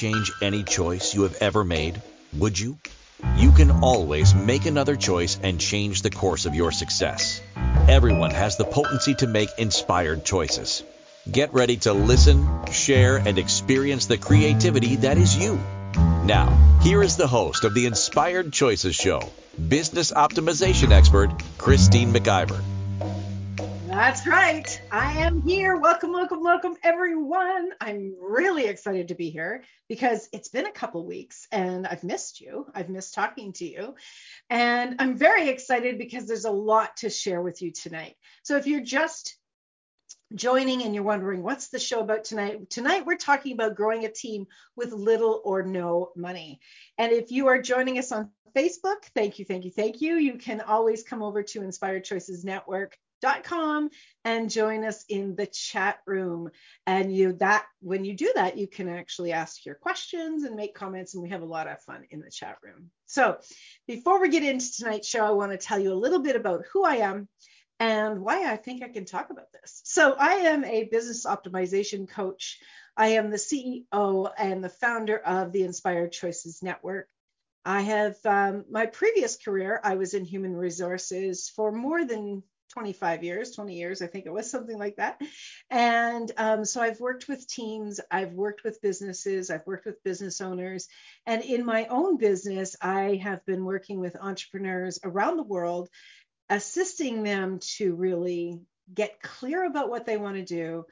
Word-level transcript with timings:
change 0.00 0.32
any 0.40 0.62
choice 0.62 1.14
you 1.14 1.24
have 1.24 1.36
ever 1.42 1.62
made? 1.62 2.00
Would 2.38 2.58
you? 2.58 2.78
You 3.36 3.52
can 3.52 3.70
always 3.82 4.34
make 4.34 4.64
another 4.64 4.96
choice 4.96 5.38
and 5.42 5.60
change 5.60 6.00
the 6.00 6.08
course 6.08 6.46
of 6.46 6.54
your 6.54 6.72
success. 6.72 7.42
Everyone 7.86 8.30
has 8.30 8.56
the 8.56 8.64
potency 8.64 9.14
to 9.16 9.26
make 9.26 9.50
inspired 9.58 10.24
choices. 10.24 10.82
Get 11.30 11.52
ready 11.52 11.76
to 11.84 11.92
listen, 11.92 12.48
share, 12.72 13.18
and 13.18 13.36
experience 13.36 14.06
the 14.06 14.16
creativity 14.16 14.96
that 14.96 15.18
is 15.18 15.36
you. 15.36 15.60
Now, 16.24 16.48
here 16.80 17.02
is 17.02 17.18
the 17.18 17.26
host 17.26 17.64
of 17.64 17.74
the 17.74 17.84
Inspired 17.84 18.54
Choices 18.54 18.94
Show, 18.94 19.20
business 19.68 20.12
optimization 20.12 20.92
expert, 20.92 21.30
Christine 21.58 22.14
McIver. 22.14 22.62
That's 24.00 24.26
right. 24.26 24.80
I 24.90 25.12
am 25.18 25.42
here. 25.42 25.76
Welcome, 25.76 26.12
welcome, 26.12 26.42
welcome, 26.42 26.74
everyone. 26.82 27.68
I'm 27.82 28.14
really 28.18 28.64
excited 28.64 29.08
to 29.08 29.14
be 29.14 29.28
here 29.28 29.62
because 29.90 30.26
it's 30.32 30.48
been 30.48 30.64
a 30.64 30.72
couple 30.72 31.04
weeks 31.04 31.46
and 31.52 31.86
I've 31.86 32.02
missed 32.02 32.40
you. 32.40 32.64
I've 32.74 32.88
missed 32.88 33.12
talking 33.12 33.52
to 33.52 33.66
you. 33.66 33.96
And 34.48 34.96
I'm 35.00 35.18
very 35.18 35.50
excited 35.50 35.98
because 35.98 36.26
there's 36.26 36.46
a 36.46 36.50
lot 36.50 36.96
to 36.96 37.10
share 37.10 37.42
with 37.42 37.60
you 37.60 37.72
tonight. 37.72 38.16
So 38.42 38.56
if 38.56 38.66
you're 38.66 38.80
just 38.80 39.36
joining 40.34 40.82
and 40.82 40.94
you're 40.94 41.04
wondering 41.04 41.42
what's 41.42 41.68
the 41.68 41.78
show 41.78 42.00
about 42.00 42.24
tonight 42.24 42.70
tonight 42.70 43.04
we're 43.04 43.16
talking 43.16 43.52
about 43.52 43.74
growing 43.74 44.04
a 44.04 44.12
team 44.12 44.46
with 44.76 44.92
little 44.92 45.40
or 45.44 45.62
no 45.64 46.10
money 46.14 46.60
and 46.98 47.12
if 47.12 47.32
you 47.32 47.48
are 47.48 47.60
joining 47.60 47.98
us 47.98 48.12
on 48.12 48.30
facebook 48.56 49.02
thank 49.14 49.40
you 49.40 49.44
thank 49.44 49.64
you 49.64 49.72
thank 49.72 50.00
you 50.00 50.16
you 50.16 50.34
can 50.34 50.60
always 50.60 51.02
come 51.02 51.20
over 51.20 51.42
to 51.42 51.62
inspired 51.62 52.04
choices 52.04 52.44
network 52.44 52.96
com 53.44 53.90
and 54.24 54.50
join 54.50 54.84
us 54.84 55.04
in 55.08 55.34
the 55.36 55.46
chat 55.46 55.98
room. 56.06 56.50
And 56.86 57.14
you 57.14 57.34
that 57.34 57.66
when 57.80 58.04
you 58.04 58.14
do 58.14 58.30
that 58.34 58.58
you 58.58 58.66
can 58.66 58.88
actually 58.88 59.32
ask 59.32 59.64
your 59.64 59.74
questions 59.74 60.44
and 60.44 60.56
make 60.56 60.74
comments 60.74 61.14
and 61.14 61.22
we 61.22 61.30
have 61.30 61.42
a 61.42 61.46
lot 61.46 61.68
of 61.68 61.80
fun 61.82 62.04
in 62.10 62.20
the 62.20 62.30
chat 62.30 62.56
room. 62.62 62.90
So 63.06 63.38
before 63.86 64.20
we 64.20 64.28
get 64.28 64.42
into 64.42 64.72
tonight's 64.72 65.08
show 65.08 65.24
i 65.24 65.30
want 65.30 65.52
to 65.52 65.58
tell 65.58 65.78
you 65.78 65.92
a 65.92 65.94
little 65.94 66.20
bit 66.20 66.36
about 66.36 66.64
who 66.72 66.84
i 66.84 66.96
am 66.96 67.28
and 67.78 68.20
why 68.20 68.50
i 68.50 68.56
think 68.56 68.82
i 68.82 68.88
can 68.88 69.04
talk 69.04 69.30
about 69.30 69.52
this. 69.52 69.80
So 69.84 70.12
i 70.12 70.32
am 70.34 70.64
a 70.64 70.84
business 70.84 71.26
optimization 71.26 72.08
coach. 72.08 72.58
I 72.96 73.08
am 73.08 73.30
the 73.30 73.36
ceo 73.36 74.30
and 74.36 74.62
the 74.62 74.68
founder 74.68 75.18
of 75.18 75.52
the 75.52 75.62
inspired 75.62 76.12
choices 76.12 76.62
network. 76.62 77.08
I 77.64 77.82
have 77.82 78.16
um, 78.24 78.64
my 78.70 78.86
previous 78.86 79.36
career, 79.36 79.80
I 79.84 79.96
was 79.96 80.14
in 80.14 80.24
human 80.24 80.56
resources 80.56 81.50
for 81.54 81.70
more 81.70 82.04
than 82.04 82.42
25 82.70 83.24
years, 83.24 83.52
20 83.52 83.74
years, 83.74 84.02
I 84.02 84.06
think 84.06 84.26
it 84.26 84.32
was 84.32 84.50
something 84.50 84.78
like 84.78 84.96
that. 84.96 85.20
And 85.70 86.30
um, 86.36 86.64
so 86.64 86.80
I've 86.80 87.00
worked 87.00 87.28
with 87.28 87.48
teams, 87.48 88.00
I've 88.10 88.32
worked 88.32 88.64
with 88.64 88.80
businesses, 88.80 89.50
I've 89.50 89.66
worked 89.66 89.86
with 89.86 90.02
business 90.04 90.40
owners. 90.40 90.88
And 91.26 91.42
in 91.42 91.64
my 91.64 91.86
own 91.86 92.16
business, 92.16 92.76
I 92.80 93.20
have 93.22 93.44
been 93.44 93.64
working 93.64 94.00
with 94.00 94.16
entrepreneurs 94.20 94.98
around 95.04 95.36
the 95.36 95.42
world, 95.42 95.88
assisting 96.48 97.22
them 97.22 97.58
to 97.76 97.94
really 97.94 98.60
get 98.92 99.22
clear 99.22 99.64
about 99.64 99.90
what 99.90 100.06
they 100.06 100.16
want 100.16 100.36
to 100.36 100.44
do, 100.44 100.84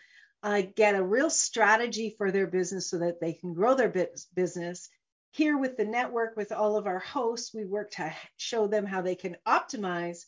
uh, 0.43 0.63
get 0.75 0.95
a 0.95 1.03
real 1.03 1.31
strategy 1.31 2.15
for 2.17 2.31
their 2.31 2.47
business 2.47 2.91
so 2.91 2.99
that 2.99 3.21
they 3.21 3.33
can 3.33 3.55
grow 3.55 3.75
their 3.75 3.93
business. 4.35 4.89
Here 5.33 5.59
with 5.59 5.77
the 5.77 5.85
network, 5.85 6.37
with 6.37 6.53
all 6.53 6.77
of 6.77 6.87
our 6.87 7.01
hosts, 7.01 7.53
we 7.53 7.65
work 7.65 7.91
to 7.93 8.15
show 8.37 8.67
them 8.67 8.87
how 8.87 9.03
they 9.03 9.15
can 9.15 9.37
optimize 9.47 10.25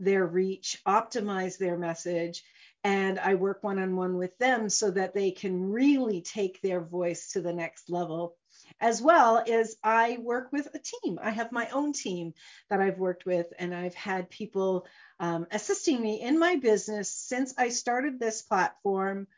their 0.00 0.26
reach, 0.26 0.80
optimize 0.86 1.58
their 1.58 1.78
message, 1.78 2.42
and 2.84 3.18
I 3.18 3.34
work 3.34 3.62
one 3.62 3.78
on 3.78 3.94
one 3.94 4.16
with 4.16 4.36
them 4.38 4.68
so 4.68 4.90
that 4.90 5.14
they 5.14 5.30
can 5.30 5.70
really 5.70 6.20
take 6.20 6.60
their 6.60 6.80
voice 6.80 7.32
to 7.32 7.40
the 7.40 7.52
next 7.52 7.88
level. 7.88 8.36
As 8.80 9.00
well 9.00 9.42
as 9.48 9.76
I 9.84 10.18
work 10.20 10.50
with 10.52 10.68
a 10.74 10.78
team. 10.78 11.18
I 11.22 11.30
have 11.30 11.52
my 11.52 11.68
own 11.70 11.92
team 11.92 12.34
that 12.70 12.80
I've 12.80 12.98
worked 12.98 13.26
with, 13.26 13.52
and 13.58 13.74
I've 13.74 13.94
had 13.94 14.30
people 14.30 14.86
um, 15.20 15.46
assisting 15.50 16.00
me 16.00 16.20
in 16.20 16.38
my 16.38 16.56
business 16.56 17.12
since 17.12 17.54
I 17.56 17.68
started 17.68 18.18
this 18.18 18.42
platform 18.42 19.28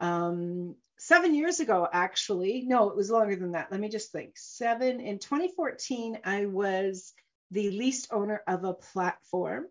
um, 0.00 0.76
seven 0.98 1.34
years 1.34 1.60
ago, 1.60 1.86
actually. 1.90 2.62
No, 2.62 2.88
it 2.88 2.96
was 2.96 3.10
longer 3.10 3.36
than 3.36 3.52
that. 3.52 3.70
Let 3.70 3.80
me 3.80 3.88
just 3.88 4.12
think. 4.12 4.32
Seven 4.36 5.00
in 5.00 5.18
2014, 5.18 6.20
I 6.24 6.46
was 6.46 7.12
the 7.50 7.70
least 7.70 8.08
owner 8.10 8.42
of 8.46 8.64
a 8.64 8.74
platform. 8.74 9.66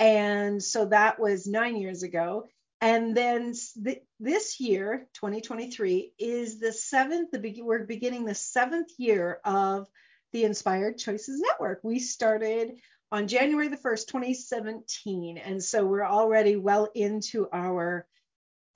And 0.00 0.62
so 0.62 0.86
that 0.86 1.20
was 1.20 1.46
nine 1.46 1.76
years 1.76 2.02
ago. 2.02 2.48
And 2.80 3.14
then 3.14 3.52
th- 3.84 4.02
this 4.18 4.58
year, 4.58 5.06
2023, 5.12 6.14
is 6.18 6.58
the 6.58 6.72
seventh, 6.72 7.30
the 7.32 7.38
be- 7.38 7.60
we're 7.62 7.84
beginning 7.84 8.24
the 8.24 8.34
seventh 8.34 8.88
year 8.96 9.40
of 9.44 9.86
the 10.32 10.44
Inspired 10.44 10.96
Choices 10.96 11.42
Network. 11.42 11.80
We 11.84 11.98
started 11.98 12.80
on 13.12 13.28
January 13.28 13.68
the 13.68 13.76
1st, 13.76 14.06
2017. 14.06 15.36
And 15.36 15.62
so 15.62 15.84
we're 15.84 16.06
already 16.06 16.56
well 16.56 16.88
into 16.94 17.48
our 17.52 18.06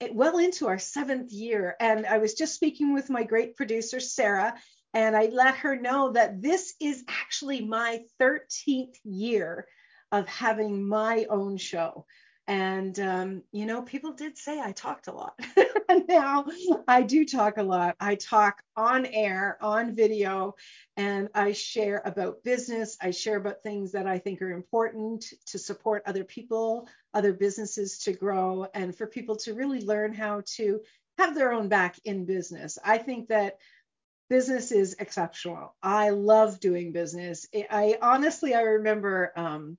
eh, 0.03 0.11
well 0.13 0.37
into 0.37 0.67
our 0.67 0.79
seventh 0.79 1.33
year. 1.33 1.75
And 1.81 2.05
I 2.05 2.19
was 2.19 2.35
just 2.35 2.55
speaking 2.55 2.93
with 2.93 3.09
my 3.09 3.25
great 3.25 3.57
producer, 3.57 3.99
Sarah, 3.99 4.55
and 4.93 5.17
I 5.17 5.31
let 5.33 5.57
her 5.57 5.81
know 5.81 6.13
that 6.13 6.43
this 6.43 6.75
is 6.81 7.03
actually 7.09 7.65
my 7.65 8.03
13th 8.21 8.97
year 9.05 9.67
of 10.15 10.29
having 10.29 10.87
my 10.87 11.27
own 11.29 11.57
show. 11.57 12.07
And, 12.47 12.99
um, 13.01 13.43
you 13.53 13.67
know, 13.67 13.83
people 13.83 14.13
did 14.13 14.37
say 14.37 14.61
I 14.61 14.73
talked 14.73 15.09
a 15.09 15.13
lot. 15.13 15.41
now 16.09 16.45
I 16.87 17.03
do 17.03 17.25
talk 17.25 17.57
a 17.57 17.63
lot. 17.63 17.97
I 17.99 18.15
talk 18.15 18.63
on 18.77 19.07
air, 19.07 19.59
on 19.61 19.95
video, 19.95 20.55
and 20.97 21.31
I 21.35 21.53
share 21.53 22.03
about 22.05 22.45
business. 22.45 22.97
I 23.01 23.11
share 23.11 23.39
about 23.39 23.63
things 23.63 23.93
that 23.93 24.07
I 24.07 24.19
think 24.19 24.41
are 24.43 24.53
important 24.53 25.25
to 25.47 25.59
support 25.59 26.03
other 26.07 26.23
people, 26.23 26.87
other 27.13 27.33
businesses 27.33 27.99
to 28.01 28.13
grow, 28.13 28.67
and 28.73 28.95
for 28.95 29.07
people 29.07 29.37
to 29.37 29.55
really 29.55 29.81
learn 29.81 30.13
how 30.13 30.43
to 30.57 30.81
have 31.19 31.35
their 31.35 31.53
own 31.53 31.69
back 31.69 31.99
in 32.05 32.27
business. 32.27 32.79
I 32.85 32.99
think 32.99 33.29
that 33.29 33.57
business 34.29 34.71
is 34.71 34.97
exceptional. 34.99 35.75
I 35.83 36.11
love 36.11 36.61
doing 36.61 36.93
business. 36.93 37.47
I 37.55 37.97
honestly, 38.01 38.55
I 38.55 38.63
remember 38.63 39.33
um, 39.37 39.79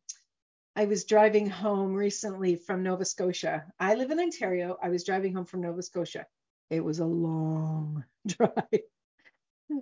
I 0.75 0.85
was 0.85 1.05
driving 1.05 1.49
home 1.49 1.93
recently 1.93 2.57
from 2.57 2.83
Nova 2.83 3.05
Scotia. 3.05 3.65
I 3.79 3.95
live 3.95 4.11
in 4.11 4.19
Ontario. 4.19 4.77
I 4.81 4.89
was 4.89 5.05
driving 5.05 5.33
home 5.33 5.45
from 5.45 5.61
Nova 5.61 5.81
Scotia. 5.81 6.25
It 6.69 6.83
was 6.83 6.99
a 6.99 7.05
long 7.05 8.03
drive. 8.27 8.81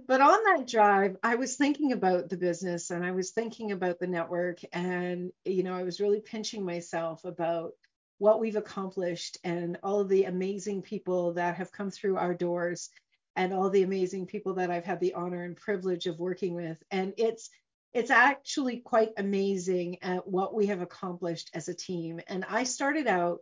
But 0.08 0.22
on 0.22 0.44
that 0.44 0.68
drive, 0.68 1.18
I 1.24 1.36
was 1.36 1.56
thinking 1.56 1.92
about 1.92 2.30
the 2.30 2.38
business 2.38 2.92
and 2.92 3.04
I 3.04 3.12
was 3.12 3.32
thinking 3.32 3.72
about 3.72 4.00
the 4.00 4.08
network. 4.08 4.60
And, 4.72 5.32
you 5.46 5.64
know, 5.64 5.76
I 5.76 5.84
was 5.84 6.00
really 6.00 6.22
pinching 6.22 6.64
myself 6.64 7.26
about 7.26 7.74
what 8.20 8.40
we've 8.40 8.56
accomplished 8.56 9.40
and 9.44 9.78
all 9.84 10.00
of 10.00 10.10
the 10.10 10.26
amazing 10.26 10.84
people 10.84 11.34
that 11.34 11.56
have 11.56 11.72
come 11.72 11.90
through 11.90 12.18
our 12.18 12.34
doors 12.36 12.90
and 13.36 13.52
all 13.52 13.70
the 13.70 13.84
amazing 13.84 14.28
people 14.28 14.54
that 14.54 14.70
I've 14.70 14.86
had 14.86 15.00
the 15.00 15.16
honor 15.16 15.44
and 15.44 15.58
privilege 15.58 16.06
of 16.06 16.20
working 16.20 16.54
with. 16.54 16.78
And 16.92 17.14
it's 17.18 17.50
it's 17.94 18.12
actually 18.12 18.78
quite 18.78 19.12
amazing 19.18 20.02
at 20.02 20.28
what 20.28 20.54
we 20.54 20.68
have 20.68 20.82
accomplished 20.82 21.52
as 21.54 21.68
a 21.68 21.74
team. 21.74 22.20
And 22.28 22.44
I 22.50 22.64
started 22.64 23.08
out 23.08 23.40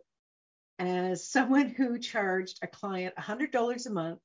as 0.78 1.26
someone 1.28 1.68
who 1.68 1.98
charged 1.98 2.58
a 2.62 2.66
client 2.66 3.14
$100 3.16 3.86
a 3.86 3.90
month, 3.90 4.20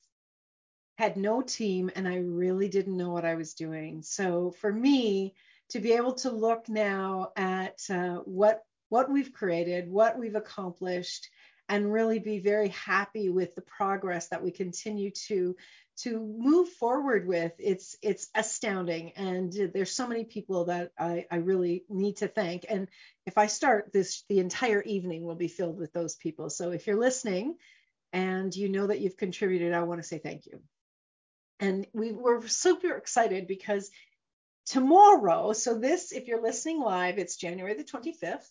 had 0.98 1.16
no 1.16 1.42
team, 1.42 1.92
and 1.96 2.08
I 2.08 2.18
really 2.18 2.68
didn't 2.68 2.98
know 2.98 3.12
what 3.12 3.26
I 3.26 3.36
was 3.36 3.54
doing. 3.54 4.02
So 4.02 4.52
for 4.60 4.74
me, 4.74 5.36
to 5.70 5.80
be 5.80 5.94
able 5.94 6.14
to 6.14 6.32
look 6.32 6.68
now 6.70 7.32
at 7.36 7.80
uh, 7.90 8.18
what 8.26 8.62
what 8.90 9.12
we've 9.12 9.34
created, 9.34 9.90
what 9.90 10.18
we've 10.18 10.36
accomplished, 10.36 11.30
and 11.70 11.92
really 11.92 12.20
be 12.20 12.40
very 12.40 12.70
happy 12.70 13.30
with 13.30 13.56
the 13.56 13.62
progress 13.62 14.30
that 14.30 14.44
we 14.44 14.52
continue 14.52 15.12
to 15.12 15.56
to 15.98 16.20
move 16.20 16.70
forward 16.70 17.28
with. 17.28 17.54
It's 17.58 17.98
it's 18.02 18.28
astounding 18.36 19.12
and 19.14 19.52
there's 19.74 19.92
so 19.92 20.08
many 20.08 20.24
people 20.24 20.66
that 20.66 20.92
I, 20.98 21.26
I 21.32 21.38
really 21.38 21.86
need 21.90 22.18
to 22.18 22.28
thank. 22.28 22.66
And 22.70 22.88
if 23.26 23.38
i 23.38 23.48
start 23.48 23.92
this 23.92 24.24
the 24.30 24.40
entire 24.40 24.82
evening 24.82 25.24
will 25.24 25.36
be 25.36 25.48
filled 25.48 25.78
with 25.78 25.94
those 25.94 26.16
people. 26.16 26.50
So 26.50 26.72
if 26.72 26.88
you're 26.88 27.00
listening 27.00 27.56
and 28.14 28.56
you 28.56 28.70
know 28.70 28.88
that 28.88 29.02
you've 29.02 29.18
contributed 29.18 29.74
i 29.74 29.84
want 29.84 30.02
to 30.02 30.08
say 30.08 30.20
thank 30.20 30.46
you. 30.46 30.62
And 31.60 31.88
we 31.94 32.12
were 32.12 32.48
super 32.48 32.96
excited 32.96 33.48
because 33.48 33.90
tomorrow 34.68 35.54
so 35.54 35.80
this 35.80 36.12
if 36.12 36.28
you're 36.28 36.42
listening 36.42 36.82
live 36.82 37.18
it's 37.18 37.38
january 37.38 37.74
the 37.74 37.86
25th 37.86 38.50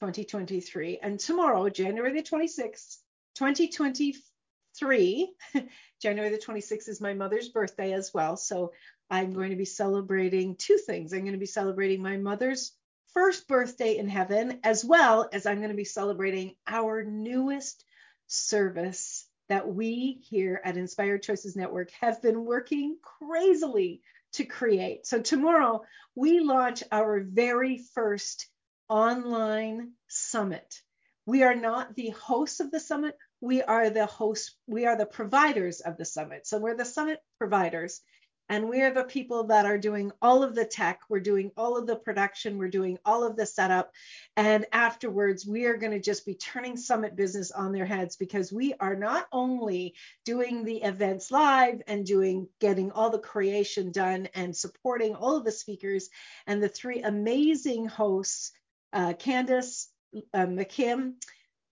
2023. 0.00 0.98
And 1.02 1.18
tomorrow, 1.18 1.68
January 1.68 2.12
the 2.12 2.22
26th, 2.22 2.98
2023, 3.36 5.32
January 6.02 6.30
the 6.30 6.38
26th 6.38 6.88
is 6.88 7.00
my 7.00 7.14
mother's 7.14 7.48
birthday 7.48 7.92
as 7.92 8.12
well. 8.12 8.36
So 8.36 8.72
I'm 9.10 9.32
going 9.32 9.50
to 9.50 9.56
be 9.56 9.64
celebrating 9.64 10.56
two 10.56 10.78
things. 10.78 11.12
I'm 11.12 11.20
going 11.20 11.32
to 11.32 11.38
be 11.38 11.46
celebrating 11.46 12.02
my 12.02 12.16
mother's 12.16 12.72
first 13.14 13.48
birthday 13.48 13.96
in 13.96 14.08
heaven, 14.08 14.60
as 14.62 14.84
well 14.84 15.28
as 15.32 15.46
I'm 15.46 15.58
going 15.58 15.70
to 15.70 15.76
be 15.76 15.84
celebrating 15.84 16.54
our 16.66 17.02
newest 17.02 17.84
service 18.26 19.26
that 19.48 19.68
we 19.68 20.18
here 20.28 20.60
at 20.64 20.76
Inspired 20.76 21.22
Choices 21.22 21.56
Network 21.56 21.90
have 22.00 22.20
been 22.20 22.44
working 22.44 22.98
crazily 23.00 24.02
to 24.32 24.44
create. 24.44 25.06
So 25.06 25.20
tomorrow 25.20 25.84
we 26.14 26.40
launch 26.40 26.82
our 26.90 27.20
very 27.20 27.78
first 27.94 28.48
online 28.88 29.92
summit. 30.08 30.82
We 31.26 31.42
are 31.42 31.56
not 31.56 31.94
the 31.94 32.10
hosts 32.10 32.60
of 32.60 32.70
the 32.70 32.80
summit. 32.80 33.16
We 33.40 33.62
are 33.62 33.90
the 33.90 34.06
hosts, 34.06 34.56
we 34.66 34.86
are 34.86 34.96
the 34.96 35.06
providers 35.06 35.80
of 35.80 35.96
the 35.96 36.04
summit. 36.04 36.46
So 36.46 36.58
we're 36.58 36.76
the 36.76 36.84
summit 36.84 37.20
providers. 37.38 38.00
And 38.48 38.68
we 38.68 38.80
are 38.82 38.94
the 38.94 39.02
people 39.02 39.48
that 39.48 39.66
are 39.66 39.78
doing 39.78 40.12
all 40.22 40.44
of 40.44 40.54
the 40.54 40.64
tech, 40.64 41.00
we're 41.08 41.18
doing 41.18 41.50
all 41.56 41.76
of 41.76 41.86
the 41.88 41.96
production, 41.96 42.58
we're 42.58 42.68
doing 42.68 42.96
all 43.04 43.24
of 43.24 43.34
the 43.34 43.44
setup. 43.44 43.90
And 44.36 44.66
afterwards, 44.72 45.44
we 45.44 45.64
are 45.64 45.76
going 45.76 45.90
to 45.92 46.00
just 46.00 46.24
be 46.24 46.34
turning 46.34 46.76
Summit 46.76 47.16
business 47.16 47.50
on 47.50 47.72
their 47.72 47.86
heads 47.86 48.14
because 48.14 48.52
we 48.52 48.74
are 48.74 48.94
not 48.94 49.26
only 49.32 49.94
doing 50.24 50.64
the 50.64 50.82
events 50.82 51.32
live 51.32 51.82
and 51.88 52.06
doing 52.06 52.48
getting 52.60 52.92
all 52.92 53.10
the 53.10 53.18
creation 53.18 53.90
done 53.90 54.28
and 54.34 54.56
supporting 54.56 55.16
all 55.16 55.36
of 55.36 55.44
the 55.44 55.50
speakers 55.50 56.08
and 56.46 56.62
the 56.62 56.68
three 56.68 57.02
amazing 57.02 57.86
hosts, 57.86 58.52
uh, 58.92 59.14
Candace 59.14 59.88
uh, 60.34 60.46
McKim. 60.46 61.14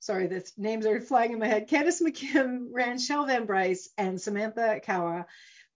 Sorry, 0.00 0.26
the 0.26 0.48
names 0.56 0.84
are 0.86 1.00
flying 1.00 1.32
in 1.32 1.38
my 1.38 1.46
head. 1.46 1.68
Candace 1.68 2.02
McKim, 2.02 2.66
Ranchelle 2.72 3.26
Van 3.26 3.46
Bryce, 3.46 3.88
and 3.96 4.20
Samantha 4.20 4.80
Kawa 4.84 5.26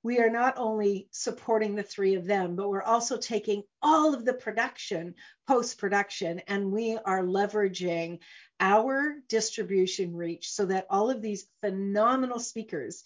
we 0.02 0.20
are 0.20 0.31
not 0.31 0.55
only 0.56 1.08
supporting 1.11 1.75
the 1.75 1.82
three 1.82 2.14
of 2.14 2.26
them, 2.26 2.55
but 2.55 2.69
we're 2.69 2.82
also 2.82 3.17
taking 3.17 3.64
all 3.82 4.14
of 4.14 4.25
the 4.25 4.32
production, 4.32 5.14
post 5.46 5.79
production, 5.79 6.40
and 6.46 6.70
we 6.70 6.96
are 7.05 7.23
leveraging 7.23 8.20
our 8.61 9.17
distribution 9.29 10.14
reach 10.14 10.50
so 10.50 10.67
that 10.67 10.87
all 10.88 11.11
of 11.11 11.20
these 11.20 11.49
phenomenal 11.61 12.38
speakers 12.38 13.02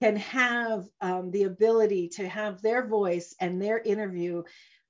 can 0.00 0.16
have 0.16 0.84
um, 1.00 1.30
the 1.30 1.44
ability 1.44 2.08
to 2.08 2.28
have 2.28 2.60
their 2.60 2.88
voice 2.88 3.34
and 3.38 3.62
their 3.62 3.78
interview 3.78 4.42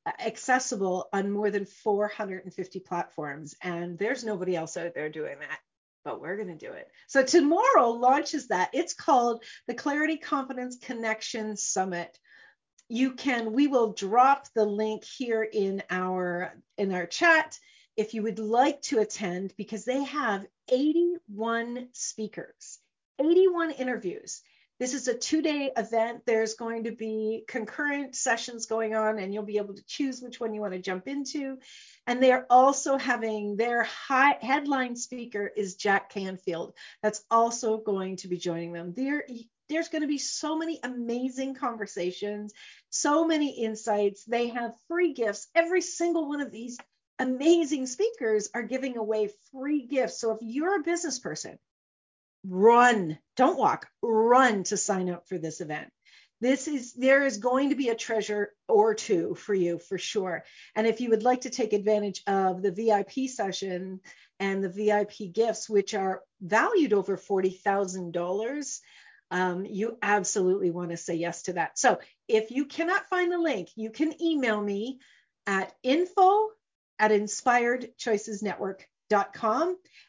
accessible 0.06 1.08
on 1.12 1.30
more 1.30 1.50
than 1.50 1.64
450 1.64 2.80
platforms. 2.80 3.54
And 3.62 3.98
there's 3.98 4.24
nobody 4.24 4.56
else 4.56 4.76
out 4.76 4.94
there 4.94 5.08
doing 5.08 5.38
that 5.40 5.58
but 6.04 6.20
we're 6.20 6.36
going 6.36 6.48
to 6.48 6.66
do 6.66 6.72
it. 6.72 6.88
So 7.06 7.22
tomorrow 7.22 7.90
launches 7.90 8.48
that. 8.48 8.70
It's 8.72 8.94
called 8.94 9.44
the 9.66 9.74
Clarity 9.74 10.16
Confidence 10.16 10.78
Connection 10.80 11.56
Summit. 11.56 12.18
You 12.88 13.12
can 13.12 13.52
we 13.52 13.68
will 13.68 13.92
drop 13.92 14.46
the 14.54 14.64
link 14.64 15.04
here 15.04 15.42
in 15.42 15.82
our 15.90 16.54
in 16.76 16.92
our 16.92 17.06
chat 17.06 17.58
if 17.96 18.14
you 18.14 18.22
would 18.22 18.38
like 18.38 18.82
to 18.82 19.00
attend 19.00 19.54
because 19.56 19.84
they 19.84 20.02
have 20.04 20.46
81 20.70 21.88
speakers, 21.92 22.78
81 23.18 23.70
interviews. 23.72 24.42
This 24.82 24.94
is 24.94 25.06
a 25.06 25.14
two 25.14 25.42
day 25.42 25.70
event. 25.76 26.22
There's 26.26 26.54
going 26.54 26.82
to 26.84 26.90
be 26.90 27.44
concurrent 27.46 28.16
sessions 28.16 28.66
going 28.66 28.96
on, 28.96 29.20
and 29.20 29.32
you'll 29.32 29.44
be 29.44 29.58
able 29.58 29.74
to 29.74 29.86
choose 29.86 30.20
which 30.20 30.40
one 30.40 30.54
you 30.54 30.60
want 30.60 30.72
to 30.72 30.80
jump 30.80 31.06
into. 31.06 31.58
And 32.08 32.20
they're 32.20 32.46
also 32.50 32.98
having 32.98 33.54
their 33.56 33.84
high 33.84 34.38
headline 34.40 34.96
speaker 34.96 35.48
is 35.56 35.76
Jack 35.76 36.10
Canfield. 36.10 36.74
That's 37.00 37.22
also 37.30 37.76
going 37.76 38.16
to 38.16 38.28
be 38.28 38.38
joining 38.38 38.72
them. 38.72 38.92
There, 38.92 39.24
there's 39.68 39.88
going 39.88 40.02
to 40.02 40.08
be 40.08 40.18
so 40.18 40.58
many 40.58 40.80
amazing 40.82 41.54
conversations, 41.54 42.52
so 42.90 43.24
many 43.24 43.62
insights. 43.62 44.24
They 44.24 44.48
have 44.48 44.74
free 44.88 45.12
gifts. 45.12 45.46
Every 45.54 45.82
single 45.82 46.28
one 46.28 46.40
of 46.40 46.50
these 46.50 46.76
amazing 47.20 47.86
speakers 47.86 48.50
are 48.52 48.64
giving 48.64 48.96
away 48.96 49.30
free 49.52 49.86
gifts. 49.86 50.20
So 50.20 50.32
if 50.32 50.38
you're 50.40 50.80
a 50.80 50.82
business 50.82 51.20
person, 51.20 51.60
run, 52.46 53.18
don't 53.36 53.58
walk, 53.58 53.88
run 54.02 54.64
to 54.64 54.76
sign 54.76 55.10
up 55.10 55.28
for 55.28 55.38
this 55.38 55.60
event. 55.60 55.90
This 56.40 56.66
is 56.66 56.92
there 56.94 57.24
is 57.24 57.36
going 57.36 57.68
to 57.68 57.76
be 57.76 57.88
a 57.90 57.94
treasure 57.94 58.52
or 58.68 58.94
two 58.94 59.36
for 59.36 59.54
you 59.54 59.78
for 59.78 59.96
sure. 59.96 60.42
And 60.74 60.88
if 60.88 61.00
you 61.00 61.10
would 61.10 61.22
like 61.22 61.42
to 61.42 61.50
take 61.50 61.72
advantage 61.72 62.20
of 62.26 62.62
the 62.62 62.72
vip 62.72 63.12
session 63.28 64.00
and 64.40 64.64
the 64.64 64.68
vip 64.68 65.12
gifts 65.32 65.70
which 65.70 65.94
are 65.94 66.20
valued 66.40 66.92
over 66.92 67.16
$40000 67.16 68.80
um, 69.30 69.64
you 69.64 69.96
absolutely 70.02 70.70
want 70.70 70.90
to 70.90 70.96
say 70.98 71.14
yes 71.14 71.42
to 71.44 71.54
that. 71.54 71.78
So 71.78 72.00
if 72.28 72.50
you 72.50 72.66
cannot 72.66 73.08
find 73.08 73.30
the 73.30 73.38
link 73.38 73.68
you 73.76 73.90
can 73.90 74.20
email 74.20 74.60
me 74.60 74.98
at 75.46 75.72
info 75.84 76.48
at 76.98 77.12
inspiredchoicesnetwork.com 77.12 78.86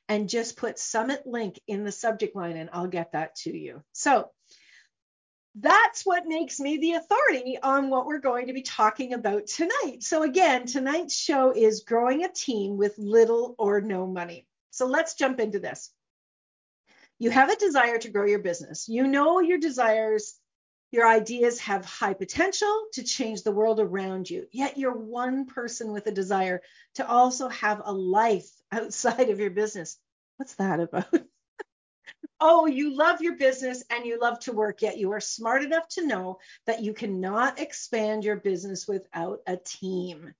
and 0.10 0.30
just 0.30 0.58
put 0.58 0.80
summit 0.80 1.26
link 1.26 1.60
in 1.68 1.84
the 1.84 1.92
subject 1.92 2.36
line 2.36 2.58
and 2.58 2.70
i'll 2.74 2.88
get 2.88 3.12
that 3.12 3.36
to 3.36 3.56
you 3.56 3.82
so 3.92 4.30
that's 5.56 6.04
what 6.04 6.26
makes 6.26 6.60
me 6.60 6.78
the 6.78 6.94
authority 6.94 7.60
on 7.62 7.90
what 7.90 8.08
we're 8.08 8.20
going 8.20 8.48
to 8.48 8.54
be 8.54 8.64
talking 8.64 9.14
about 9.14 9.46
tonight. 9.46 9.98
So, 10.02 10.24
again, 10.24 10.66
tonight's 10.66 11.16
show 11.16 11.52
is 11.52 11.84
growing 11.84 12.24
a 12.24 12.32
team 12.32 12.78
with 12.78 12.98
little 12.98 13.54
or 13.60 13.80
no 13.80 14.08
money. 14.08 14.48
So, 14.72 14.88
let's 14.88 15.14
jump 15.14 15.40
into 15.40 15.60
this. 15.60 15.92
You 17.20 17.30
have 17.30 17.52
a 17.52 17.56
desire 17.56 18.00
to 18.00 18.10
grow 18.10 18.26
your 18.26 18.40
business. 18.40 18.90
You 18.90 19.06
know 19.06 19.40
your 19.42 19.60
desires, 19.60 20.34
your 20.94 21.08
ideas 21.08 21.60
have 21.60 21.84
high 21.84 22.14
potential 22.14 22.86
to 22.94 23.02
change 23.02 23.42
the 23.42 23.52
world 23.52 23.80
around 23.80 24.30
you. 24.30 24.46
Yet, 24.52 24.78
you're 24.78 24.96
one 24.96 25.48
person 25.48 25.92
with 25.92 26.06
a 26.06 26.12
desire 26.12 26.62
to 26.96 27.10
also 27.10 27.50
have 27.50 27.82
a 27.84 27.92
life 27.92 28.48
outside 28.72 29.32
of 29.32 29.40
your 29.40 29.50
business. 29.50 29.98
What's 30.38 30.54
that 30.56 30.80
about? 30.80 31.12
oh, 32.40 32.68
you 32.68 32.96
love 32.96 33.22
your 33.22 33.38
business 33.38 33.84
and 33.90 34.06
you 34.06 34.20
love 34.20 34.40
to 34.42 34.54
work, 34.54 34.84
yet 34.84 35.00
you 35.00 35.12
are 35.14 35.20
smart 35.20 35.64
enough 35.64 35.88
to 35.90 36.06
know 36.06 36.38
that 36.68 36.84
you 36.84 36.94
cannot 36.94 37.60
expand 37.60 38.24
your 38.24 38.36
business 38.36 38.88
without 38.88 39.40
a 39.48 39.58
team. 39.58 40.36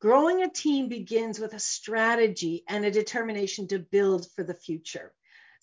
Growing 0.00 0.42
a 0.42 0.50
team 0.50 0.88
begins 0.88 1.38
with 1.38 1.54
a 1.54 1.60
strategy 1.60 2.64
and 2.68 2.84
a 2.84 2.90
determination 2.90 3.68
to 3.68 3.78
build 3.78 4.28
for 4.32 4.42
the 4.42 4.54
future. 4.54 5.12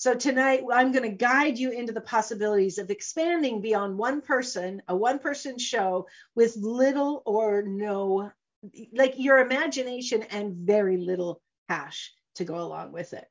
So 0.02 0.16
tonight 0.16 0.64
I'm 0.74 0.92
going 0.92 1.08
to 1.08 1.16
guide 1.16 1.60
you 1.60 1.70
into 1.70 1.94
the 1.94 2.02
possibilities 2.02 2.80
of 2.80 2.90
expanding 2.90 3.62
beyond 3.62 4.00
one 4.00 4.22
person, 4.22 4.82
a 4.88 4.96
one 4.96 5.20
person 5.20 5.60
show 5.60 6.08
with 6.34 6.58
little 6.58 7.22
or 7.24 7.62
no, 7.62 8.32
like 8.94 9.14
your 9.18 9.38
imagination 9.38 10.24
and 10.24 10.56
very 10.56 10.98
little 10.98 11.40
cash 11.70 12.12
to 12.34 12.46
go 12.46 12.56
along 12.56 12.94
with 12.94 13.14
it. 13.14 13.28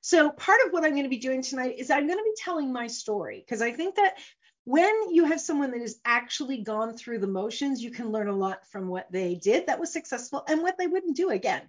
So, 0.00 0.30
part 0.30 0.58
of 0.66 0.72
what 0.72 0.82
I'm 0.82 0.90
going 0.90 1.04
to 1.04 1.08
be 1.08 1.18
doing 1.18 1.40
tonight 1.40 1.76
is 1.78 1.88
I'm 1.88 2.08
going 2.08 2.18
to 2.18 2.24
be 2.24 2.42
telling 2.42 2.72
my 2.72 2.88
story 2.88 3.44
because 3.46 3.62
I 3.62 3.70
think 3.70 3.94
that 3.94 4.16
when 4.64 5.14
you 5.14 5.24
have 5.26 5.40
someone 5.40 5.70
that 5.70 5.82
has 5.82 6.00
actually 6.04 6.64
gone 6.64 6.96
through 6.96 7.20
the 7.20 7.28
motions, 7.28 7.80
you 7.80 7.92
can 7.92 8.10
learn 8.10 8.26
a 8.26 8.36
lot 8.36 8.66
from 8.72 8.88
what 8.88 9.06
they 9.12 9.36
did 9.36 9.68
that 9.68 9.78
was 9.78 9.92
successful 9.92 10.42
and 10.48 10.62
what 10.62 10.78
they 10.78 10.88
wouldn't 10.88 11.16
do 11.16 11.30
again. 11.30 11.62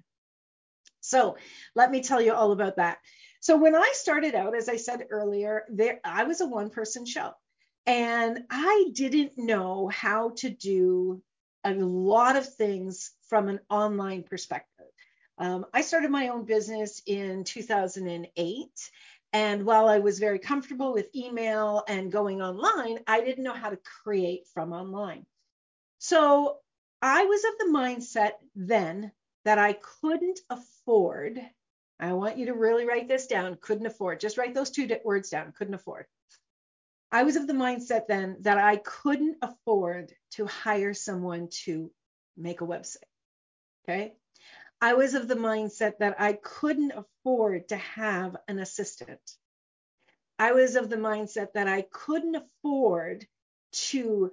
So, 1.02 1.38
let 1.76 1.92
me 1.92 2.02
tell 2.02 2.20
you 2.20 2.34
all 2.34 2.52
about 2.52 2.78
that. 2.78 2.98
So, 3.40 3.58
when 3.58 3.76
I 3.76 3.92
started 3.94 4.36
out, 4.36 4.56
as 4.56 4.70
I 4.70 4.76
said 4.78 5.08
earlier, 5.10 5.66
there 5.70 6.00
I 6.04 6.24
was 6.24 6.42
a 6.42 6.46
one 6.46 6.70
person 6.70 7.06
show 7.06 7.34
and 7.86 8.46
I 8.50 8.90
didn't 8.94 9.38
know 9.38 9.88
how 9.88 10.32
to 10.38 10.50
do 10.50 11.22
a 11.64 11.74
lot 11.74 12.36
of 12.36 12.54
things 12.56 13.12
from 13.28 13.50
an 13.50 13.60
online 13.70 14.24
perspective. 14.24 14.86
Um, 15.38 15.66
I 15.74 15.82
started 15.82 16.12
my 16.12 16.28
own 16.30 16.46
business 16.46 17.02
in 17.06 17.44
2008. 17.46 18.92
And 19.32 19.66
while 19.66 19.88
I 19.88 20.00
was 20.00 20.20
very 20.20 20.40
comfortable 20.40 20.94
with 20.94 21.16
email 21.16 21.84
and 21.88 22.12
going 22.12 22.42
online, 22.42 23.00
I 23.08 23.22
didn't 23.22 23.44
know 23.44 23.54
how 23.54 23.70
to 23.70 23.80
create 24.04 24.48
from 24.54 24.74
online. 24.74 25.26
So 26.00 26.58
I 27.02 27.26
was 27.26 27.44
of 27.44 27.58
the 27.60 27.78
mindset 27.78 28.34
then 28.56 29.12
that 29.46 29.60
I 29.60 29.74
couldn't 30.02 30.40
afford. 30.50 31.40
I 32.00 32.14
want 32.14 32.38
you 32.38 32.48
to 32.48 32.54
really 32.54 32.86
write 32.86 33.08
this 33.08 33.28
down 33.28 33.58
couldn't 33.60 33.86
afford. 33.86 34.20
Just 34.20 34.38
write 34.38 34.54
those 34.54 34.70
two 34.70 34.90
words 35.04 35.30
down 35.30 35.52
couldn't 35.52 35.74
afford. 35.74 36.06
I 37.12 37.24
was 37.24 37.36
of 37.36 37.48
the 37.48 37.54
mindset 37.54 38.08
then 38.08 38.38
that 38.42 38.58
I 38.58 38.78
couldn't 38.78 39.38
afford 39.42 40.14
to 40.32 40.46
hire 40.46 40.94
someone 40.94 41.50
to 41.66 41.92
make 42.38 42.62
a 42.62 42.68
website. 42.68 42.98
Okay. 43.84 44.14
I 44.82 44.94
was 44.94 45.14
of 45.14 45.28
the 45.28 45.36
mindset 45.36 45.98
that 46.00 46.22
I 46.22 46.34
couldn't 46.34 46.94
afford 46.96 47.70
to 47.70 47.78
have 47.78 48.38
an 48.48 48.60
assistant. 48.60 49.20
I 50.38 50.54
was 50.54 50.76
of 50.76 50.90
the 50.90 50.96
mindset 50.96 51.54
that 51.54 51.68
I 51.68 51.82
couldn't 51.82 52.36
afford 52.36 53.28
to 53.72 54.32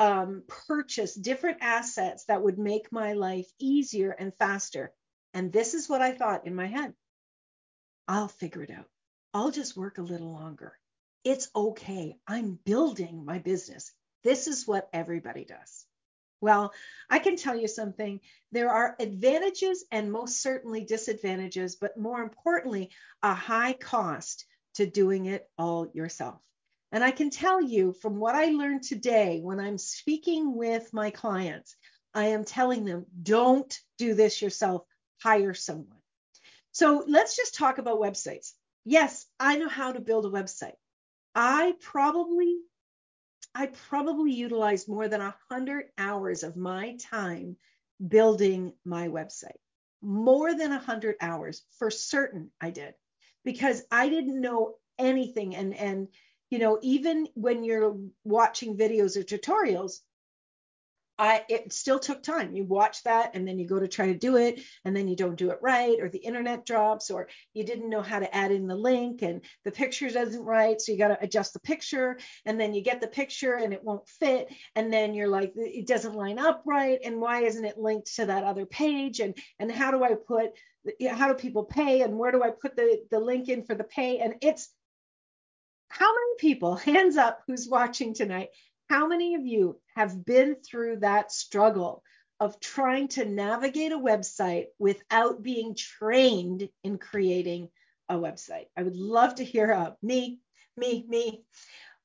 um, 0.00 0.42
purchase 0.48 1.14
different 1.14 1.58
assets 1.60 2.24
that 2.24 2.42
would 2.42 2.58
make 2.58 2.90
my 2.90 3.12
life 3.12 3.46
easier 3.58 4.10
and 4.10 4.34
faster. 4.34 4.92
And 5.36 5.52
this 5.52 5.74
is 5.74 5.86
what 5.86 6.00
I 6.00 6.12
thought 6.12 6.46
in 6.46 6.54
my 6.54 6.66
head 6.66 6.94
I'll 8.08 8.28
figure 8.28 8.62
it 8.62 8.70
out. 8.70 8.88
I'll 9.34 9.50
just 9.50 9.76
work 9.76 9.98
a 9.98 10.02
little 10.02 10.32
longer. 10.32 10.78
It's 11.24 11.50
okay. 11.54 12.16
I'm 12.26 12.58
building 12.64 13.22
my 13.22 13.38
business. 13.38 13.92
This 14.24 14.46
is 14.46 14.66
what 14.66 14.88
everybody 14.94 15.44
does. 15.44 15.84
Well, 16.40 16.72
I 17.10 17.18
can 17.18 17.36
tell 17.36 17.54
you 17.54 17.68
something. 17.68 18.20
There 18.50 18.70
are 18.70 18.96
advantages 18.98 19.84
and 19.92 20.10
most 20.10 20.40
certainly 20.40 20.84
disadvantages, 20.84 21.76
but 21.76 21.98
more 21.98 22.22
importantly, 22.22 22.88
a 23.22 23.34
high 23.34 23.74
cost 23.74 24.46
to 24.76 24.86
doing 24.86 25.26
it 25.26 25.46
all 25.58 25.90
yourself. 25.92 26.40
And 26.92 27.04
I 27.04 27.10
can 27.10 27.28
tell 27.28 27.60
you 27.60 27.92
from 27.92 28.16
what 28.16 28.34
I 28.34 28.46
learned 28.46 28.84
today 28.84 29.40
when 29.42 29.60
I'm 29.60 29.76
speaking 29.76 30.56
with 30.56 30.94
my 30.94 31.10
clients, 31.10 31.76
I 32.14 32.28
am 32.28 32.46
telling 32.46 32.86
them 32.86 33.04
don't 33.22 33.78
do 33.98 34.14
this 34.14 34.40
yourself, 34.40 34.86
hire 35.26 35.54
someone. 35.54 35.98
So 36.70 37.02
let's 37.08 37.34
just 37.34 37.56
talk 37.56 37.78
about 37.78 38.00
websites. 38.00 38.52
Yes, 38.84 39.26
I 39.40 39.56
know 39.56 39.68
how 39.68 39.90
to 39.90 39.98
build 39.98 40.24
a 40.24 40.30
website. 40.30 40.78
I 41.34 41.74
probably 41.80 42.58
I 43.52 43.66
probably 43.88 44.32
utilized 44.32 44.88
more 44.88 45.08
than 45.08 45.20
100 45.20 45.86
hours 45.98 46.44
of 46.44 46.56
my 46.56 46.96
time 47.10 47.56
building 48.06 48.74
my 48.84 49.08
website. 49.08 49.58
More 50.00 50.54
than 50.54 50.70
100 50.70 51.16
hours 51.20 51.64
for 51.80 51.90
certain 51.90 52.52
I 52.60 52.70
did 52.70 52.94
because 53.44 53.82
I 53.90 54.08
didn't 54.08 54.40
know 54.40 54.76
anything 54.96 55.56
and 55.56 55.74
and 55.74 56.06
you 56.50 56.60
know 56.60 56.78
even 56.82 57.26
when 57.34 57.64
you're 57.64 57.96
watching 58.22 58.78
videos 58.78 59.16
or 59.16 59.24
tutorials 59.24 60.02
I 61.18 61.44
it 61.48 61.72
still 61.72 61.98
took 61.98 62.22
time. 62.22 62.54
You 62.54 62.64
watch 62.64 63.02
that 63.04 63.30
and 63.34 63.46
then 63.46 63.58
you 63.58 63.66
go 63.66 63.78
to 63.78 63.88
try 63.88 64.06
to 64.06 64.18
do 64.18 64.36
it 64.36 64.60
and 64.84 64.94
then 64.94 65.08
you 65.08 65.16
don't 65.16 65.36
do 65.36 65.50
it 65.50 65.58
right 65.62 65.98
or 66.00 66.08
the 66.08 66.18
internet 66.18 66.66
drops 66.66 67.10
or 67.10 67.28
you 67.54 67.64
didn't 67.64 67.88
know 67.88 68.02
how 68.02 68.18
to 68.18 68.36
add 68.36 68.52
in 68.52 68.66
the 68.66 68.74
link 68.74 69.22
and 69.22 69.40
the 69.64 69.70
picture 69.70 70.10
doesn't 70.10 70.44
right 70.44 70.80
so 70.80 70.92
you 70.92 70.98
got 70.98 71.08
to 71.08 71.22
adjust 71.22 71.54
the 71.54 71.60
picture 71.60 72.18
and 72.44 72.60
then 72.60 72.74
you 72.74 72.82
get 72.82 73.00
the 73.00 73.06
picture 73.06 73.54
and 73.54 73.72
it 73.72 73.82
won't 73.82 74.08
fit. 74.08 74.52
And 74.74 74.92
then 74.92 75.14
you're 75.14 75.28
like 75.28 75.52
it 75.56 75.86
doesn't 75.86 76.14
line 76.14 76.38
up 76.38 76.62
right. 76.66 76.98
And 77.04 77.20
why 77.20 77.44
isn't 77.44 77.64
it 77.64 77.78
linked 77.78 78.14
to 78.16 78.26
that 78.26 78.44
other 78.44 78.66
page? 78.66 79.20
And 79.20 79.36
and 79.58 79.72
how 79.72 79.90
do 79.90 80.04
I 80.04 80.14
put 80.14 80.50
how 81.10 81.28
do 81.28 81.34
people 81.34 81.64
pay? 81.64 82.02
And 82.02 82.18
where 82.18 82.32
do 82.32 82.42
I 82.42 82.50
put 82.50 82.76
the 82.76 83.02
the 83.10 83.20
link 83.20 83.48
in 83.48 83.64
for 83.64 83.74
the 83.74 83.84
pay? 83.84 84.18
And 84.18 84.34
it's 84.42 84.68
how 85.88 86.12
many 86.12 86.36
people 86.38 86.76
hands 86.76 87.16
up 87.16 87.42
who's 87.46 87.68
watching 87.68 88.14
tonight 88.14 88.48
how 88.88 89.06
many 89.06 89.34
of 89.34 89.46
you 89.46 89.80
have 89.94 90.24
been 90.24 90.56
through 90.56 91.00
that 91.00 91.32
struggle 91.32 92.02
of 92.38 92.60
trying 92.60 93.08
to 93.08 93.24
navigate 93.24 93.92
a 93.92 93.98
website 93.98 94.66
without 94.78 95.42
being 95.42 95.74
trained 95.74 96.68
in 96.84 96.98
creating 96.98 97.68
a 98.08 98.14
website? 98.14 98.66
I 98.76 98.82
would 98.82 98.96
love 98.96 99.36
to 99.36 99.44
hear 99.44 99.72
uh, 99.72 99.92
me, 100.02 100.40
me, 100.76 101.04
me. 101.08 101.44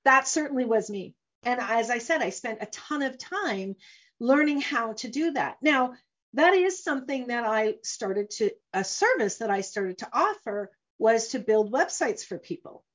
That 0.05 0.27
certainly 0.27 0.65
was 0.65 0.89
me. 0.89 1.15
And 1.43 1.59
as 1.59 1.89
I 1.89 1.99
said, 1.99 2.21
I 2.21 2.29
spent 2.29 2.59
a 2.61 2.67
ton 2.67 3.01
of 3.01 3.17
time 3.17 3.75
learning 4.19 4.61
how 4.61 4.93
to 4.93 5.09
do 5.09 5.31
that. 5.31 5.57
Now, 5.61 5.93
that 6.33 6.53
is 6.53 6.83
something 6.83 7.27
that 7.27 7.43
I 7.43 7.75
started 7.83 8.29
to, 8.37 8.51
a 8.73 8.83
service 8.83 9.37
that 9.37 9.49
I 9.49 9.61
started 9.61 9.97
to 9.99 10.09
offer 10.13 10.71
was 10.97 11.29
to 11.29 11.39
build 11.39 11.73
websites 11.73 12.23
for 12.23 12.37
people. 12.37 12.85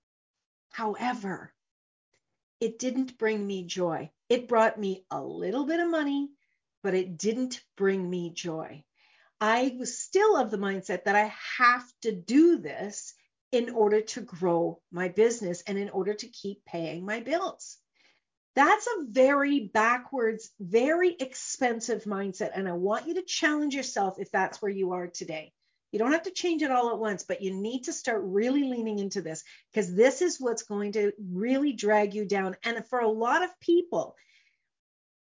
However, 0.71 1.53
it 2.61 2.79
didn't 2.79 3.19
bring 3.19 3.47
me 3.47 3.65
joy. 3.65 4.11
It 4.29 4.49
brought 4.49 4.79
me 4.79 5.05
a 5.11 5.23
little 5.23 5.67
bit 5.67 5.81
of 5.81 5.91
money, 5.91 6.31
but 6.83 6.95
it 6.95 7.19
didn't 7.19 7.63
bring 7.77 8.09
me 8.09 8.31
joy. 8.31 8.85
I 9.41 9.77
was 9.79 9.99
still 9.99 10.37
of 10.37 10.51
the 10.51 10.59
mindset 10.59 11.05
that 11.05 11.17
I 11.17 11.33
have 11.59 11.85
to 12.03 12.13
do 12.13 12.59
this 12.59 13.15
in 13.53 13.71
order 13.71 14.01
to 14.01 14.21
grow 14.21 14.81
my 14.91 15.09
business 15.09 15.63
and 15.67 15.79
in 15.79 15.91
order 15.91 16.15
to 16.15 16.29
keep 16.29 16.65
paying 16.65 17.05
my 17.05 17.21
bills. 17.21 17.79
That's 18.55 18.87
a 18.87 19.05
very 19.05 19.71
backwards, 19.73 20.51
very 20.59 21.15
expensive 21.21 22.05
mindset. 22.05 22.53
And 22.55 22.67
I 22.67 22.73
want 22.73 23.07
you 23.07 23.15
to 23.15 23.23
challenge 23.23 23.75
yourself 23.75 24.19
if 24.19 24.31
that's 24.31 24.63
where 24.63 24.71
you 24.71 24.93
are 24.93 25.07
today. 25.07 25.53
You 25.93 25.99
don't 25.99 26.13
have 26.13 26.25
to 26.25 26.31
change 26.31 26.63
it 26.63 26.71
all 26.71 26.91
at 26.91 26.99
once, 26.99 27.23
but 27.23 27.43
you 27.43 27.55
need 27.55 27.85
to 27.85 27.93
start 27.93 28.23
really 28.25 28.65
leaning 28.65 28.99
into 28.99 29.23
this 29.23 29.45
because 29.73 29.95
this 29.95 30.21
is 30.21 30.41
what's 30.41 30.65
going 30.65 30.93
to 30.93 31.13
really 31.19 31.73
drag 31.73 32.15
you 32.15 32.25
down. 32.25 32.57
And 32.65 32.85
for 32.87 32.99
a 32.99 33.09
lot 33.09 33.43
of 33.43 33.59
people, 33.61 34.17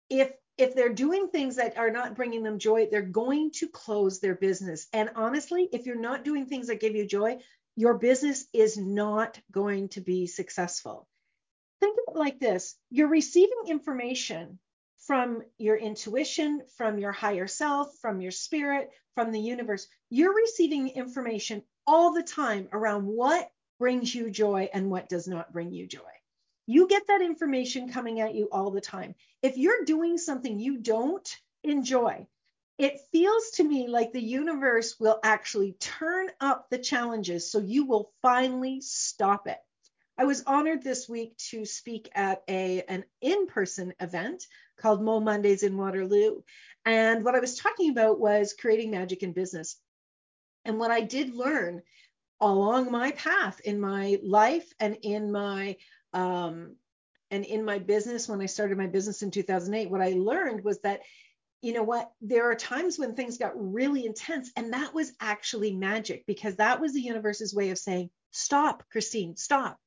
if 0.08 0.32
if 0.58 0.74
they're 0.74 0.92
doing 0.92 1.28
things 1.28 1.56
that 1.56 1.78
are 1.78 1.90
not 1.90 2.14
bringing 2.14 2.42
them 2.42 2.58
joy, 2.58 2.86
they're 2.90 3.00
going 3.00 3.50
to 3.52 3.68
close 3.68 4.20
their 4.20 4.34
business. 4.34 4.88
And 4.92 5.10
honestly, 5.16 5.66
if 5.72 5.86
you're 5.86 5.98
not 5.98 6.24
doing 6.24 6.44
things 6.44 6.66
that 6.66 6.80
give 6.80 6.94
you 6.94 7.06
joy, 7.06 7.38
your 7.76 7.94
business 7.94 8.44
is 8.52 8.76
not 8.76 9.40
going 9.50 9.88
to 9.90 10.02
be 10.02 10.26
successful. 10.26 11.08
Think 11.80 11.96
of 11.96 12.14
it 12.14 12.18
like 12.18 12.38
this 12.38 12.76
you're 12.90 13.08
receiving 13.08 13.62
information 13.68 14.58
from 15.10 15.42
your 15.58 15.74
intuition, 15.74 16.62
from 16.76 16.96
your 16.96 17.10
higher 17.10 17.48
self, 17.48 17.98
from 18.00 18.20
your 18.20 18.30
spirit, 18.30 18.92
from 19.16 19.32
the 19.32 19.40
universe. 19.40 19.88
You're 20.08 20.32
receiving 20.32 20.86
information 20.90 21.64
all 21.84 22.12
the 22.12 22.22
time 22.22 22.68
around 22.72 23.06
what 23.06 23.50
brings 23.80 24.14
you 24.14 24.30
joy 24.30 24.68
and 24.72 24.88
what 24.88 25.08
does 25.08 25.26
not 25.26 25.52
bring 25.52 25.72
you 25.72 25.88
joy. 25.88 25.98
You 26.66 26.86
get 26.86 27.08
that 27.08 27.22
information 27.22 27.90
coming 27.90 28.20
at 28.20 28.36
you 28.36 28.50
all 28.52 28.70
the 28.70 28.80
time. 28.80 29.16
If 29.42 29.58
you're 29.58 29.84
doing 29.84 30.16
something 30.16 30.60
you 30.60 30.78
don't 30.78 31.28
enjoy, 31.64 32.28
it 32.78 33.00
feels 33.10 33.50
to 33.54 33.64
me 33.64 33.88
like 33.88 34.12
the 34.12 34.22
universe 34.22 34.94
will 35.00 35.18
actually 35.24 35.72
turn 35.80 36.28
up 36.40 36.70
the 36.70 36.78
challenges 36.78 37.50
so 37.50 37.58
you 37.58 37.84
will 37.84 38.12
finally 38.22 38.80
stop 38.80 39.48
it. 39.48 39.58
I 40.18 40.24
was 40.24 40.42
honored 40.46 40.82
this 40.82 41.08
week 41.08 41.36
to 41.50 41.64
speak 41.64 42.10
at 42.14 42.42
a 42.48 42.82
an 42.82 43.04
in-person 43.20 43.94
event 44.00 44.46
called 44.78 45.02
Mo 45.02 45.20
Mondays 45.20 45.62
in 45.62 45.76
Waterloo. 45.76 46.42
And 46.84 47.24
what 47.24 47.34
I 47.34 47.40
was 47.40 47.56
talking 47.56 47.90
about 47.90 48.20
was 48.20 48.54
creating 48.58 48.90
magic 48.90 49.22
in 49.22 49.32
business. 49.32 49.76
And 50.64 50.78
what 50.78 50.90
I 50.90 51.00
did 51.00 51.34
learn 51.34 51.82
along 52.40 52.90
my 52.90 53.12
path 53.12 53.60
in 53.60 53.80
my 53.80 54.18
life 54.22 54.72
and 54.78 54.98
in 55.02 55.32
my 55.32 55.76
um, 56.12 56.76
and 57.30 57.44
in 57.44 57.64
my 57.64 57.78
business 57.78 58.28
when 58.28 58.40
I 58.40 58.46
started 58.46 58.76
my 58.76 58.88
business 58.88 59.22
in 59.22 59.30
2008, 59.30 59.90
what 59.90 60.00
I 60.00 60.10
learned 60.10 60.64
was 60.64 60.80
that 60.80 61.00
you 61.62 61.72
know 61.72 61.82
what 61.82 62.10
there 62.20 62.50
are 62.50 62.54
times 62.54 62.98
when 62.98 63.14
things 63.14 63.38
got 63.38 63.52
really 63.54 64.06
intense 64.06 64.50
and 64.56 64.72
that 64.72 64.94
was 64.94 65.12
actually 65.20 65.74
magic 65.74 66.24
because 66.26 66.56
that 66.56 66.80
was 66.80 66.92
the 66.94 67.00
universe's 67.00 67.54
way 67.54 67.70
of 67.70 67.78
saying 67.78 68.08
stop 68.30 68.82
christine 68.90 69.36
stop 69.36 69.78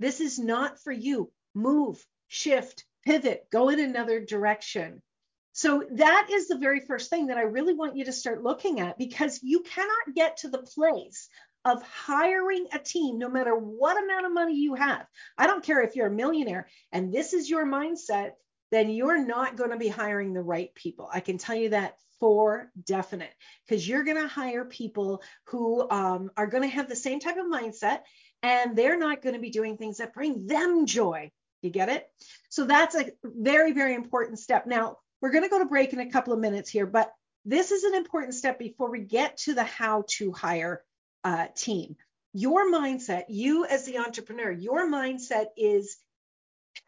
this 0.00 0.20
is 0.20 0.38
not 0.38 0.82
for 0.82 0.90
you. 0.90 1.30
Move, 1.54 2.04
shift, 2.26 2.84
pivot, 3.04 3.46
go 3.52 3.68
in 3.68 3.78
another 3.78 4.24
direction. 4.24 5.02
So 5.52 5.84
that 5.92 6.28
is 6.32 6.48
the 6.48 6.58
very 6.58 6.80
first 6.80 7.10
thing 7.10 7.26
that 7.26 7.38
I 7.38 7.42
really 7.42 7.74
want 7.74 7.96
you 7.96 8.06
to 8.06 8.12
start 8.12 8.42
looking 8.42 8.80
at 8.80 8.98
because 8.98 9.40
you 9.42 9.60
cannot 9.60 10.14
get 10.14 10.38
to 10.38 10.48
the 10.48 10.62
place 10.62 11.28
of 11.64 11.82
hiring 11.82 12.66
a 12.72 12.78
team 12.78 13.18
no 13.18 13.28
matter 13.28 13.54
what 13.54 14.02
amount 14.02 14.26
of 14.26 14.32
money 14.32 14.56
you 14.56 14.74
have. 14.74 15.06
I 15.36 15.46
don't 15.46 15.64
care 15.64 15.82
if 15.82 15.94
you're 15.94 16.06
a 16.06 16.10
millionaire 16.10 16.68
and 16.92 17.12
this 17.12 17.34
is 17.34 17.50
your 17.50 17.66
mindset, 17.66 18.30
then 18.70 18.88
you're 18.88 19.24
not 19.24 19.56
going 19.56 19.70
to 19.70 19.76
be 19.76 19.88
hiring 19.88 20.32
the 20.32 20.40
right 20.40 20.74
people. 20.74 21.10
I 21.12 21.20
can 21.20 21.36
tell 21.36 21.56
you 21.56 21.70
that 21.70 21.96
for 22.20 22.70
definite 22.86 23.32
because 23.66 23.86
you're 23.86 24.04
going 24.04 24.20
to 24.20 24.28
hire 24.28 24.64
people 24.64 25.22
who 25.44 25.88
um, 25.90 26.30
are 26.36 26.46
going 26.46 26.62
to 26.62 26.74
have 26.74 26.88
the 26.88 26.96
same 26.96 27.18
type 27.18 27.36
of 27.36 27.46
mindset 27.46 28.00
and 28.42 28.76
they're 28.76 28.98
not 28.98 29.22
going 29.22 29.34
to 29.34 29.40
be 29.40 29.50
doing 29.50 29.76
things 29.76 29.98
that 29.98 30.14
bring 30.14 30.46
them 30.46 30.86
joy. 30.86 31.30
You 31.62 31.70
get 31.70 31.90
it? 31.90 32.08
So 32.48 32.64
that's 32.64 32.94
a 32.94 33.10
very, 33.22 33.72
very 33.72 33.94
important 33.94 34.38
step. 34.38 34.66
Now, 34.66 34.96
we're 35.20 35.32
going 35.32 35.44
to 35.44 35.50
go 35.50 35.58
to 35.58 35.66
break 35.66 35.92
in 35.92 36.00
a 36.00 36.10
couple 36.10 36.32
of 36.32 36.38
minutes 36.38 36.70
here, 36.70 36.86
but 36.86 37.12
this 37.44 37.70
is 37.70 37.84
an 37.84 37.94
important 37.94 38.34
step 38.34 38.58
before 38.58 38.90
we 38.90 39.00
get 39.00 39.36
to 39.38 39.54
the 39.54 39.64
how 39.64 40.04
to 40.08 40.32
hire 40.32 40.82
a 41.24 41.48
team. 41.54 41.96
Your 42.32 42.70
mindset, 42.70 43.24
you 43.28 43.66
as 43.66 43.84
the 43.84 43.98
entrepreneur, 43.98 44.50
your 44.50 44.88
mindset 44.88 45.46
is 45.56 45.96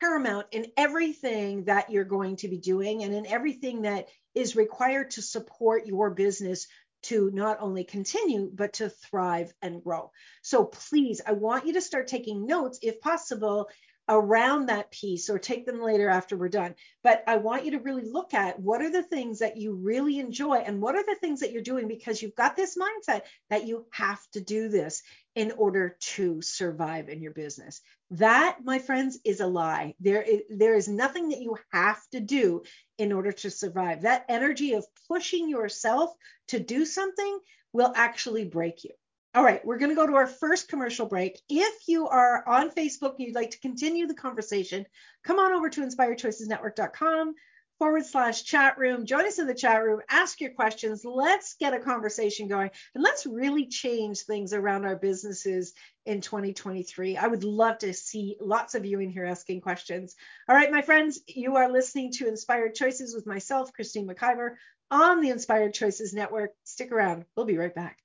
paramount 0.01 0.47
in 0.53 0.67
everything 0.77 1.65
that 1.65 1.91
you're 1.91 2.05
going 2.05 2.37
to 2.37 2.49
be 2.49 2.59
doing 2.59 3.03
and 3.03 3.15
in 3.15 3.27
everything 3.27 3.83
that 3.83 4.09
is 4.35 4.57
required 4.57 5.11
to 5.13 5.23
support 5.23 5.87
your 5.87 6.11
business 6.11 6.67
to 7.03 7.31
not 7.33 7.59
only 7.61 7.85
continue, 7.85 8.51
but 8.53 8.75
to 8.75 8.89
thrive 8.89 9.53
and 9.63 9.83
grow. 9.83 10.11
So 10.43 10.65
please, 10.65 11.21
I 11.27 11.33
want 11.33 11.67
you 11.67 11.73
to 11.75 11.81
start 11.81 12.07
taking 12.07 12.47
notes 12.47 12.79
if 12.83 13.01
possible 13.01 13.69
around 14.13 14.67
that 14.67 14.91
piece 14.91 15.31
or 15.31 15.39
take 15.39 15.65
them 15.65 15.81
later 15.81 16.09
after 16.09 16.37
we're 16.37 16.49
done. 16.49 16.75
But 17.03 17.25
I 17.27 17.39
want 17.39 17.65
you 17.65 17.73
to 17.73 17.79
really 17.79 18.05
look 18.05 18.35
at 18.35 18.61
what 18.61 18.83
are 18.83 18.91
the 18.91 19.03
things 19.03 19.39
that 19.39 19.57
you 19.57 19.75
really 19.75 20.19
enjoy 20.19 20.57
and 20.57 20.83
what 20.83 20.95
are 20.95 21.05
the 21.05 21.17
things 21.21 21.41
that 21.41 21.51
you're 21.51 21.63
doing 21.63 21.89
because 21.89 22.21
you've 22.21 22.35
got 22.35 22.55
this 22.55 22.77
mindset 22.77 23.23
that 23.49 23.67
you 23.67 23.87
have 23.93 24.21
to 24.33 24.41
do 24.41 24.69
this 24.69 25.03
in 25.35 25.53
order 25.53 25.97
to 26.01 26.43
survive 26.43 27.09
in 27.09 27.23
your 27.23 27.33
business. 27.33 27.81
That, 28.11 28.59
my 28.63 28.79
friends, 28.79 29.19
is 29.25 29.41
a 29.41 29.47
lie. 29.47 29.95
There 29.99 30.21
is, 30.21 30.43
there 30.51 30.75
is 30.75 30.89
nothing 30.89 31.31
that 31.31 31.41
you 31.41 31.57
have 31.73 32.01
to 32.13 32.21
do 32.21 32.65
in 32.99 33.13
order 33.13 33.33
to 33.33 33.51
survive. 33.51 34.03
That 34.03 34.27
energy 34.29 34.75
of 34.75 34.87
pushing 35.09 35.49
yourself 35.49 36.13
to 36.49 36.61
do 36.61 36.85
something 36.85 37.39
will 37.73 37.93
actually 37.97 38.45
break 38.45 38.85
you. 38.85 38.91
All 39.35 39.43
right, 39.43 39.65
we're 39.65 39.79
going 39.79 39.89
to 39.89 39.97
go 39.97 40.07
to 40.07 40.17
our 40.17 40.27
first 40.27 40.69
commercial 40.69 41.07
break. 41.07 41.41
If 41.49 41.89
you 41.89 42.07
are 42.07 42.47
on 42.47 42.71
Facebook 42.71 43.13
and 43.13 43.21
you'd 43.21 43.35
like 43.35 43.53
to 43.53 43.61
continue 43.61 44.07
the 44.07 44.13
conversation, 44.13 44.85
come 45.25 45.39
on 45.39 45.53
over 45.53 45.71
to 45.71 45.81
inspiredchoicesnetwork.com. 45.81 47.35
forward 47.79 48.05
slash 48.05 48.45
chat 48.45 48.77
room. 48.77 49.07
Join 49.07 49.25
us 49.25 49.39
in 49.39 49.47
the 49.47 49.55
chat 49.55 49.83
room, 49.83 50.03
ask 50.11 50.39
your 50.39 50.51
questions. 50.51 51.03
Let's 51.03 51.55
get 51.55 51.73
a 51.73 51.81
conversation 51.81 52.47
going 52.47 52.71
and 52.95 53.03
let's 53.03 53.25
really 53.25 53.69
change 53.69 54.21
things 54.21 54.53
around 54.53 54.85
our 54.85 54.97
businesses 54.97 55.73
in 56.05 56.21
2023. 56.21 57.17
I 57.17 57.27
would 57.27 57.43
love 57.43 57.79
to 57.79 57.95
see 57.95 58.37
lots 58.39 58.75
of 58.75 58.85
you 58.85 59.01
in 59.01 59.09
here 59.09 59.25
asking 59.25 59.63
questions. 59.63 60.15
All 60.47 60.55
right, 60.55 60.71
my 60.71 60.83
friends, 60.83 61.21
you 61.27 61.57
are 61.57 61.73
listening 61.73 62.13
to 62.13 62.29
Inspired 62.29 62.75
Choices 62.75 63.15
with 63.15 63.27
myself, 63.27 63.73
Christine 63.73 64.07
McIver, 64.07 64.57
on 64.91 65.23
the 65.23 65.31
Inspired 65.31 65.73
Choices 65.73 66.13
Network. 66.13 66.51
Stick 66.65 66.93
around, 66.93 67.25
we'll 67.35 67.47
be 67.47 67.57
right 67.57 67.75
back. 67.75 68.02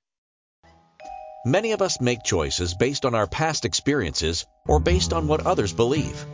Many 1.44 1.70
of 1.70 1.82
us 1.82 2.00
make 2.00 2.24
choices 2.24 2.74
based 2.74 3.06
on 3.06 3.14
our 3.14 3.28
past 3.28 3.64
experiences 3.64 4.44
or 4.66 4.80
based 4.80 5.12
on 5.12 5.28
what 5.28 5.46
others 5.46 5.72
believe. 5.72 6.26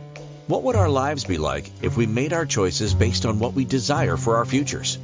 What 0.47 0.63
would 0.63 0.75
our 0.75 0.89
lives 0.89 1.23
be 1.23 1.37
like 1.37 1.69
if 1.83 1.95
we 1.95 2.07
made 2.07 2.33
our 2.33 2.47
choices 2.47 2.95
based 2.95 3.23
on 3.27 3.37
what 3.37 3.53
we 3.53 3.65
desire 3.65 4.17
for 4.17 4.37
our 4.37 4.45
futures? 4.45 4.97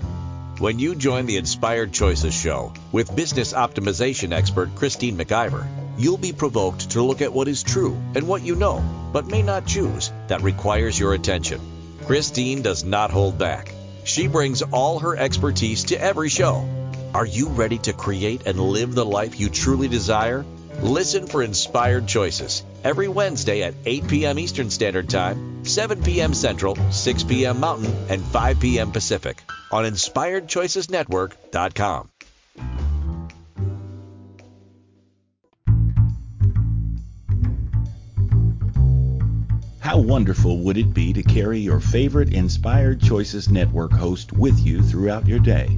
When 0.58 0.80
you 0.80 0.96
join 0.96 1.28
the 1.28 1.38
Inspired 1.38 1.94
Choices 1.94 2.34
Show 2.34 2.74
with 2.92 3.16
business 3.16 3.54
optimization 3.54 4.32
expert 4.32 4.76
Christine 4.76 5.20
McIver, 5.20 5.68
you'll 6.00 6.18
be 6.18 6.34
provoked 6.34 6.92
to 6.92 7.04
look 7.04 7.22
at 7.22 7.34
what 7.34 7.48
is 7.48 7.62
true 7.62 7.96
and 8.16 8.28
what 8.28 8.42
you 8.42 8.56
know, 8.56 8.84
but 9.14 9.28
may 9.28 9.44
not 9.44 9.68
choose, 9.68 10.12
that 10.30 10.42
requires 10.42 11.00
your 11.00 11.14
attention. 11.14 11.62
Christine 12.08 12.64
does 12.64 12.84
not 12.84 13.12
hold 13.12 13.38
back. 13.38 13.72
She 14.04 14.26
brings 14.26 14.64
all 14.64 14.98
her 14.98 15.16
expertise 15.16 15.84
to 15.86 16.02
every 16.02 16.30
show. 16.30 16.68
Are 17.14 17.26
you 17.26 17.50
ready 17.50 17.78
to 17.80 17.92
create 17.92 18.48
and 18.48 18.58
live 18.58 18.96
the 18.96 19.04
life 19.04 19.38
you 19.38 19.50
truly 19.50 19.90
desire? 19.90 20.46
Listen 20.80 21.28
for 21.28 21.44
Inspired 21.44 22.08
Choices 22.08 22.64
every 22.86 23.10
Wednesday 23.10 23.64
at 23.64 23.74
8 23.86 24.08
p.m. 24.08 24.40
Eastern 24.40 24.70
Standard 24.70 25.10
Time, 25.10 25.66
7 25.66 26.04
p.m. 26.04 26.34
Central, 26.34 26.78
6 26.90 27.24
p.m. 27.26 27.60
Mountain, 27.60 27.94
and 28.10 28.24
5 28.24 28.62
p.m. 28.62 28.94
Pacific 28.94 29.44
on 29.74 29.84
InspiredChoicesNetwork.com. 29.84 32.10
How 39.80 39.98
wonderful 39.98 40.60
would 40.60 40.78
it 40.78 40.94
be 40.94 41.12
to 41.12 41.24
carry 41.24 41.60
your 41.60 41.82
favorite 41.82 42.34
Inspired 42.34 43.02
Choices 43.02 43.50
Network 43.50 43.92
host 43.92 44.32
with 44.32 44.66
you 44.66 44.82
throughout 44.82 45.28
your 45.28 45.40
day? 45.40 45.78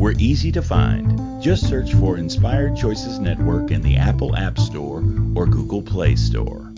We're 0.00 0.12
easy 0.12 0.52
to 0.52 0.62
find. 0.62 1.42
Just 1.42 1.68
search 1.68 1.92
for 1.92 2.16
Inspired 2.16 2.74
Choices 2.74 3.18
Network 3.18 3.70
in 3.70 3.82
the 3.82 3.98
Apple 3.98 4.34
App 4.34 4.58
Store 4.58 5.04
or 5.34 5.44
Google 5.44 5.82
Play 5.82 6.16
Store. 6.16 6.72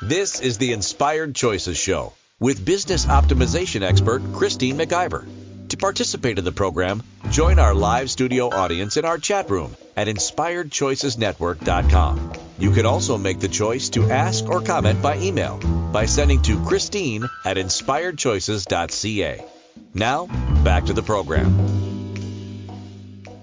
This 0.00 0.40
is 0.40 0.58
the 0.58 0.72
Inspired 0.72 1.34
Choices 1.34 1.76
Show 1.76 2.12
with 2.38 2.64
business 2.64 3.04
optimization 3.04 3.82
expert 3.82 4.22
Christine 4.32 4.78
McIver. 4.78 5.26
To 5.70 5.76
participate 5.76 6.38
in 6.38 6.44
the 6.44 6.52
program, 6.52 7.02
join 7.30 7.58
our 7.58 7.74
live 7.74 8.12
studio 8.12 8.48
audience 8.48 8.96
in 8.96 9.04
our 9.04 9.18
chat 9.18 9.50
room 9.50 9.74
at 9.96 10.06
inspiredchoicesnetwork.com. 10.06 12.32
You 12.60 12.70
can 12.70 12.86
also 12.86 13.18
make 13.18 13.40
the 13.40 13.48
choice 13.48 13.88
to 13.88 14.08
ask 14.08 14.48
or 14.48 14.60
comment 14.60 15.02
by 15.02 15.18
email 15.18 15.58
by 15.92 16.06
sending 16.06 16.42
to 16.42 16.64
Christine 16.64 17.28
at 17.44 17.56
inspiredchoices.ca. 17.56 19.44
Now, 19.94 20.26
back 20.62 20.84
to 20.86 20.92
the 20.92 21.02
program. 21.02 21.50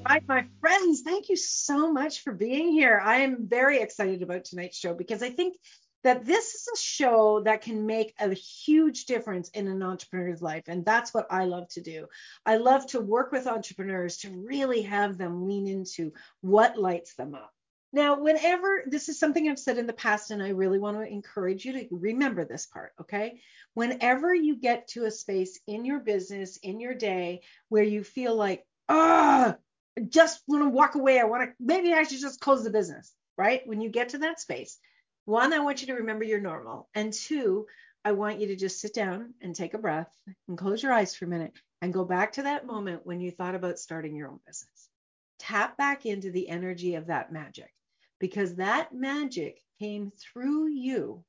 Hi, 0.05 0.21
my 0.27 0.45
friends. 0.61 1.01
Thank 1.01 1.27
you 1.27 1.35
so 1.35 1.91
much 1.91 2.23
for 2.23 2.31
being 2.31 2.71
here. 2.71 3.01
I 3.03 3.17
am 3.17 3.47
very 3.47 3.81
excited 3.81 4.21
about 4.21 4.45
tonight's 4.45 4.77
show 4.77 4.93
because 4.93 5.21
I 5.21 5.29
think 5.29 5.57
that 6.03 6.25
this 6.25 6.53
is 6.53 6.69
a 6.73 6.79
show 6.79 7.41
that 7.43 7.61
can 7.61 7.85
make 7.85 8.13
a 8.17 8.33
huge 8.33 9.05
difference 9.05 9.49
in 9.49 9.67
an 9.67 9.83
entrepreneur's 9.83 10.41
life. 10.41 10.63
And 10.67 10.85
that's 10.85 11.13
what 11.13 11.27
I 11.29 11.43
love 11.43 11.67
to 11.71 11.81
do. 11.81 12.07
I 12.45 12.55
love 12.55 12.87
to 12.87 13.01
work 13.01 13.33
with 13.33 13.47
entrepreneurs 13.47 14.17
to 14.19 14.29
really 14.29 14.83
have 14.83 15.17
them 15.17 15.45
lean 15.45 15.67
into 15.67 16.13
what 16.39 16.77
lights 16.77 17.15
them 17.15 17.35
up. 17.35 17.51
Now, 17.93 18.19
whenever 18.19 18.83
this 18.85 19.07
is 19.07 19.17
something 19.17 19.47
I've 19.47 19.57
said 19.57 19.77
in 19.77 19.87
the 19.87 19.93
past, 19.93 20.31
and 20.31 20.43
I 20.43 20.49
really 20.49 20.77
want 20.77 20.97
to 20.97 21.07
encourage 21.07 21.63
you 21.63 21.73
to 21.73 21.87
remember 21.89 22.43
this 22.43 22.65
part, 22.65 22.91
okay? 23.01 23.39
Whenever 23.75 24.35
you 24.35 24.57
get 24.57 24.89
to 24.89 25.05
a 25.05 25.11
space 25.11 25.59
in 25.67 25.85
your 25.85 25.99
business, 25.99 26.57
in 26.57 26.81
your 26.81 26.93
day, 26.93 27.41
where 27.69 27.83
you 27.83 28.03
feel 28.03 28.35
like, 28.35 28.65
ah, 28.89 29.55
just 30.09 30.41
want 30.47 30.63
to 30.63 30.69
walk 30.69 30.95
away. 30.95 31.19
I 31.19 31.23
want 31.23 31.43
to, 31.43 31.55
maybe 31.59 31.93
I 31.93 32.03
should 32.03 32.19
just 32.19 32.41
close 32.41 32.63
the 32.63 32.69
business, 32.69 33.13
right? 33.37 33.65
When 33.65 33.79
you 33.79 33.89
get 33.89 34.09
to 34.09 34.17
that 34.19 34.41
space, 34.41 34.77
one, 35.23 35.53
I 35.53 35.59
want 35.59 35.81
you 35.81 35.87
to 35.87 35.95
remember 35.95 36.25
you're 36.25 36.41
normal. 36.41 36.89
And 36.93 37.13
two, 37.13 37.67
I 38.03 38.11
want 38.11 38.39
you 38.41 38.47
to 38.47 38.55
just 38.57 38.81
sit 38.81 38.93
down 38.93 39.33
and 39.41 39.55
take 39.55 39.73
a 39.73 39.79
breath 39.79 40.13
and 40.47 40.57
close 40.57 40.83
your 40.83 40.93
eyes 40.93 41.15
for 41.15 41.25
a 41.25 41.29
minute 41.29 41.53
and 41.81 41.93
go 41.93 42.03
back 42.03 42.33
to 42.33 42.43
that 42.43 42.65
moment 42.65 43.05
when 43.05 43.21
you 43.21 43.31
thought 43.31 43.55
about 43.55 43.79
starting 43.79 44.15
your 44.15 44.27
own 44.27 44.39
business. 44.45 44.89
Tap 45.39 45.77
back 45.77 46.05
into 46.05 46.31
the 46.31 46.49
energy 46.49 46.95
of 46.95 47.07
that 47.07 47.31
magic 47.31 47.71
because 48.19 48.55
that 48.55 48.93
magic 48.93 49.61
came 49.79 50.11
through 50.11 50.67
you 50.67 51.23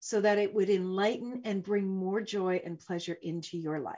so 0.00 0.20
that 0.20 0.38
it 0.38 0.54
would 0.54 0.70
enlighten 0.70 1.42
and 1.44 1.62
bring 1.62 1.86
more 1.86 2.20
joy 2.20 2.60
and 2.64 2.78
pleasure 2.78 3.18
into 3.20 3.58
your 3.58 3.80
life. 3.80 3.96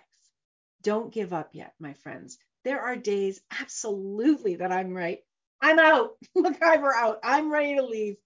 Don't 0.83 1.12
give 1.12 1.33
up 1.33 1.51
yet, 1.53 1.75
my 1.79 1.92
friends. 1.92 2.38
There 2.64 2.81
are 2.81 2.96
days 2.96 3.40
absolutely 3.61 4.57
that 4.57 4.73
I'm 4.73 4.94
right 4.94 5.20
I'm 5.62 5.79
out. 5.79 6.16
McIver 6.37 6.92
out. 6.94 7.18
I'm 7.23 7.53
ready 7.53 7.77
to 7.77 7.83
leave. 7.83 8.16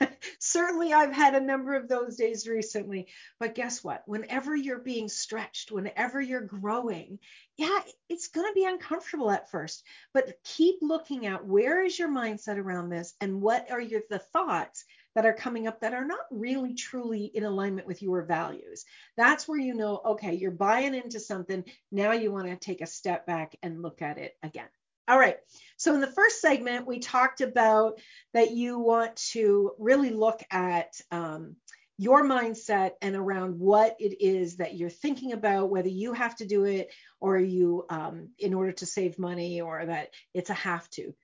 Certainly, 0.38 0.92
I've 0.92 1.12
had 1.12 1.34
a 1.34 1.40
number 1.40 1.74
of 1.74 1.88
those 1.88 2.16
days 2.16 2.46
recently. 2.46 3.08
But 3.40 3.54
guess 3.54 3.82
what? 3.82 4.02
Whenever 4.06 4.54
you're 4.54 4.78
being 4.78 5.08
stretched, 5.08 5.72
whenever 5.72 6.20
you're 6.20 6.40
growing, 6.40 7.18
yeah, 7.56 7.80
it's 8.08 8.28
going 8.28 8.46
to 8.46 8.54
be 8.54 8.64
uncomfortable 8.64 9.30
at 9.30 9.50
first. 9.50 9.82
But 10.12 10.38
keep 10.44 10.76
looking 10.82 11.26
at 11.26 11.44
where 11.44 11.84
is 11.84 11.98
your 11.98 12.08
mindset 12.08 12.58
around 12.58 12.90
this 12.90 13.14
and 13.20 13.40
what 13.42 13.70
are 13.70 13.80
your 13.80 14.02
the 14.08 14.18
thoughts 14.20 14.84
that 15.14 15.26
are 15.26 15.32
coming 15.32 15.66
up 15.66 15.80
that 15.80 15.94
are 15.94 16.04
not 16.04 16.26
really 16.30 16.74
truly 16.74 17.24
in 17.24 17.44
alignment 17.44 17.86
with 17.86 18.02
your 18.02 18.22
values. 18.22 18.84
That's 19.16 19.46
where 19.48 19.58
you 19.58 19.74
know, 19.74 20.00
okay, 20.04 20.34
you're 20.34 20.50
buying 20.50 20.94
into 20.94 21.20
something. 21.20 21.64
Now 21.92 22.12
you 22.12 22.32
want 22.32 22.46
to 22.46 22.56
take 22.56 22.80
a 22.80 22.86
step 22.86 23.26
back 23.26 23.56
and 23.62 23.82
look 23.82 24.02
at 24.02 24.18
it 24.18 24.36
again. 24.42 24.68
All 25.06 25.18
right. 25.18 25.36
So 25.76 25.94
in 25.94 26.00
the 26.00 26.06
first 26.06 26.40
segment, 26.40 26.86
we 26.86 26.98
talked 26.98 27.40
about 27.42 28.00
that 28.32 28.52
you 28.52 28.78
want 28.78 29.16
to 29.32 29.72
really 29.78 30.10
look 30.10 30.42
at 30.50 30.98
um, 31.10 31.56
your 31.98 32.24
mindset 32.24 32.92
and 33.02 33.14
around 33.14 33.58
what 33.58 33.96
it 34.00 34.22
is 34.22 34.56
that 34.56 34.74
you're 34.74 34.88
thinking 34.88 35.32
about, 35.32 35.70
whether 35.70 35.88
you 35.88 36.14
have 36.14 36.34
to 36.36 36.46
do 36.46 36.64
it 36.64 36.90
or 37.20 37.38
you, 37.38 37.84
um, 37.90 38.30
in 38.38 38.54
order 38.54 38.72
to 38.72 38.86
save 38.86 39.18
money, 39.18 39.60
or 39.60 39.84
that 39.84 40.10
it's 40.32 40.50
a 40.50 40.54
have 40.54 40.88
to. 40.90 41.14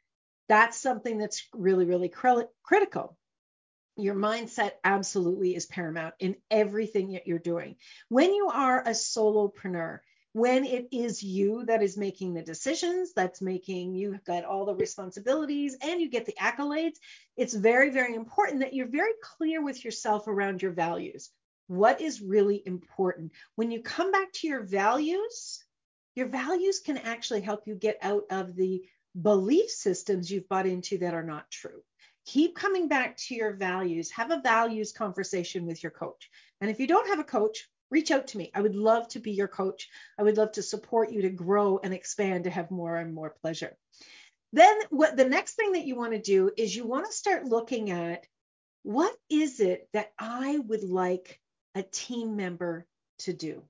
That's 0.49 0.77
something 0.77 1.17
that's 1.17 1.47
really, 1.55 1.87
really 1.87 2.09
cr- 2.09 2.51
critical. 2.63 3.17
Your 3.97 4.15
mindset 4.15 4.73
absolutely 4.85 5.55
is 5.57 5.67
paramount 5.67 6.15
in 6.21 6.37
everything 6.51 7.13
that 7.13 7.27
you're 7.27 7.39
doing. 7.39 7.77
When 8.09 8.35
you 8.35 8.49
are 8.49 8.81
a 8.81 8.91
solopreneur, 8.91 10.01
when 10.33 10.65
it 10.65 10.89
is 10.93 11.23
you 11.23 11.65
that 11.67 11.83
is 11.83 11.97
making 11.97 12.35
the 12.35 12.43
decisions, 12.43 13.13
that's 13.15 13.43
making 13.43 13.95
you've 13.95 14.23
got 14.25 14.45
all 14.45 14.65
the 14.65 14.75
responsibilities 14.75 15.77
and 15.83 16.01
you 16.01 16.09
get 16.09 16.25
the 16.27 16.35
accolades, 16.41 16.99
it's 17.37 17.55
very, 17.55 17.91
very 17.91 18.15
important 18.15 18.61
that 18.61 18.75
you're 18.75 18.87
very 18.87 19.13
clear 19.23 19.63
with 19.63 19.85
yourself 19.85 20.29
around 20.29 20.63
your 20.63 20.73
values. 20.73 21.31
What 21.67 22.01
is 22.01 22.21
really 22.21 22.63
important? 22.65 23.33
When 23.57 23.71
you 23.71 23.83
come 23.83 24.13
back 24.13 24.33
to 24.35 24.47
your 24.47 24.63
values, 24.63 25.65
your 26.15 26.29
values 26.29 26.81
can 26.81 26.99
actually 26.99 27.41
help 27.41 27.67
you 27.67 27.75
get 27.75 27.99
out 28.03 28.25
of 28.31 28.55
the 28.55 28.83
belief 29.21 29.71
systems 29.71 30.31
you've 30.31 30.49
bought 30.49 30.67
into 30.67 30.99
that 30.99 31.15
are 31.15 31.25
not 31.25 31.51
true. 31.51 31.83
Keep 32.27 32.55
coming 32.55 32.87
back 32.87 33.17
to 33.17 33.35
your 33.35 33.55
values. 33.55 34.11
Have 34.11 34.31
a 34.31 34.41
values 34.41 34.93
conversation 34.93 35.67
with 35.67 35.83
your 35.83 35.91
coach. 35.91 36.31
And 36.61 36.71
if 36.71 36.79
you 36.79 36.87
don't 36.87 37.09
have 37.09 37.19
a 37.19 37.25
coach, 37.25 37.69
reach 37.91 38.11
out 38.11 38.29
to 38.29 38.39
me. 38.39 38.51
I 38.55 38.61
would 38.61 38.75
love 38.75 39.09
to 39.09 39.21
be 39.21 39.33
your 39.33 39.49
coach. 39.49 39.89
I 40.19 40.23
would 40.23 40.37
love 40.37 40.53
to 40.53 40.63
support 40.63 41.11
you 41.11 41.23
to 41.23 41.31
grow 41.31 41.79
and 41.83 41.93
expand 41.93 42.45
to 42.45 42.51
have 42.51 42.71
more 42.71 42.97
and 42.97 43.15
more 43.15 43.35
pleasure. 43.43 43.77
Then 44.53 44.77
what 44.91 45.17
the 45.17 45.29
next 45.29 45.55
thing 45.55 45.73
that 45.73 45.87
you 45.87 45.97
want 45.97 46.13
to 46.13 46.21
do 46.21 46.51
is 46.57 46.75
you 46.75 46.87
want 46.87 47.07
to 47.07 47.13
start 47.13 47.45
looking 47.45 47.91
at 47.91 48.27
what 48.83 49.15
is 49.29 49.61
it 49.61 49.89
that 49.93 50.13
I 50.19 50.59
would 50.59 50.83
like 50.83 51.41
a 51.75 51.83
team 51.83 52.37
member 52.37 52.87
to 53.21 53.33
do? 53.33 53.63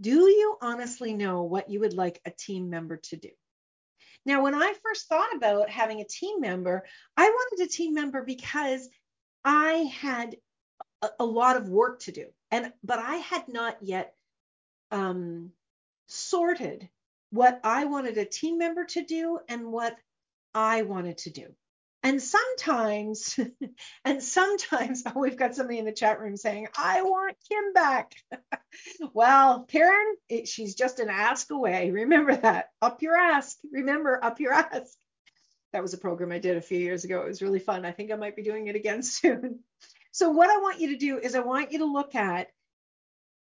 Do 0.00 0.28
you 0.28 0.56
honestly 0.60 1.14
know 1.14 1.42
what 1.42 1.70
you 1.70 1.80
would 1.80 1.94
like 1.94 2.20
a 2.24 2.30
team 2.30 2.70
member 2.70 2.98
to 3.04 3.16
do? 3.16 3.30
Now, 4.24 4.42
when 4.42 4.54
I 4.54 4.74
first 4.82 5.08
thought 5.08 5.34
about 5.34 5.70
having 5.70 6.00
a 6.00 6.04
team 6.04 6.40
member, 6.40 6.84
I 7.16 7.24
wanted 7.28 7.64
a 7.64 7.70
team 7.70 7.94
member 7.94 8.22
because 8.22 8.88
I 9.44 9.90
had 10.00 10.36
a, 11.02 11.08
a 11.20 11.24
lot 11.24 11.56
of 11.56 11.68
work 11.68 12.00
to 12.00 12.12
do, 12.12 12.26
and 12.50 12.72
but 12.84 12.98
I 12.98 13.16
had 13.16 13.48
not 13.48 13.78
yet 13.82 14.14
um, 14.90 15.52
sorted 16.08 16.88
what 17.30 17.60
I 17.64 17.84
wanted 17.84 18.18
a 18.18 18.24
team 18.24 18.58
member 18.58 18.84
to 18.86 19.04
do 19.04 19.38
and 19.48 19.70
what 19.72 19.96
I 20.54 20.82
wanted 20.82 21.18
to 21.18 21.30
do. 21.30 21.46
And 22.02 22.22
sometimes, 22.22 23.38
and 24.04 24.22
sometimes, 24.22 25.02
oh, 25.06 25.20
we've 25.20 25.36
got 25.36 25.54
somebody 25.54 25.78
in 25.78 25.84
the 25.84 25.92
chat 25.92 26.20
room 26.20 26.36
saying, 26.36 26.68
I 26.76 27.02
want 27.02 27.36
Kim 27.48 27.72
back. 27.72 28.14
well, 29.12 29.64
Karen, 29.64 30.16
it, 30.28 30.48
she's 30.48 30.74
just 30.74 31.00
an 31.00 31.08
ask 31.10 31.50
away. 31.50 31.90
Remember 31.90 32.34
that. 32.36 32.66
Up 32.80 33.02
your 33.02 33.16
ask. 33.16 33.58
Remember, 33.72 34.22
up 34.22 34.40
your 34.40 34.52
ask. 34.52 34.96
That 35.72 35.82
was 35.82 35.92
a 35.92 35.98
program 35.98 36.32
I 36.32 36.38
did 36.38 36.56
a 36.56 36.62
few 36.62 36.78
years 36.78 37.04
ago. 37.04 37.20
It 37.20 37.28
was 37.28 37.42
really 37.42 37.58
fun. 37.58 37.84
I 37.84 37.92
think 37.92 38.10
I 38.10 38.16
might 38.16 38.36
be 38.36 38.42
doing 38.42 38.68
it 38.68 38.76
again 38.76 39.02
soon. 39.02 39.60
So, 40.18 40.30
what 40.30 40.50
I 40.50 40.56
want 40.56 40.80
you 40.80 40.88
to 40.88 40.96
do 40.96 41.20
is, 41.20 41.36
I 41.36 41.38
want 41.38 41.70
you 41.70 41.78
to 41.78 41.84
look 41.84 42.16
at 42.16 42.48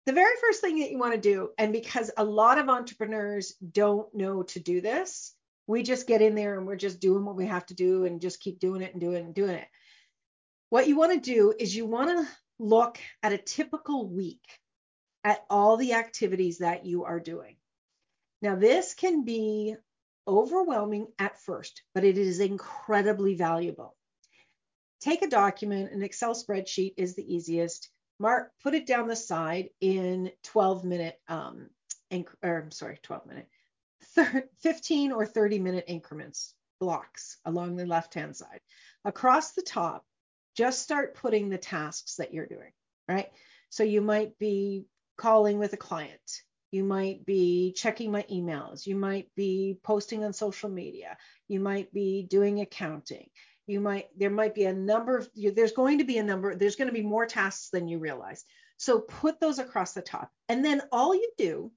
the 0.05 0.13
very 0.13 0.33
first 0.39 0.61
thing 0.61 0.79
that 0.79 0.91
you 0.91 0.97
want 0.97 1.13
to 1.13 1.19
do. 1.19 1.49
And 1.57 1.73
because 1.73 2.09
a 2.15 2.23
lot 2.23 2.57
of 2.57 2.69
entrepreneurs 2.69 3.53
don't 3.55 4.07
know 4.15 4.43
to 4.43 4.61
do 4.61 4.79
this, 4.79 5.35
we 5.67 5.83
just 5.83 6.07
get 6.07 6.21
in 6.21 6.35
there 6.35 6.57
and 6.57 6.65
we're 6.65 6.77
just 6.77 7.01
doing 7.01 7.25
what 7.25 7.35
we 7.35 7.47
have 7.47 7.65
to 7.65 7.73
do 7.73 8.05
and 8.05 8.21
just 8.21 8.39
keep 8.39 8.59
doing 8.59 8.81
it 8.81 8.93
and 8.93 9.01
doing 9.01 9.17
it 9.17 9.25
and 9.25 9.35
doing 9.35 9.55
it. 9.55 9.67
What 10.69 10.87
you 10.87 10.95
want 10.95 11.11
to 11.11 11.33
do 11.33 11.53
is 11.59 11.75
you 11.75 11.85
want 11.85 12.11
to 12.11 12.31
look 12.59 12.97
at 13.21 13.33
a 13.33 13.37
typical 13.37 14.07
week 14.07 14.47
at 15.25 15.43
all 15.49 15.75
the 15.75 15.95
activities 15.95 16.59
that 16.59 16.85
you 16.85 17.03
are 17.03 17.19
doing. 17.19 17.57
Now, 18.41 18.55
this 18.55 18.93
can 18.93 19.25
be 19.25 19.75
overwhelming 20.25 21.07
at 21.19 21.41
first, 21.41 21.83
but 21.93 22.05
it 22.05 22.17
is 22.17 22.39
incredibly 22.39 23.35
valuable. 23.35 23.97
Take 25.03 25.21
a 25.21 25.27
document, 25.27 25.91
an 25.91 26.01
Excel 26.01 26.33
spreadsheet 26.33 26.93
is 26.95 27.13
the 27.13 27.35
easiest. 27.35 27.89
Mark, 28.19 28.53
put 28.63 28.73
it 28.73 28.87
down 28.87 29.09
the 29.09 29.17
side 29.17 29.67
in 29.81 30.31
12 30.43 30.85
minute, 30.85 31.19
um, 31.27 31.67
inc- 32.09 32.33
or 32.41 32.61
I'm 32.61 32.71
sorry, 32.71 32.99
12 33.03 33.25
minute, 33.25 33.49
15 34.61 35.11
or 35.11 35.25
30 35.25 35.59
minute 35.59 35.83
increments, 35.87 36.55
blocks 36.79 37.37
along 37.43 37.75
the 37.75 37.85
left 37.85 38.13
hand 38.13 38.33
side. 38.37 38.61
Across 39.03 39.51
the 39.51 39.61
top, 39.61 40.05
just 40.55 40.81
start 40.81 41.15
putting 41.15 41.49
the 41.49 41.57
tasks 41.57 42.15
that 42.15 42.33
you're 42.33 42.45
doing, 42.45 42.71
right? 43.09 43.29
So 43.71 43.83
you 43.83 43.99
might 43.99 44.39
be 44.39 44.85
calling 45.17 45.59
with 45.59 45.73
a 45.73 45.77
client. 45.77 46.43
You 46.71 46.85
might 46.85 47.25
be 47.25 47.73
checking 47.73 48.09
my 48.09 48.23
emails. 48.31 48.87
You 48.87 48.95
might 48.95 49.27
be 49.35 49.77
posting 49.83 50.23
on 50.23 50.31
social 50.31 50.69
media. 50.69 51.17
You 51.49 51.59
might 51.59 51.91
be 51.91 52.23
doing 52.23 52.61
accounting. 52.61 53.29
You 53.67 53.79
might, 53.79 54.07
there 54.17 54.29
might 54.29 54.55
be 54.55 54.65
a 54.65 54.73
number 54.73 55.17
of, 55.17 55.29
there's 55.35 55.71
going 55.71 55.99
to 55.99 56.03
be 56.03 56.17
a 56.17 56.23
number, 56.23 56.55
there's 56.55 56.75
going 56.75 56.89
to 56.89 56.93
be 56.93 57.01
more 57.01 57.25
tasks 57.25 57.69
than 57.69 57.87
you 57.87 57.99
realize. 57.99 58.43
So 58.77 58.99
put 58.99 59.39
those 59.39 59.59
across 59.59 59.93
the 59.93 60.01
top. 60.01 60.31
And 60.49 60.65
then 60.65 60.81
all 60.91 61.15
you 61.15 61.31
do 61.37 61.71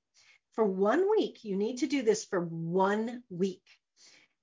for 0.54 0.64
one 0.64 1.08
week, 1.16 1.44
you 1.44 1.56
need 1.56 1.78
to 1.78 1.86
do 1.86 2.02
this 2.02 2.24
for 2.24 2.40
one 2.40 3.22
week. 3.30 3.62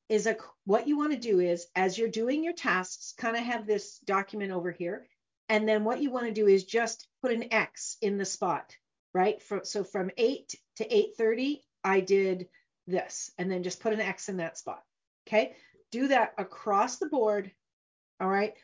Is 0.10 0.28
a 0.28 0.38
what 0.66 0.88
you 0.88 0.98
want 0.98 1.14
to 1.14 1.18
do 1.18 1.40
is 1.40 1.66
as 1.76 1.98
you're 1.98 2.10
doing 2.10 2.44
your 2.44 2.54
tasks, 2.54 3.14
kind 3.18 3.36
of 3.36 3.44
have 3.44 3.66
this 3.66 4.00
document 4.00 4.52
over 4.52 4.70
here. 4.70 5.08
And 5.50 5.68
then 5.68 5.84
what 5.84 6.02
you 6.02 6.12
want 6.12 6.28
to 6.28 6.34
do 6.34 6.48
is 6.48 6.66
just 6.66 7.08
put 7.22 7.32
an 7.32 7.52
X 7.52 7.98
in 8.02 8.18
the 8.18 8.26
spot, 8.26 8.76
right? 9.14 9.42
For, 9.42 9.62
so 9.64 9.84
from 9.84 10.12
8 10.18 10.54
to 10.78 10.88
8:30, 10.88 11.62
I 11.84 12.02
did 12.02 12.48
this, 12.86 13.32
and 13.38 13.50
then 13.50 13.64
just 13.64 13.82
put 13.82 13.94
an 13.94 14.02
X 14.02 14.30
in 14.30 14.38
that 14.38 14.58
spot. 14.58 14.84
Okay. 15.28 15.56
Do 15.94 16.08
that 16.08 16.34
across 16.40 16.98
the 16.98 17.06
board. 17.06 17.52
All 18.20 18.28
right. 18.28 18.56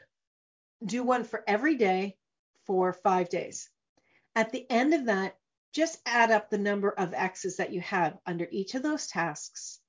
Do 0.83 1.03
one 1.03 1.23
for 1.23 1.43
every 1.45 1.75
day 1.75 2.17
for 2.65 2.91
five 2.91 3.29
days. 3.29 3.69
At 4.35 4.51
the 4.51 4.65
end 4.67 4.95
of 4.95 5.05
that, 5.05 5.37
just 5.71 6.01
add 6.07 6.31
up 6.31 6.49
the 6.49 6.57
number 6.57 6.89
of 6.89 7.13
X's 7.13 7.57
that 7.57 7.71
you 7.71 7.81
have 7.81 8.17
under 8.25 8.47
each 8.49 8.73
of 8.73 8.81
those 8.81 9.05
tasks, 9.05 9.79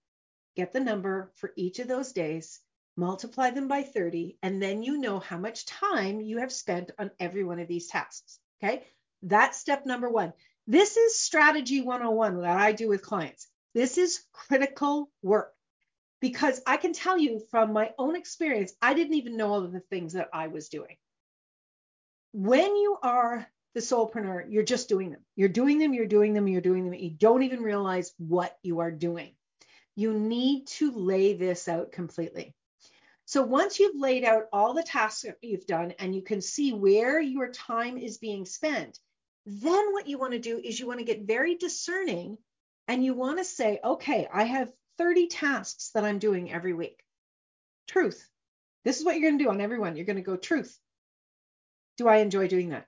get 0.54 0.74
the 0.74 0.80
number 0.80 1.32
for 1.36 1.54
each 1.56 1.78
of 1.78 1.88
those 1.88 2.12
days, 2.12 2.60
multiply 2.94 3.48
them 3.48 3.68
by 3.68 3.84
30, 3.84 4.36
and 4.42 4.62
then 4.62 4.82
you 4.82 4.98
know 4.98 5.18
how 5.18 5.38
much 5.38 5.64
time 5.64 6.20
you 6.20 6.40
have 6.40 6.52
spent 6.52 6.90
on 6.98 7.10
every 7.18 7.42
one 7.42 7.58
of 7.58 7.68
these 7.68 7.86
tasks. 7.86 8.38
Okay. 8.62 8.84
That's 9.22 9.56
step 9.56 9.86
number 9.86 10.10
one. 10.10 10.34
This 10.66 10.98
is 10.98 11.18
strategy 11.18 11.80
101 11.80 12.42
that 12.42 12.58
I 12.58 12.72
do 12.72 12.88
with 12.88 13.00
clients. 13.00 13.48
This 13.72 13.96
is 13.96 14.22
critical 14.30 15.10
work 15.22 15.54
because 16.20 16.60
I 16.66 16.76
can 16.76 16.92
tell 16.92 17.18
you 17.18 17.40
from 17.50 17.72
my 17.72 17.92
own 17.98 18.16
experience, 18.16 18.72
I 18.80 18.94
didn't 18.94 19.14
even 19.14 19.36
know 19.36 19.52
all 19.52 19.64
of 19.64 19.72
the 19.72 19.80
things 19.80 20.12
that 20.12 20.28
I 20.32 20.48
was 20.48 20.68
doing. 20.68 20.96
When 22.32 22.76
you 22.76 22.98
are 23.02 23.46
the 23.74 23.80
soulpreneur, 23.80 24.44
you're 24.48 24.62
just 24.62 24.88
doing 24.88 25.10
them. 25.10 25.20
You're 25.36 25.48
doing 25.48 25.78
them, 25.78 25.94
you're 25.94 26.06
doing 26.06 26.34
them, 26.34 26.48
you're 26.48 26.60
doing 26.60 26.84
them. 26.84 26.94
You 26.94 27.10
don't 27.10 27.42
even 27.42 27.62
realize 27.62 28.12
what 28.18 28.56
you 28.62 28.80
are 28.80 28.90
doing. 28.90 29.32
You 29.96 30.12
need 30.12 30.66
to 30.68 30.92
lay 30.92 31.34
this 31.34 31.68
out 31.68 31.92
completely. 31.92 32.54
So 33.24 33.42
once 33.42 33.78
you've 33.78 34.00
laid 34.00 34.24
out 34.24 34.44
all 34.52 34.74
the 34.74 34.82
tasks 34.82 35.22
that 35.22 35.36
you've 35.40 35.66
done 35.66 35.92
and 35.98 36.14
you 36.14 36.22
can 36.22 36.40
see 36.40 36.72
where 36.72 37.20
your 37.20 37.52
time 37.52 37.96
is 37.96 38.18
being 38.18 38.44
spent, 38.44 38.98
then 39.46 39.92
what 39.92 40.08
you 40.08 40.18
want 40.18 40.32
to 40.32 40.38
do 40.38 40.60
is 40.62 40.78
you 40.78 40.86
want 40.86 40.98
to 40.98 41.04
get 41.04 41.26
very 41.26 41.54
discerning 41.54 42.38
and 42.88 43.04
you 43.04 43.14
want 43.14 43.38
to 43.38 43.44
say, 43.44 43.78
okay, 43.84 44.26
I 44.32 44.44
have 44.44 44.72
30 45.00 45.28
tasks 45.28 45.92
that 45.94 46.04
I'm 46.04 46.18
doing 46.18 46.52
every 46.52 46.74
week. 46.74 47.02
Truth. 47.88 48.28
This 48.84 49.00
is 49.00 49.04
what 49.04 49.14
you're 49.14 49.30
going 49.30 49.38
to 49.38 49.44
do 49.44 49.50
on 49.50 49.62
everyone. 49.62 49.96
You're 49.96 50.04
going 50.04 50.16
to 50.16 50.22
go 50.22 50.36
truth. 50.36 50.78
Do 51.96 52.06
I 52.06 52.18
enjoy 52.18 52.48
doing 52.48 52.68
that? 52.68 52.86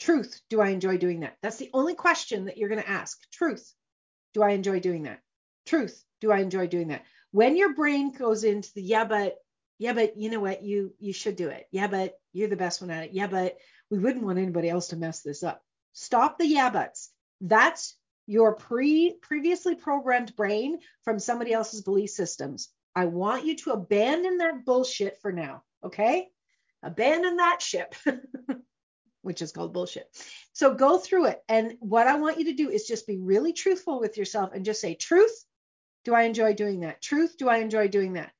Truth, 0.00 0.40
do 0.50 0.60
I 0.60 0.70
enjoy 0.70 0.98
doing 0.98 1.20
that? 1.20 1.36
That's 1.40 1.58
the 1.58 1.70
only 1.72 1.94
question 1.94 2.46
that 2.46 2.56
you're 2.56 2.68
going 2.68 2.82
to 2.82 2.90
ask. 2.90 3.18
Truth, 3.30 3.72
do 4.34 4.42
I 4.42 4.50
enjoy 4.50 4.80
doing 4.80 5.04
that? 5.04 5.20
Truth, 5.64 6.04
do 6.20 6.32
I 6.32 6.38
enjoy 6.38 6.66
doing 6.66 6.88
that? 6.88 7.04
When 7.30 7.56
your 7.56 7.72
brain 7.72 8.10
goes 8.10 8.42
into 8.42 8.72
the 8.74 8.82
yeah, 8.82 9.04
but 9.04 9.36
yeah, 9.78 9.92
but 9.92 10.16
you 10.16 10.30
know 10.30 10.40
what, 10.40 10.62
you 10.62 10.94
you 10.98 11.12
should 11.12 11.36
do 11.36 11.48
it. 11.48 11.68
Yeah, 11.70 11.86
but 11.86 12.18
you're 12.32 12.48
the 12.48 12.56
best 12.56 12.80
one 12.80 12.90
at 12.90 13.04
it. 13.04 13.12
Yeah, 13.12 13.28
but 13.28 13.58
we 13.90 13.98
wouldn't 13.98 14.24
want 14.24 14.38
anybody 14.38 14.68
else 14.68 14.88
to 14.88 14.96
mess 14.96 15.20
this 15.20 15.44
up. 15.44 15.62
Stop 15.92 16.38
the 16.38 16.46
yeah 16.46 16.70
buts. 16.70 17.10
That's 17.40 17.96
your 18.28 18.54
pre 18.54 19.14
previously 19.22 19.74
programmed 19.74 20.36
brain 20.36 20.78
from 21.02 21.18
somebody 21.18 21.52
else's 21.52 21.82
belief 21.82 22.10
systems. 22.10 22.68
I 22.94 23.06
want 23.06 23.44
you 23.44 23.56
to 23.56 23.72
abandon 23.72 24.38
that 24.38 24.64
bullshit 24.64 25.20
for 25.20 25.32
now, 25.32 25.62
okay? 25.82 26.28
Abandon 26.82 27.36
that 27.36 27.60
ship. 27.60 27.94
which 29.22 29.42
is 29.42 29.52
called 29.52 29.72
bullshit. 29.72 30.06
So 30.52 30.74
go 30.74 30.96
through 30.96 31.26
it. 31.26 31.42
And 31.48 31.74
what 31.80 32.06
I 32.06 32.16
want 32.16 32.38
you 32.38 32.46
to 32.46 32.54
do 32.54 32.70
is 32.70 32.86
just 32.86 33.06
be 33.06 33.18
really 33.18 33.52
truthful 33.52 34.00
with 34.00 34.16
yourself 34.16 34.52
and 34.54 34.64
just 34.64 34.80
say, 34.80 34.94
truth, 34.94 35.44
do 36.04 36.14
I 36.14 36.22
enjoy 36.22 36.54
doing 36.54 36.80
that? 36.80 37.02
Truth, 37.02 37.36
do 37.36 37.48
I 37.48 37.58
enjoy 37.58 37.88
doing 37.88 38.14
that? 38.14 38.30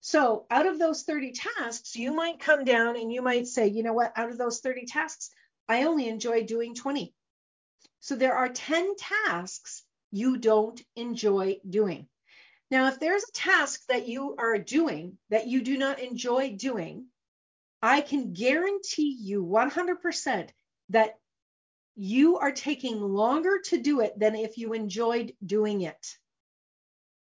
So 0.00 0.46
out 0.50 0.66
of 0.66 0.78
those 0.78 1.02
30 1.02 1.32
tasks, 1.32 1.94
you 1.94 2.12
might 2.12 2.40
come 2.40 2.64
down 2.64 2.96
and 2.96 3.12
you 3.12 3.22
might 3.22 3.46
say, 3.46 3.68
you 3.68 3.82
know 3.82 3.92
what, 3.92 4.12
out 4.16 4.30
of 4.30 4.38
those 4.38 4.60
30 4.60 4.86
tasks, 4.86 5.30
I 5.68 5.84
only 5.84 6.08
enjoy 6.08 6.44
doing 6.44 6.74
20. 6.74 7.14
So 8.04 8.16
there 8.16 8.36
are 8.36 8.50
10 8.50 8.96
tasks 8.96 9.82
you 10.10 10.36
don't 10.36 10.78
enjoy 10.94 11.60
doing. 11.66 12.06
Now, 12.70 12.88
if 12.88 13.00
there's 13.00 13.24
a 13.24 13.32
task 13.32 13.80
that 13.88 14.06
you 14.06 14.36
are 14.36 14.58
doing 14.58 15.16
that 15.30 15.46
you 15.46 15.62
do 15.62 15.78
not 15.78 16.00
enjoy 16.00 16.54
doing, 16.54 17.06
I 17.80 18.02
can 18.02 18.34
guarantee 18.34 19.16
you 19.18 19.42
100% 19.42 20.50
that 20.90 21.14
you 21.96 22.36
are 22.36 22.52
taking 22.52 23.00
longer 23.00 23.60
to 23.70 23.80
do 23.80 24.00
it 24.00 24.18
than 24.18 24.34
if 24.36 24.58
you 24.58 24.74
enjoyed 24.74 25.32
doing 25.42 25.80
it. 25.80 26.06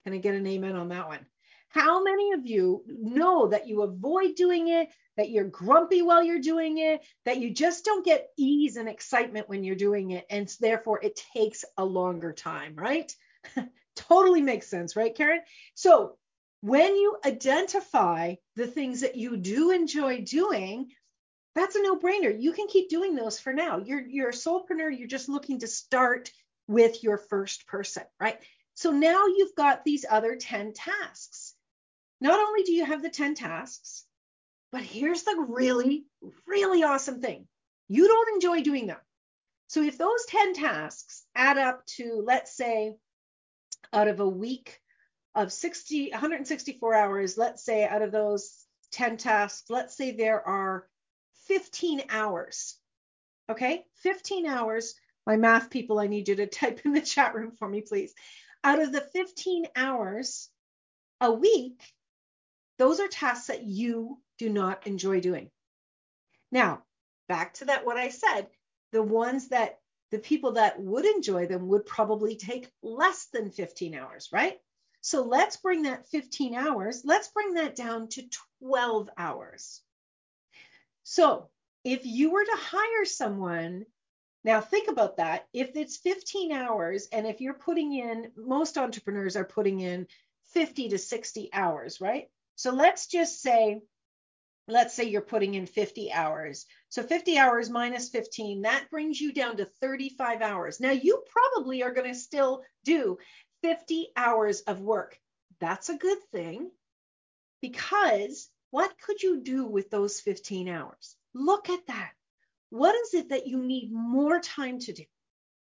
Can 0.06 0.13
I 0.13 0.20
get 0.20 0.36
an 0.36 0.48
amen 0.48 0.78
on 0.78 0.88
that 0.89 1.10
one? 1.10 1.26
How 1.69 2.03
many 2.03 2.32
of 2.34 2.45
you 2.45 2.84
know 2.88 3.47
that 3.47 3.67
you 3.67 3.84
avoid 3.84 4.36
doing 4.36 4.67
it, 4.69 4.89
that 5.17 5.29
you're 5.29 5.45
grumpy 5.45 6.01
while 6.01 6.23
you're 6.23 6.39
doing 6.39 6.77
it, 6.79 7.01
that 7.25 7.38
you 7.38 7.51
just 7.51 7.86
don't 7.86 8.05
get 8.05 8.29
ease 8.38 8.75
and 8.75 8.89
excitement 8.89 9.49
when 9.49 9.63
you're 9.63 9.75
doing 9.75 10.12
it, 10.12 10.25
and 10.29 10.53
therefore 10.60 10.99
it 11.03 11.21
takes 11.34 11.65
a 11.77 11.86
longer 11.86 12.34
time, 12.34 12.75
right? 12.75 13.12
totally 13.95 14.41
makes 14.41 14.67
sense, 14.67 14.95
right, 14.95 15.13
Karen? 15.15 15.41
So 15.75 16.17
when 16.62 16.95
you 16.95 17.17
identify 17.25 18.36
the 18.55 18.67
things 18.67 19.01
that 19.01 19.15
you 19.15 19.38
do 19.38 19.71
enjoy 19.71 20.21
doing, 20.21 20.91
that's 21.55 21.75
a 21.75 21.82
no-brainer. 21.84 22.36
You 22.41 22.53
can 22.53 22.67
keep 22.67 22.89
doing 22.89 23.15
those 23.15 23.39
for 23.39 23.53
now. 23.53 23.79
You're 23.79 24.08
you're 24.08 24.29
a 24.29 24.34
soulpreneur, 24.34 24.97
you're 24.97 25.08
just 25.08 25.29
looking 25.29 25.60
to 25.60 25.67
start 25.67 26.32
with 26.67 27.03
your 27.03 27.17
first 27.17 27.67
person, 27.67 28.03
right? 28.19 28.39
So 28.75 28.91
now 28.91 29.25
you've 29.27 29.55
got 29.55 29.84
these 29.84 30.05
other 30.10 30.36
10 30.38 30.73
tasks. 30.73 31.49
Not 32.21 32.39
only 32.39 32.63
do 32.63 32.73
you 32.73 32.86
have 32.86 33.01
the 33.01 33.10
10 33.10 33.36
tasks, 33.36 34.05
but 34.71 34.82
here's 34.82 35.23
the 35.23 35.45
really, 35.47 36.05
really 36.45 36.84
awesome 36.84 37.21
thing. 37.21 37.47
You 37.88 38.08
don't 38.08 38.34
enjoy 38.36 38.62
doing 38.62 38.88
them. 38.88 38.99
So 39.67 39.82
if 39.84 39.97
those 39.97 40.25
10 40.27 40.53
tasks 40.53 41.23
add 41.36 41.58
up 41.58 41.86
to, 41.97 42.23
let's 42.25 42.55
say, 42.55 42.95
out 43.93 44.08
of 44.08 44.19
a 44.19 44.27
week 44.27 44.79
of 45.36 45.51
60, 45.51 46.12
164 46.12 46.93
hours, 46.93 47.38
let's 47.38 47.63
say 47.63 47.88
out 47.88 48.01
of 48.01 48.12
those 48.12 48.65
10 48.91 49.17
tasks, 49.17 49.69
let's 49.69 49.95
say 49.95 50.12
there 50.12 50.45
are 50.45 50.88
15 51.47 52.03
hours. 52.10 52.77
Okay, 53.49 53.86
15 54.03 54.45
hours. 54.45 54.95
My 55.25 55.38
math 55.38 55.69
people, 55.69 55.99
I 55.99 56.08
need 56.08 56.27
you 56.27 56.36
to 56.36 56.47
type 56.47 56.82
in 56.86 56.93
the 56.93 57.01
chat 57.01 57.36
room 57.36 57.51
for 57.58 57.67
me, 57.67 57.82
please. 57.82 58.13
Out 58.63 58.82
of 58.82 58.91
the 58.91 59.01
15 59.01 59.67
hours 59.75 60.49
a 61.21 61.32
week, 61.32 61.82
those 62.80 63.00
are 63.00 63.08
tasks 63.08 63.48
that 63.48 63.63
you 63.63 64.18
do 64.39 64.50
not 64.50 64.88
enjoy 64.88 65.20
doing. 65.20 65.52
Now, 66.52 66.82
back 67.28 67.54
to 67.56 67.65
that, 67.65 67.86
what 67.86 67.98
I 67.98 68.10
said, 68.10 68.48
the 68.92 69.04
ones 69.04 69.50
that 69.50 69.80
the 70.12 70.18
people 70.18 70.54
that 70.54 70.80
would 70.82 71.06
enjoy 71.06 71.46
them 71.46 71.68
would 71.68 71.86
probably 71.86 72.36
take 72.36 72.72
less 72.82 73.28
than 73.32 73.52
15 73.52 73.94
hours, 73.94 74.30
right? 74.32 74.58
So 75.02 75.24
let's 75.24 75.58
bring 75.58 75.84
that 75.84 76.08
15 76.08 76.56
hours, 76.56 77.04
let's 77.06 77.28
bring 77.28 77.54
that 77.54 77.76
down 77.76 78.08
to 78.10 78.24
12 78.62 79.10
hours. 79.18 79.82
So 81.04 81.50
if 81.84 82.06
you 82.06 82.32
were 82.32 82.44
to 82.44 82.58
hire 82.58 83.06
someone, 83.06 83.86
now 84.44 84.62
think 84.62 84.89
about 84.89 85.18
that. 85.18 85.48
If 85.54 85.76
it's 85.76 85.98
15 85.98 86.52
hours, 86.52 87.08
and 87.12 87.28
if 87.28 87.42
you're 87.42 87.54
putting 87.54 87.94
in, 87.94 88.32
most 88.36 88.78
entrepreneurs 88.78 89.36
are 89.36 89.46
putting 89.46 89.80
in 89.82 90.08
50 90.54 90.89
to 90.89 90.98
60 90.98 91.50
hours, 91.54 92.02
right? 92.02 92.30
So 92.60 92.72
let's 92.72 93.08
just 93.08 93.41
say, 93.41 93.80
let's 94.67 94.93
say 94.93 95.06
you're 95.06 95.22
putting 95.22 95.54
in 95.54 95.65
50 95.65 96.12
hours. 96.12 96.65
So 96.89 97.02
50 97.02 97.38
hours 97.38 97.69
minus 97.69 98.10
15, 98.10 98.63
that 98.63 98.89
brings 98.91 99.22
you 99.22 99.32
down 99.32 99.56
to 99.56 99.65
35 99.80 100.41
hours. 100.41 100.82
Now 100.82 100.91
you 100.91 101.24
probably 101.32 101.84
are 101.84 101.93
going 101.93 102.12
to 102.12 102.19
still 102.19 102.63
do 102.84 103.17
50 103.63 104.10
hours 104.13 104.60
of 104.60 104.82
work. 104.82 105.17
That's 105.62 105.88
a 105.88 105.98
good 105.98 106.17
thing 106.34 106.69
because 107.62 108.50
what 108.72 108.93
could 109.06 109.24
you 109.24 109.39
do 109.41 109.65
with 109.65 109.89
those 109.89 110.19
15 110.19 110.67
hours? 110.67 111.15
Look 111.34 111.69
at 111.69 111.88
that. 111.88 112.12
What 112.72 112.93
is 112.93 113.13
it 113.13 113.30
that 113.30 113.48
you 113.48 113.63
need 113.63 113.89
more 113.93 114.41
time 114.41 114.80
to 114.80 114.91
do? 114.91 115.06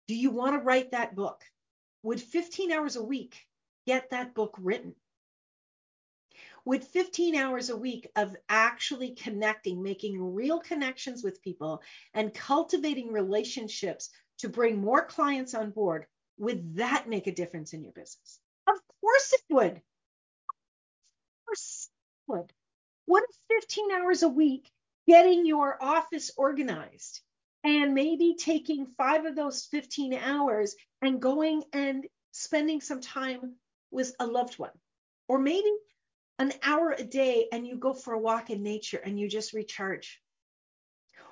Do 0.08 0.14
you 0.14 0.30
want 0.30 0.56
to 0.56 0.62
write 0.62 0.90
that 0.90 1.14
book? 1.14 1.40
Would 2.02 2.20
15 2.20 2.70
hours 2.70 2.96
a 2.96 3.02
week 3.02 3.38
get 3.86 4.10
that 4.10 4.34
book 4.34 4.54
written? 4.60 4.94
Would 6.64 6.84
15 6.84 7.34
hours 7.34 7.70
a 7.70 7.76
week 7.76 8.08
of 8.14 8.36
actually 8.48 9.14
connecting, 9.14 9.82
making 9.82 10.34
real 10.34 10.60
connections 10.60 11.24
with 11.24 11.42
people 11.42 11.82
and 12.14 12.32
cultivating 12.32 13.12
relationships 13.12 14.10
to 14.38 14.48
bring 14.48 14.80
more 14.80 15.04
clients 15.04 15.54
on 15.54 15.70
board, 15.70 16.06
would 16.38 16.76
that 16.76 17.08
make 17.08 17.26
a 17.26 17.34
difference 17.34 17.72
in 17.72 17.82
your 17.82 17.92
business? 17.92 18.38
Of 18.68 18.76
course 19.00 19.32
it 19.32 19.54
would. 19.54 19.72
Of 19.72 19.82
course 21.46 21.88
it 21.88 22.32
would. 22.32 22.52
What 23.06 23.24
if 23.28 23.62
15 23.62 23.92
hours 23.92 24.22
a 24.22 24.28
week 24.28 24.70
getting 25.08 25.44
your 25.44 25.82
office 25.82 26.30
organized 26.36 27.20
and 27.64 27.94
maybe 27.94 28.36
taking 28.38 28.86
five 28.96 29.24
of 29.24 29.34
those 29.34 29.66
15 29.66 30.14
hours 30.14 30.76
and 31.00 31.20
going 31.20 31.64
and 31.72 32.06
spending 32.30 32.80
some 32.80 33.00
time 33.00 33.56
with 33.90 34.14
a 34.20 34.26
loved 34.26 34.58
one? 34.58 34.70
Or 35.28 35.38
maybe 35.38 35.70
an 36.42 36.52
hour 36.62 36.94
a 36.96 37.04
day 37.04 37.46
and 37.52 37.66
you 37.66 37.76
go 37.76 37.94
for 37.94 38.14
a 38.14 38.18
walk 38.18 38.50
in 38.50 38.62
nature 38.62 38.98
and 38.98 39.18
you 39.18 39.28
just 39.28 39.52
recharge. 39.52 40.20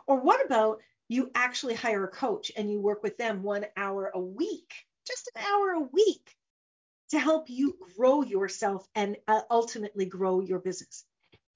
Or 0.07 0.20
what 0.20 0.44
about 0.44 0.81
you 1.09 1.31
actually 1.35 1.75
hire 1.75 2.05
a 2.05 2.09
coach 2.09 2.51
and 2.57 2.70
you 2.70 2.81
work 2.81 3.03
with 3.03 3.18
them 3.18 3.42
one 3.42 3.66
hour 3.77 4.11
a 4.14 4.20
week 4.20 4.73
just 5.11 5.31
an 5.35 5.42
hour 5.42 5.70
a 5.73 5.81
week 5.81 6.37
to 7.11 7.18
help 7.18 7.51
you 7.51 7.77
grow 7.96 8.23
yourself 8.23 8.87
and 8.94 9.16
uh, 9.27 9.40
ultimately 9.51 10.07
grow 10.07 10.40
your 10.40 10.61
business. 10.61 11.05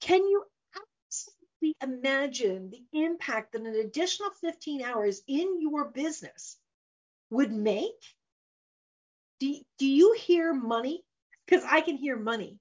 Can 0.00 0.24
you 0.26 0.44
absolutely 0.74 1.76
imagine 1.80 2.70
the 2.70 3.00
impact 3.04 3.52
that 3.52 3.62
an 3.62 3.74
additional 3.76 4.30
15 4.40 4.82
hours 4.82 5.22
in 5.28 5.60
your 5.60 5.86
business 5.86 6.56
would 7.30 7.52
make? 7.52 7.92
Do, 9.38 9.54
do 9.78 9.86
you 9.86 10.14
hear 10.18 10.52
money? 10.52 11.04
Because 11.46 11.64
I 11.70 11.80
can 11.80 11.96
hear 11.96 12.16
money. 12.16 12.58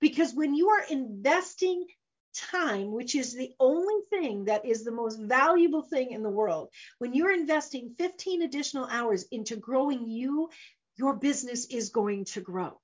Because 0.00 0.34
when 0.34 0.54
you 0.54 0.70
are 0.70 0.84
investing 0.90 1.86
time, 2.34 2.92
which 2.92 3.14
is 3.14 3.34
the 3.34 3.52
only 3.58 4.02
thing 4.10 4.44
that 4.44 4.66
is 4.66 4.84
the 4.84 4.92
most 4.92 5.18
valuable 5.18 5.82
thing 5.82 6.12
in 6.12 6.22
the 6.22 6.30
world, 6.30 6.68
when 6.98 7.14
you're 7.14 7.32
investing 7.32 7.94
15 7.98 8.42
additional 8.42 8.86
hours 8.86 9.24
into 9.30 9.56
growing 9.56 10.08
you, 10.08 10.50
your 10.96 11.14
business 11.14 11.66
is 11.66 11.90
going 11.90 12.24
to 12.26 12.40
grow. 12.40 12.78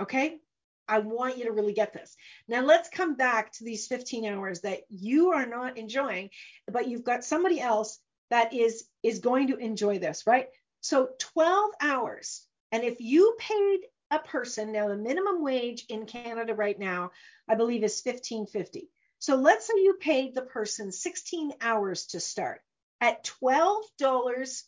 Okay? 0.00 0.38
I 0.86 0.98
want 0.98 1.38
you 1.38 1.44
to 1.44 1.52
really 1.52 1.72
get 1.72 1.92
this. 1.92 2.14
Now 2.46 2.62
let's 2.62 2.88
come 2.90 3.16
back 3.16 3.52
to 3.52 3.64
these 3.64 3.86
15 3.86 4.26
hours 4.26 4.60
that 4.62 4.80
you 4.88 5.30
are 5.30 5.46
not 5.46 5.78
enjoying, 5.78 6.30
but 6.70 6.88
you've 6.88 7.04
got 7.04 7.24
somebody 7.24 7.60
else 7.60 7.98
that 8.30 8.52
is 8.52 8.84
is 9.02 9.20
going 9.20 9.48
to 9.48 9.56
enjoy 9.56 9.98
this, 9.98 10.26
right? 10.26 10.48
So 10.80 11.10
12 11.18 11.70
hours. 11.80 12.46
And 12.72 12.82
if 12.82 13.00
you 13.00 13.36
paid 13.38 13.80
a 14.10 14.18
person. 14.18 14.72
Now, 14.72 14.88
the 14.88 14.96
minimum 14.96 15.42
wage 15.42 15.86
in 15.88 16.06
Canada 16.06 16.54
right 16.54 16.78
now, 16.78 17.10
I 17.48 17.54
believe, 17.54 17.84
is 17.84 18.02
15.50. 18.02 18.88
So 19.18 19.36
let's 19.36 19.66
say 19.66 19.74
you 19.76 19.94
paid 19.94 20.34
the 20.34 20.42
person 20.42 20.92
16 20.92 21.52
hours 21.60 22.06
to 22.08 22.20
start 22.20 22.62
at 23.00 23.24
$12 23.42 24.62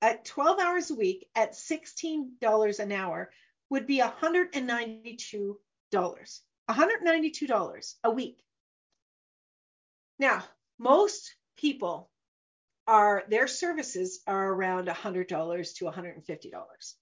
at 0.00 0.24
12 0.24 0.58
hours 0.58 0.90
a 0.90 0.94
week 0.94 1.28
at 1.34 1.52
$16 1.52 2.78
an 2.78 2.92
hour 2.92 3.30
would 3.70 3.86
be 3.86 3.98
$192. 4.00 5.56
$192 6.70 7.94
a 8.04 8.10
week. 8.10 8.42
Now, 10.18 10.44
most 10.78 11.34
people 11.56 12.10
are 12.86 13.24
their 13.28 13.46
services 13.46 14.20
are 14.26 14.52
around 14.52 14.88
$100 14.88 15.26
to 15.76 15.84
$150 15.84 16.94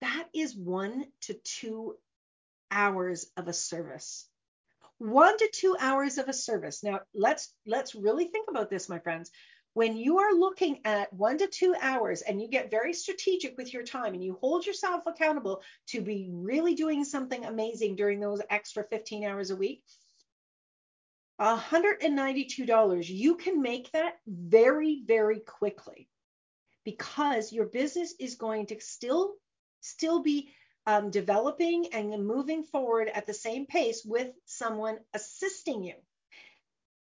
that 0.00 0.28
is 0.34 0.56
one 0.56 1.04
to 1.22 1.34
two 1.34 1.96
hours 2.70 3.26
of 3.36 3.48
a 3.48 3.52
service. 3.52 4.28
One 4.98 5.36
to 5.36 5.50
two 5.52 5.76
hours 5.78 6.18
of 6.18 6.28
a 6.28 6.32
service. 6.32 6.82
Now 6.82 7.00
let's 7.14 7.52
let's 7.66 7.94
really 7.94 8.26
think 8.26 8.48
about 8.48 8.70
this 8.70 8.88
my 8.88 8.98
friends. 8.98 9.30
When 9.72 9.96
you 9.96 10.18
are 10.18 10.32
looking 10.34 10.80
at 10.84 11.12
one 11.12 11.38
to 11.38 11.46
two 11.46 11.74
hours 11.80 12.22
and 12.22 12.42
you 12.42 12.48
get 12.48 12.72
very 12.72 12.92
strategic 12.92 13.56
with 13.56 13.72
your 13.72 13.84
time 13.84 14.14
and 14.14 14.24
you 14.24 14.36
hold 14.40 14.66
yourself 14.66 15.04
accountable 15.06 15.62
to 15.88 16.00
be 16.00 16.28
really 16.32 16.74
doing 16.74 17.04
something 17.04 17.44
amazing 17.44 17.94
during 17.94 18.18
those 18.18 18.42
extra 18.50 18.82
15 18.82 19.24
hours 19.24 19.50
a 19.50 19.56
week 19.56 19.84
$192 21.40 23.08
you 23.08 23.36
can 23.36 23.62
make 23.62 23.90
that 23.92 24.16
very 24.26 25.02
very 25.06 25.40
quickly 25.40 26.08
because 26.84 27.52
your 27.52 27.64
business 27.64 28.14
is 28.20 28.34
going 28.34 28.66
to 28.66 28.80
still 28.80 29.34
still 29.80 30.22
be 30.22 30.52
um, 30.86 31.10
developing 31.10 31.86
and 31.92 32.26
moving 32.26 32.64
forward 32.64 33.10
at 33.12 33.26
the 33.26 33.34
same 33.34 33.66
pace 33.66 34.02
with 34.04 34.30
someone 34.46 34.98
assisting 35.14 35.84
you. 35.84 35.94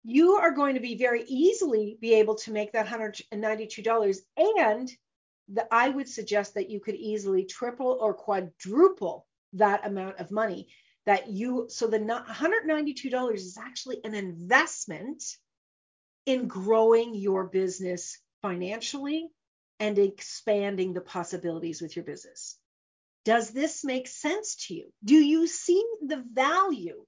You 0.04 0.34
are 0.34 0.52
going 0.52 0.76
to 0.76 0.82
be 0.82 0.96
very 0.96 1.24
easily 1.24 1.98
be 2.02 2.16
able 2.16 2.36
to 2.36 2.52
make 2.52 2.74
that 2.74 2.88
$192 2.88 4.18
and 4.38 4.92
the, 5.50 5.68
I 5.72 5.90
would 5.90 6.08
suggest 6.08 6.56
that 6.56 6.70
you 6.70 6.80
could 6.80 6.96
easily 6.96 7.46
triple 7.46 7.98
or 8.02 8.14
quadruple 8.14 9.28
that 9.54 9.86
amount 9.86 10.18
of 10.20 10.32
money 10.32 10.70
that 11.06 11.30
you 11.30 11.66
so 11.70 11.88
the 11.88 12.00
$192 12.00 13.34
is 13.34 13.58
actually 13.58 14.00
an 14.04 14.14
investment 14.14 15.24
in 16.26 16.48
growing 16.48 17.16
your 17.16 17.46
business 17.46 18.20
financially 18.42 19.30
and 19.80 19.98
expanding 19.98 20.94
the 20.94 21.02
possibilities 21.02 21.82
with 21.82 21.96
your 21.96 22.06
business. 22.06 22.58
Does 23.24 23.52
this 23.52 23.84
make 23.84 24.08
sense 24.08 24.68
to 24.68 24.74
you? 24.74 24.92
Do 25.04 25.16
you 25.16 25.48
see 25.48 25.84
the 26.02 26.24
value? 26.34 27.06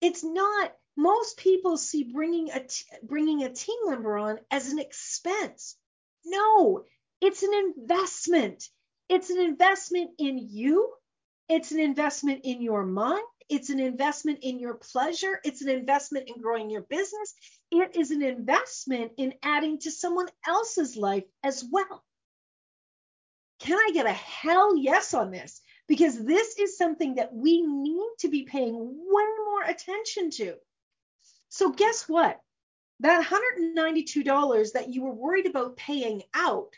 It's 0.00 0.24
not 0.24 0.72
most 0.96 1.36
people 1.36 1.76
see 1.76 2.04
bringing 2.04 2.50
a 2.50 2.60
t- 2.60 2.84
bringing 3.02 3.42
a 3.42 3.52
team 3.52 3.78
member 3.86 4.16
on 4.18 4.38
as 4.50 4.72
an 4.72 4.78
expense. 4.78 5.76
No, 6.24 6.84
it's 7.20 7.42
an 7.42 7.54
investment. 7.54 8.68
It's 9.08 9.30
an 9.30 9.38
investment 9.40 10.12
in 10.18 10.38
you. 10.38 10.92
It's 11.48 11.72
an 11.72 11.80
investment 11.80 12.42
in 12.44 12.62
your 12.62 12.84
mind. 12.84 13.24
It's 13.48 13.70
an 13.70 13.80
investment 13.80 14.38
in 14.42 14.60
your 14.60 14.74
pleasure. 14.74 15.40
It's 15.44 15.62
an 15.62 15.68
investment 15.68 16.28
in 16.28 16.40
growing 16.40 16.70
your 16.70 16.82
business. 16.82 17.34
It 17.70 17.96
is 17.96 18.12
an 18.12 18.22
investment 18.22 19.12
in 19.16 19.34
adding 19.42 19.78
to 19.80 19.90
someone 19.90 20.28
else's 20.46 20.96
life 20.96 21.24
as 21.42 21.64
well. 21.70 22.04
Can 23.60 23.78
I 23.78 23.90
get 23.92 24.06
a 24.06 24.12
hell 24.12 24.76
yes 24.76 25.14
on 25.14 25.30
this? 25.30 25.60
Because 25.86 26.22
this 26.24 26.58
is 26.58 26.76
something 26.76 27.16
that 27.16 27.34
we 27.34 27.62
need 27.62 28.10
to 28.20 28.28
be 28.28 28.44
paying 28.44 28.74
way 28.74 29.24
more 29.44 29.62
attention 29.64 30.30
to. 30.30 30.54
So, 31.48 31.70
guess 31.70 32.08
what? 32.08 32.40
That 33.00 33.24
$192 33.24 34.72
that 34.72 34.88
you 34.88 35.02
were 35.02 35.12
worried 35.12 35.46
about 35.46 35.76
paying 35.76 36.22
out 36.34 36.72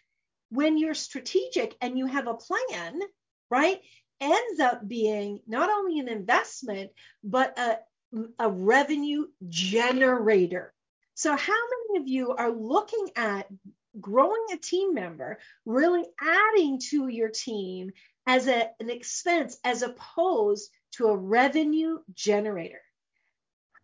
when 0.51 0.79
you're 0.79 0.95
strategic 0.95 1.77
and 1.81 1.99
you 1.99 2.07
have 2.07 2.27
a 2.27 2.35
plan, 2.35 3.01
right? 3.51 3.81
ends 4.23 4.61
up 4.61 4.87
being 4.87 5.40
not 5.47 5.68
only 5.68 5.99
an 5.99 6.09
investment, 6.09 6.92
but 7.25 7.59
a, 7.59 7.79
a 8.38 8.49
revenue 8.49 9.27
generator. 9.49 10.73
So, 11.14 11.37
how 11.37 11.53
many 11.92 12.03
of 12.03 12.09
you 12.09 12.33
are 12.33 12.51
looking 12.51 13.11
at 13.16 13.49
growing 14.00 14.44
a 14.52 14.57
team 14.57 14.94
member, 14.94 15.38
really 15.64 16.05
adding 16.20 16.78
to 16.90 17.09
your 17.09 17.28
team 17.28 17.92
as 18.26 18.46
a, 18.46 18.70
an 18.81 18.90
expense 18.90 19.59
as 19.64 19.83
opposed 19.83 20.70
to 20.92 21.07
a 21.07 21.16
revenue 21.16 21.98
generator? 22.14 22.81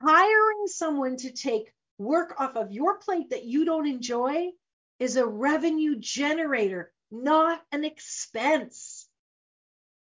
Hiring 0.00 0.66
someone 0.66 1.16
to 1.18 1.32
take 1.32 1.72
work 1.98 2.34
off 2.38 2.56
of 2.56 2.72
your 2.72 2.98
plate 2.98 3.30
that 3.30 3.44
you 3.44 3.64
don't 3.64 3.86
enjoy 3.86 4.50
is 4.98 5.16
a 5.16 5.26
revenue 5.26 5.96
generator, 5.96 6.92
not 7.10 7.60
an 7.72 7.84
expense. 7.84 9.06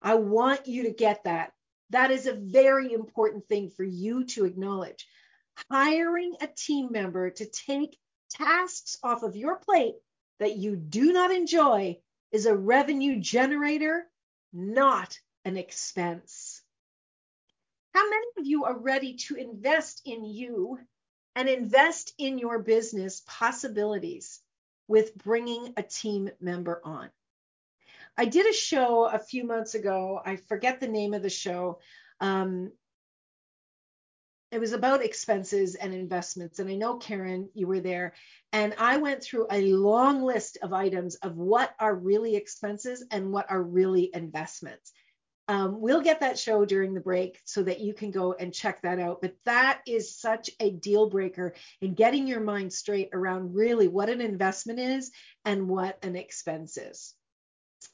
I 0.01 0.15
want 0.15 0.67
you 0.67 0.83
to 0.83 0.91
get 0.91 1.23
that. 1.23 1.53
That 1.91 2.11
is 2.11 2.25
a 2.25 2.33
very 2.33 2.91
important 2.91 3.47
thing 3.47 3.69
for 3.69 3.83
you 3.83 4.25
to 4.25 4.45
acknowledge. 4.45 5.07
Hiring 5.69 6.35
a 6.41 6.47
team 6.47 6.89
member 6.91 7.29
to 7.29 7.45
take 7.45 7.97
tasks 8.33 8.97
off 9.03 9.23
of 9.23 9.35
your 9.35 9.57
plate 9.57 9.95
that 10.39 10.57
you 10.57 10.75
do 10.75 11.13
not 11.13 11.31
enjoy 11.31 11.97
is 12.31 12.45
a 12.45 12.55
revenue 12.55 13.19
generator, 13.19 14.05
not 14.51 15.19
an 15.45 15.57
expense. 15.57 16.61
How 17.93 18.09
many 18.09 18.25
of 18.37 18.47
you 18.47 18.65
are 18.65 18.77
ready 18.77 19.15
to 19.27 19.35
invest 19.35 20.01
in 20.05 20.25
you 20.25 20.79
and 21.35 21.47
invest 21.47 22.13
in 22.17 22.39
your 22.39 22.59
business 22.59 23.21
possibilities 23.27 24.41
with 24.87 25.15
bringing 25.15 25.73
a 25.77 25.83
team 25.83 26.29
member 26.41 26.81
on? 26.83 27.09
I 28.17 28.25
did 28.25 28.47
a 28.47 28.53
show 28.53 29.05
a 29.05 29.19
few 29.19 29.43
months 29.43 29.75
ago. 29.75 30.19
I 30.23 30.35
forget 30.35 30.79
the 30.79 30.87
name 30.87 31.13
of 31.13 31.21
the 31.21 31.29
show. 31.29 31.79
Um, 32.19 32.71
it 34.53 34.59
was 34.59 34.73
about 34.73 35.03
expenses 35.03 35.73
and 35.73 35.93
investments. 35.93 36.59
And 36.59 36.69
I 36.69 36.75
know, 36.75 36.97
Karen, 36.97 37.49
you 37.55 37.65
were 37.65 37.79
there. 37.79 38.13
And 38.51 38.75
I 38.77 38.97
went 38.97 39.23
through 39.23 39.47
a 39.49 39.73
long 39.73 40.21
list 40.21 40.59
of 40.61 40.73
items 40.73 41.15
of 41.15 41.35
what 41.35 41.73
are 41.79 41.95
really 41.95 42.35
expenses 42.35 43.03
and 43.09 43.31
what 43.31 43.49
are 43.49 43.63
really 43.63 44.11
investments. 44.13 44.91
Um, 45.47 45.81
we'll 45.81 46.01
get 46.01 46.19
that 46.19 46.37
show 46.37 46.65
during 46.65 46.93
the 46.93 47.01
break 47.01 47.41
so 47.45 47.63
that 47.63 47.81
you 47.81 47.95
can 47.95 48.11
go 48.11 48.33
and 48.33 48.53
check 48.53 48.83
that 48.83 48.99
out. 48.99 49.21
But 49.21 49.35
that 49.45 49.81
is 49.87 50.15
such 50.15 50.51
a 50.59 50.69
deal 50.69 51.09
breaker 51.09 51.55
in 51.81 51.95
getting 51.95 52.27
your 52.27 52.39
mind 52.39 52.71
straight 52.71 53.09
around 53.11 53.55
really 53.55 53.87
what 53.87 54.09
an 54.09 54.21
investment 54.21 54.79
is 54.79 55.11
and 55.45 55.67
what 55.67 55.97
an 56.05 56.15
expense 56.15 56.77
is. 56.77 57.15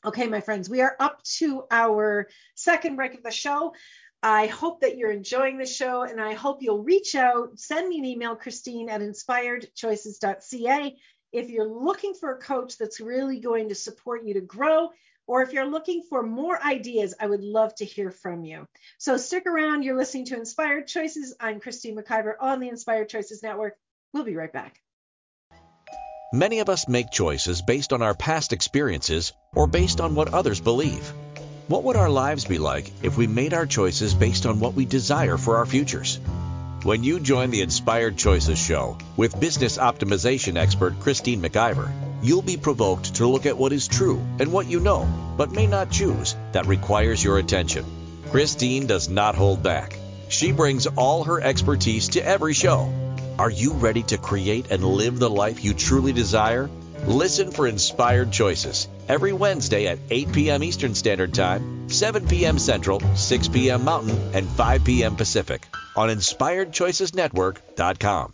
Okay, 0.06 0.28
my 0.28 0.42
friends, 0.42 0.70
we 0.70 0.82
are 0.82 0.96
up 1.00 1.24
to 1.24 1.64
our 1.72 2.28
second 2.56 2.96
break 2.96 3.16
of 3.16 3.24
the 3.24 3.32
show. 3.32 3.74
I 4.22 4.48
hope 4.48 4.82
that 4.82 4.98
you're 4.98 5.12
enjoying 5.12 5.58
the 5.58 5.66
show 5.66 6.04
and 6.04 6.20
I 6.20 6.34
hope 6.34 6.62
you'll 6.62 6.84
reach 6.84 7.16
out, 7.16 7.58
send 7.58 7.88
me 7.88 8.00
an 8.00 8.06
email, 8.06 8.36
Christine 8.36 8.90
at 8.90 9.02
inspiredchoices.ca. 9.02 10.98
If 11.32 11.50
you're 11.50 11.68
looking 11.68 12.14
for 12.14 12.32
a 12.32 12.40
coach 12.40 12.78
that's 12.78 13.00
really 13.00 13.40
going 13.40 13.70
to 13.70 13.76
support 13.76 14.26
you 14.26 14.34
to 14.34 14.42
grow, 14.42 14.90
or 15.26 15.44
if 15.44 15.54
you're 15.54 15.70
looking 15.70 16.02
for 16.10 16.24
more 16.24 16.62
ideas, 16.62 17.14
I 17.20 17.28
would 17.28 17.44
love 17.44 17.76
to 17.76 17.86
hear 17.86 18.10
from 18.10 18.44
you. 18.44 18.68
So 18.98 19.16
stick 19.16 19.46
around. 19.46 19.84
You're 19.84 19.96
listening 19.96 20.26
to 20.26 20.38
Inspired 20.38 20.88
Choices. 20.88 21.36
I'm 21.40 21.60
Christine 21.60 21.96
McIver 21.96 22.34
on 22.40 22.60
the 22.60 22.68
Inspired 22.68 23.10
Choices 23.10 23.44
Network. 23.44 23.78
We'll 24.12 24.24
be 24.24 24.36
right 24.36 24.52
back. 24.52 24.82
Many 26.34 26.60
of 26.60 26.70
us 26.70 26.88
make 26.88 27.12
choices 27.12 27.62
based 27.62 27.94
on 27.94 28.02
our 28.02 28.16
past 28.16 28.54
experiences 28.54 29.32
or 29.56 29.68
based 29.68 30.02
on 30.02 30.16
what 30.16 30.34
others 30.34 30.60
believe. 30.60 31.14
What 31.70 31.84
would 31.84 31.98
our 31.98 32.10
lives 32.10 32.46
be 32.46 32.58
like 32.58 32.92
if 33.04 33.16
we 33.16 33.28
made 33.28 33.54
our 33.54 33.68
choices 33.68 34.16
based 34.16 34.48
on 34.48 34.60
what 34.60 34.74
we 34.74 34.86
desire 34.86 35.38
for 35.38 35.58
our 35.58 35.68
futures? 35.68 36.20
When 36.82 37.04
you 37.04 37.20
join 37.20 37.52
the 37.52 37.62
Inspired 37.62 38.18
Choices 38.18 38.58
Show 38.58 38.98
with 39.16 39.40
business 39.40 39.78
optimization 39.78 40.58
expert 40.58 41.00
Christine 41.00 41.44
McIver, 41.44 41.92
you'll 42.24 42.42
be 42.42 42.58
provoked 42.58 43.14
to 43.18 43.28
look 43.28 43.46
at 43.46 43.56
what 43.56 43.72
is 43.72 43.88
true 43.88 44.20
and 44.40 44.52
what 44.52 44.66
you 44.66 44.80
know, 44.80 45.08
but 45.38 45.52
may 45.52 45.68
not 45.68 45.92
choose, 45.92 46.36
that 46.54 46.66
requires 46.66 47.24
your 47.24 47.38
attention. 47.38 47.86
Christine 48.32 48.88
does 48.88 49.08
not 49.08 49.36
hold 49.36 49.62
back. 49.62 49.96
She 50.28 50.52
brings 50.52 50.88
all 50.88 51.26
her 51.26 51.40
expertise 51.40 52.08
to 52.10 52.26
every 52.26 52.56
show. 52.56 52.92
Are 53.38 53.52
you 53.52 53.74
ready 53.74 54.02
to 54.10 54.18
create 54.18 54.72
and 54.72 54.84
live 54.84 55.20
the 55.20 55.30
life 55.30 55.64
you 55.64 55.76
truly 55.76 56.14
desire? 56.14 56.68
Listen 57.08 57.52
for 57.52 57.68
Inspired 57.68 58.32
Choices 58.32 58.88
every 59.08 59.34
Wednesday 59.34 59.88
at 59.88 59.98
8 60.10 60.32
p.m. 60.32 60.64
Eastern 60.64 60.96
Standard 60.96 61.34
Time, 61.34 61.90
7 61.90 62.28
p.m. 62.28 62.60
Central, 62.60 63.00
6 63.16 63.48
p.m. 63.48 63.86
Mountain, 63.86 64.18
and 64.34 64.48
5 64.48 64.84
p.m. 64.84 65.16
Pacific 65.16 65.66
on 65.96 66.10
InspiredChoicesNetwork.com. 66.10 68.34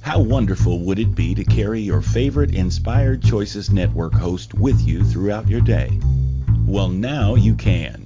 How 0.00 0.20
wonderful 0.20 0.80
would 0.80 0.98
it 0.98 1.14
be 1.14 1.34
to 1.34 1.44
carry 1.44 1.80
your 1.80 2.00
favorite 2.00 2.54
Inspired 2.54 3.22
Choices 3.22 3.70
Network 3.70 4.14
host 4.14 4.54
with 4.54 4.80
you 4.80 5.04
throughout 5.04 5.46
your 5.48 5.60
day? 5.60 6.00
Well, 6.64 6.88
now 6.88 7.34
you 7.34 7.54
can. 7.54 8.05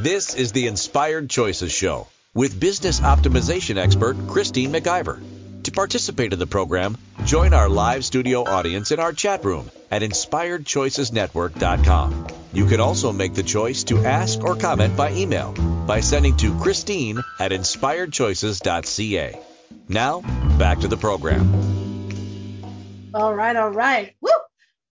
This 0.00 0.36
is 0.36 0.52
the 0.52 0.68
Inspired 0.68 1.28
Choices 1.28 1.72
Show 1.72 2.06
with 2.32 2.60
business 2.60 3.00
optimization 3.00 3.78
expert 3.78 4.16
Christine 4.28 4.70
McIver. 4.70 5.20
To 5.64 5.72
participate 5.72 6.32
in 6.32 6.38
the 6.38 6.46
program, 6.46 6.96
join 7.24 7.52
our 7.52 7.68
live 7.68 8.04
studio 8.04 8.44
audience 8.44 8.92
in 8.92 9.00
our 9.00 9.12
chat 9.12 9.44
room 9.44 9.68
at 9.90 10.02
inspiredchoicesnetwork.com. 10.02 12.26
You 12.52 12.66
can 12.66 12.78
also 12.78 13.12
make 13.12 13.34
the 13.34 13.42
choice 13.42 13.82
to 13.84 14.04
ask 14.04 14.40
or 14.40 14.54
comment 14.54 14.96
by 14.96 15.14
email 15.14 15.52
by 15.84 15.98
sending 15.98 16.36
to 16.36 16.56
Christine 16.60 17.18
at 17.40 17.50
inspiredchoices.ca. 17.50 19.40
Now, 19.88 20.20
back 20.58 20.78
to 20.78 20.86
the 20.86 20.96
program. 20.96 21.50
All 23.14 23.34
right, 23.34 23.56
all 23.56 23.70
right. 23.70 24.14
Woo! 24.20 24.30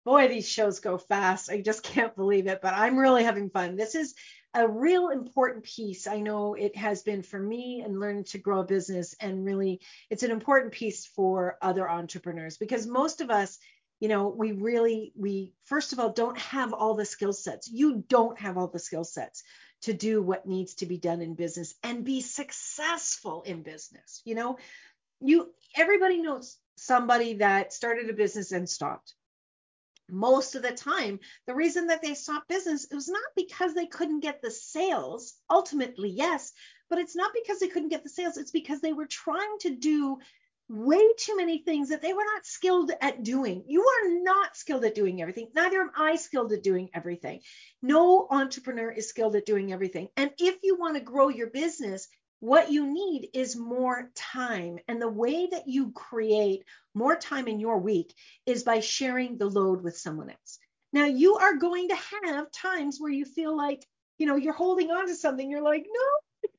Boy, 0.05 0.29
these 0.29 0.47
shows 0.47 0.81
go 0.81 0.99
fast. 0.99 1.51
I 1.51 1.63
just 1.63 1.83
can't 1.83 2.15
believe 2.15 2.49
it, 2.49 2.61
but 2.61 2.75
I'm 2.75 2.99
really 2.99 3.25
having 3.25 3.49
fun. 3.49 3.77
This 3.77 3.95
is 3.95 4.15
a 4.55 4.67
real 4.69 5.11
important 5.11 5.65
piece. 5.65 6.07
I 6.07 6.21
know 6.21 6.55
it 6.55 6.77
has 6.77 7.03
been 7.03 7.23
for 7.23 7.39
me 7.39 7.83
in 7.85 8.01
learning 8.01 8.25
to 8.25 8.39
grow 8.39 8.61
a 8.61 8.65
business, 8.65 9.15
and 9.21 9.45
really, 9.45 9.81
it's 10.09 10.23
an 10.23 10.31
important 10.31 10.73
piece 10.73 11.07
for 11.07 11.57
other 11.63 11.89
entrepreneurs 11.89 12.57
because 12.57 12.87
most 12.87 13.21
of 13.21 13.31
us, 13.31 13.59
you 14.01 14.09
know, 14.09 14.29
we 14.29 14.53
really, 14.53 15.13
we 15.17 15.53
first 15.65 15.93
of 15.93 16.01
all 16.01 16.13
don't 16.13 16.39
have 16.39 16.73
all 16.73 16.95
the 16.95 17.05
skill 17.05 17.33
sets. 17.33 17.71
You 17.71 18.05
don't 18.09 18.39
have 18.41 18.59
all 18.59 18.69
the 18.69 18.79
skill 18.79 19.05
sets 19.05 19.43
to 19.83 19.93
do 19.93 20.23
what 20.23 20.47
needs 20.47 20.75
to 20.75 20.87
be 20.87 20.99
done 20.99 21.23
in 21.23 21.35
business 21.35 21.75
and 21.83 22.05
be 22.05 22.21
successful 22.21 23.43
in 23.43 23.63
business. 23.63 24.21
You 24.25 24.35
know, 24.35 24.59
you 25.21 25.51
everybody 25.77 26.21
knows 26.21 26.57
somebody 26.77 27.35
that 27.35 27.73
started 27.73 28.11
a 28.11 28.15
business 28.15 28.53
and 28.53 28.69
stopped 28.69 29.15
most 30.12 30.55
of 30.55 30.62
the 30.62 30.73
time 30.73 31.18
the 31.46 31.55
reason 31.55 31.87
that 31.87 32.03
they 32.03 32.14
stopped 32.14 32.49
business 32.49 32.87
it 32.90 32.94
was 32.94 33.09
not 33.09 33.23
because 33.37 33.75
they 33.75 33.87
couldn't 33.87 34.20
get 34.20 34.42
the 34.42 34.51
sales. 34.51 35.35
Ultimately 35.51 36.11
yes 36.11 36.53
but 36.90 36.99
it's 36.99 37.16
not 37.16 37.33
because 37.33 37.61
they 37.61 37.68
couldn't 37.68 37.88
get 37.88 38.03
the 38.03 38.11
sales. 38.11 38.37
It's 38.37 38.50
because 38.50 38.81
they 38.81 38.92
were 38.92 39.06
trying 39.06 39.58
to 39.61 39.71
do 39.71 40.19
way 40.69 41.02
too 41.19 41.37
many 41.37 41.58
things 41.58 41.88
that 41.88 42.02
they 42.02 42.13
were 42.13 42.25
not 42.35 42.46
skilled 42.46 42.92
at 43.00 43.23
doing. 43.23 43.65
You 43.67 43.83
are 43.83 44.23
not 44.23 44.56
skilled 44.56 44.85
at 44.85 44.94
doing 44.94 45.21
everything. 45.21 45.48
Neither 45.54 45.81
am 45.81 45.90
i 45.96 46.17
skilled 46.17 46.52
at 46.52 46.63
doing 46.63 46.90
everything. 46.94 47.40
No 47.83 48.29
entrepreneur 48.31 48.90
is 48.90 49.08
skilled 49.08 49.35
at 49.35 49.46
doing 49.46 49.73
everything. 49.73 50.08
And 50.17 50.31
if 50.38 50.58
you 50.63 50.77
want 50.77 50.94
to 50.94 51.00
grow 51.00 51.29
your 51.29 51.50
business 51.50 52.08
what 52.41 52.73
you 52.73 52.87
need 52.87 53.29
is 53.35 53.57
more 53.57 54.11
time. 54.15 54.79
And 54.88 55.01
the 55.01 55.09
way 55.09 55.47
that 55.47 55.69
you 55.69 55.93
create 55.93 56.65
more 56.95 57.17
time 57.17 57.49
in 57.49 57.61
your 57.61 57.79
week 57.79 58.15
is 58.47 58.65
by 58.65 58.81
sharing 58.81 59.37
the 59.38 59.47
load 59.47 59.83
with 59.83 59.99
someone 59.99 60.31
else. 60.31 60.59
Now, 60.93 61.05
you 61.05 61.37
are 61.37 61.57
going 61.57 61.88
to 61.88 61.97
have 62.25 62.51
times 62.51 62.99
where 62.99 63.13
you 63.13 63.25
feel 63.25 63.57
like, 63.57 63.87
you 64.19 64.27
know, 64.27 64.37
you're 64.37 64.53
holding 64.53 64.91
on 64.91 65.07
to 65.07 65.15
something. 65.15 65.49
You're 65.49 65.63
like, 65.63 65.87
no, 65.87 66.51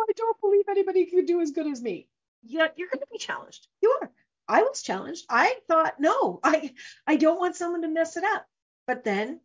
I 0.00 0.12
don't 0.16 0.40
believe 0.40 0.64
anybody 0.68 1.06
could 1.06 1.26
do 1.26 1.40
as 1.40 1.50
good 1.50 1.66
as 1.66 1.82
me. 1.82 2.08
Yeah, 2.42 2.68
you're 2.76 2.88
going 2.88 3.00
to 3.00 3.06
be 3.10 3.18
challenged. 3.18 3.66
You 3.82 3.98
are. 4.00 4.10
I 4.48 4.62
was 4.62 4.82
challenged. 4.82 5.26
I 5.28 5.56
thought, 5.68 6.00
no, 6.00 6.40
I 6.42 6.72
I 7.06 7.16
don't 7.16 7.38
want 7.38 7.56
someone 7.56 7.82
to 7.82 7.88
mess 7.88 8.16
it 8.16 8.24
up. 8.24 8.46
But 8.86 9.04
then 9.04 9.40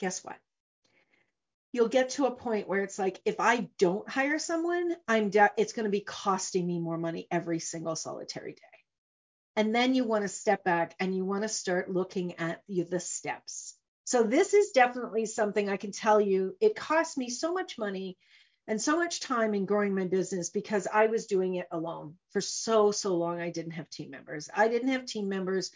guess 0.00 0.24
what? 0.24 0.36
You'll 1.72 1.88
get 1.88 2.10
to 2.10 2.26
a 2.26 2.30
point 2.30 2.68
where 2.68 2.82
it's 2.82 2.98
like 2.98 3.20
if 3.24 3.40
I 3.40 3.68
don't 3.78 4.08
hire 4.08 4.38
someone, 4.38 4.94
I'm 5.08 5.30
de- 5.30 5.50
it's 5.56 5.72
going 5.72 5.84
to 5.84 5.90
be 5.90 6.00
costing 6.00 6.66
me 6.66 6.78
more 6.78 6.98
money 6.98 7.26
every 7.30 7.58
single 7.58 7.96
solitary 7.96 8.52
day. 8.52 8.60
And 9.56 9.74
then 9.74 9.94
you 9.94 10.04
want 10.04 10.22
to 10.22 10.28
step 10.28 10.64
back 10.64 10.94
and 11.00 11.14
you 11.14 11.24
want 11.24 11.42
to 11.42 11.48
start 11.48 11.90
looking 11.90 12.38
at 12.38 12.62
the, 12.68 12.82
the 12.84 13.00
steps. 13.00 13.74
So 14.04 14.22
this 14.22 14.54
is 14.54 14.72
definitely 14.72 15.26
something 15.26 15.68
I 15.68 15.76
can 15.76 15.92
tell 15.92 16.20
you. 16.20 16.56
It 16.60 16.76
cost 16.76 17.16
me 17.16 17.30
so 17.30 17.52
much 17.52 17.78
money 17.78 18.18
and 18.66 18.80
so 18.80 18.96
much 18.96 19.20
time 19.20 19.54
in 19.54 19.66
growing 19.66 19.94
my 19.94 20.06
business 20.06 20.50
because 20.50 20.86
I 20.92 21.06
was 21.06 21.26
doing 21.26 21.56
it 21.56 21.68
alone 21.70 22.16
for 22.30 22.40
so 22.40 22.90
so 22.92 23.16
long. 23.16 23.40
I 23.40 23.50
didn't 23.50 23.72
have 23.72 23.90
team 23.90 24.10
members. 24.10 24.48
I 24.54 24.68
didn't 24.68 24.88
have 24.88 25.04
team 25.04 25.28
members. 25.28 25.70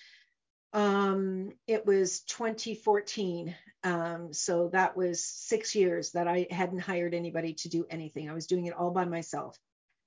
Um, 0.72 1.52
it 1.66 1.86
was 1.86 2.20
2014, 2.22 3.54
um, 3.84 4.32
so 4.32 4.68
that 4.68 4.96
was 4.96 5.24
six 5.24 5.74
years 5.74 6.12
that 6.12 6.28
I 6.28 6.46
hadn't 6.50 6.80
hired 6.80 7.14
anybody 7.14 7.54
to 7.54 7.68
do 7.68 7.86
anything. 7.88 8.28
I 8.28 8.34
was 8.34 8.46
doing 8.46 8.66
it 8.66 8.74
all 8.74 8.90
by 8.90 9.04
myself, 9.04 9.58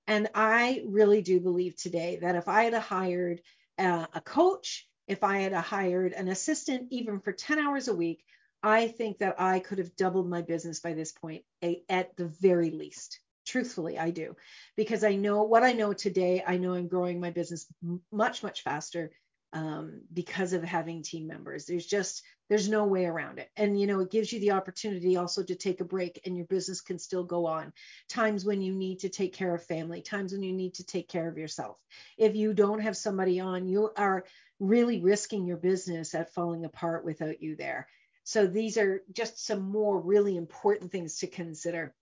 and 0.06 0.30
I 0.36 0.84
really 0.86 1.22
do 1.22 1.40
believe 1.40 1.76
today 1.76 2.20
that 2.22 2.36
if 2.36 2.48
I 2.48 2.66
had 2.66 2.74
hired 2.74 3.42
uh, 3.78 4.06
a 4.14 4.22
coach, 4.22 4.88
if 5.08 5.24
I 5.24 5.40
had 5.40 5.54
hired 5.54 6.14
an 6.14 6.28
assistant, 6.28 6.88
even 6.92 7.20
for 7.20 7.32
10 7.32 7.58
hours 7.58 7.88
a 7.88 7.96
week, 7.96 8.24
I 8.62 8.90
think 8.90 9.20
that 9.20 9.40
I 9.40 9.60
could 9.60 9.78
have 9.78 9.96
doubled 9.96 10.30
my 10.30 10.42
business 10.42 10.82
by 10.82 10.94
this 10.94 11.14
point, 11.14 11.44
at 11.90 12.16
the 12.18 12.28
very 12.28 12.72
least. 12.72 13.20
Truthfully, 13.46 13.98
I 13.98 14.12
do, 14.12 14.36
because 14.76 15.04
I 15.04 15.16
know 15.16 15.44
what 15.44 15.64
I 15.64 15.72
know 15.72 15.94
today. 15.94 16.44
I 16.46 16.58
know 16.58 16.74
I'm 16.74 16.88
growing 16.88 17.20
my 17.20 17.32
business 17.32 17.66
much, 18.12 18.44
much 18.44 18.62
faster 18.62 19.12
um, 19.54 20.02
because 20.14 20.54
of 20.54 20.64
having 20.64 21.02
team 21.02 21.28
members. 21.28 21.66
There's 21.66 21.86
just 21.86 22.24
there's 22.50 22.70
no 22.70 22.86
way 22.86 23.06
around 23.06 23.40
it, 23.40 23.50
and 23.56 23.80
you 23.80 23.88
know 23.88 24.00
it 24.00 24.12
gives 24.12 24.32
you 24.32 24.40
the 24.40 24.52
opportunity 24.52 25.18
also 25.18 25.44
to 25.44 25.56
take 25.56 25.82
a 25.82 25.86
break, 25.86 26.22
and 26.26 26.36
your 26.36 26.46
business 26.46 26.82
can 26.82 27.00
still 27.00 27.24
go 27.24 27.46
on. 27.46 27.74
Times 28.08 28.46
when 28.46 28.62
you 28.62 28.74
need 28.74 29.00
to 29.00 29.10
take 29.10 29.34
care 29.34 29.54
of 29.54 29.64
family, 29.64 30.02
times 30.02 30.32
when 30.32 30.44
you 30.44 30.54
need 30.54 30.76
to 30.76 30.84
take 30.84 31.08
care 31.10 31.28
of 31.28 31.38
yourself. 31.38 31.78
If 32.18 32.36
you 32.36 32.54
don't 32.54 32.82
have 32.82 32.98
somebody 32.98 33.40
on, 33.40 33.68
you 33.68 33.92
are 33.96 34.26
really 34.60 35.02
risking 35.02 35.46
your 35.46 35.58
business 35.58 36.14
at 36.14 36.34
falling 36.34 36.66
apart 36.66 37.06
without 37.06 37.42
you 37.42 37.56
there. 37.56 37.88
So 38.24 38.46
these 38.46 38.78
are 38.78 39.02
just 39.12 39.44
some 39.44 39.72
more 39.72 40.00
really 40.00 40.38
important 40.38 40.92
things 40.92 41.20
to 41.20 41.28
consider. 41.28 41.96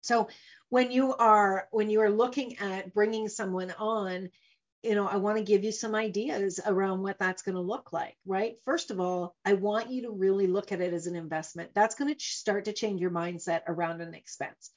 So 0.00 0.28
when 0.68 0.90
you 0.90 1.14
are 1.14 1.68
when 1.70 1.90
you 1.90 2.00
are 2.00 2.10
looking 2.10 2.58
at 2.58 2.94
bringing 2.94 3.28
someone 3.28 3.72
on, 3.78 4.30
you 4.86 4.94
know, 4.94 5.06
I 5.08 5.16
want 5.16 5.38
to 5.38 5.44
give 5.44 5.64
you 5.64 5.72
some 5.72 5.94
ideas 5.94 6.60
around 6.64 7.02
what 7.02 7.18
that's 7.18 7.42
going 7.42 7.56
to 7.56 7.60
look 7.60 7.92
like, 7.92 8.16
right? 8.24 8.56
First 8.64 8.90
of 8.90 9.00
all, 9.00 9.34
I 9.44 9.54
want 9.54 9.90
you 9.90 10.02
to 10.02 10.10
really 10.10 10.46
look 10.46 10.72
at 10.72 10.80
it 10.80 10.94
as 10.94 11.06
an 11.06 11.16
investment. 11.16 11.70
That's 11.74 11.94
going 11.94 12.14
to 12.14 12.20
start 12.20 12.66
to 12.66 12.72
change 12.72 13.00
your 13.00 13.10
mindset 13.10 13.62
around 13.66 14.00
an 14.00 14.14
expense. 14.14 14.70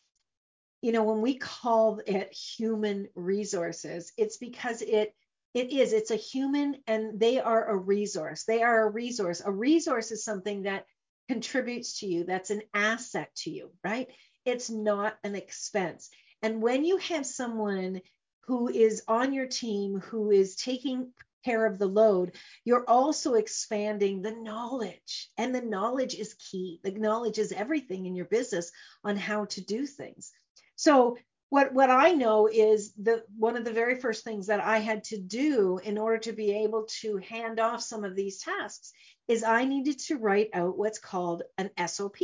You 0.82 0.92
know, 0.92 1.04
when 1.04 1.22
we 1.22 1.36
call 1.36 2.02
it 2.06 2.34
human 2.34 3.10
resources, 3.16 4.12
it's 4.18 4.38
because 4.38 4.82
it 4.82 5.14
it 5.54 5.72
is. 5.72 5.94
It's 5.94 6.12
a 6.12 6.16
human 6.16 6.76
and 6.86 7.20
they 7.20 7.40
are 7.40 7.70
a 7.70 7.76
resource. 7.76 8.44
They 8.44 8.62
are 8.62 8.88
a 8.88 8.92
resource. 8.92 9.42
A 9.44 9.52
resource 9.52 10.12
is 10.12 10.24
something 10.24 10.64
that 10.64 10.86
contributes 11.30 12.00
to 12.00 12.08
you, 12.08 12.24
that's 12.24 12.50
an 12.50 12.64
asset 12.74 13.30
to 13.36 13.52
you, 13.52 13.72
right? 13.84 14.08
It's 14.46 14.70
not 14.70 15.16
an 15.24 15.36
expense. 15.36 16.10
And 16.42 16.60
when 16.60 16.84
you 16.84 16.98
have 16.98 17.26
someone 17.26 18.02
who 18.50 18.68
is 18.68 19.04
on 19.08 19.32
your 19.32 19.46
team 19.46 20.00
who 20.00 20.32
is 20.32 20.56
taking 20.56 21.14
care 21.46 21.68
of 21.68 21.78
the 21.78 21.86
load, 21.86 22.36
you're 22.66 22.90
also 22.90 23.36
expanding 23.36 24.24
the 24.24 24.32
knowledge. 24.32 25.30
And 25.38 25.54
the 25.54 25.62
knowledge 25.62 26.16
is 26.16 26.34
key. 26.34 26.80
The 26.84 26.90
knowledge 26.90 27.38
is 27.38 27.52
everything 27.52 28.08
in 28.08 28.16
your 28.16 28.26
business 28.26 28.72
on 29.04 29.18
how 29.18 29.46
to 29.46 29.62
do 29.62 29.86
things. 29.86 30.32
So 30.78 31.20
what 31.50 31.76
what 31.76 31.92
I 31.92 32.14
know 32.14 32.48
is 32.48 32.92
the 32.94 33.24
one 33.38 33.56
of 33.56 33.66
the 33.66 33.72
very 33.72 34.00
first 34.00 34.24
things 34.24 34.48
that 34.48 34.62
I 34.62 34.80
had 34.80 35.04
to 35.06 35.20
do 35.20 35.78
in 35.84 36.00
order 36.00 36.18
to 36.18 36.34
be 36.34 36.64
able 36.64 36.88
to 37.02 37.18
hand 37.18 37.60
off 37.60 37.84
some 37.84 38.04
of 38.04 38.16
these 38.16 38.42
tasks 38.42 38.94
is 39.28 39.44
I 39.44 39.66
needed 39.66 40.00
to 40.08 40.18
write 40.18 40.50
out 40.56 40.76
what's 40.76 40.98
called 40.98 41.44
an 41.60 41.70
SOP. 41.88 42.18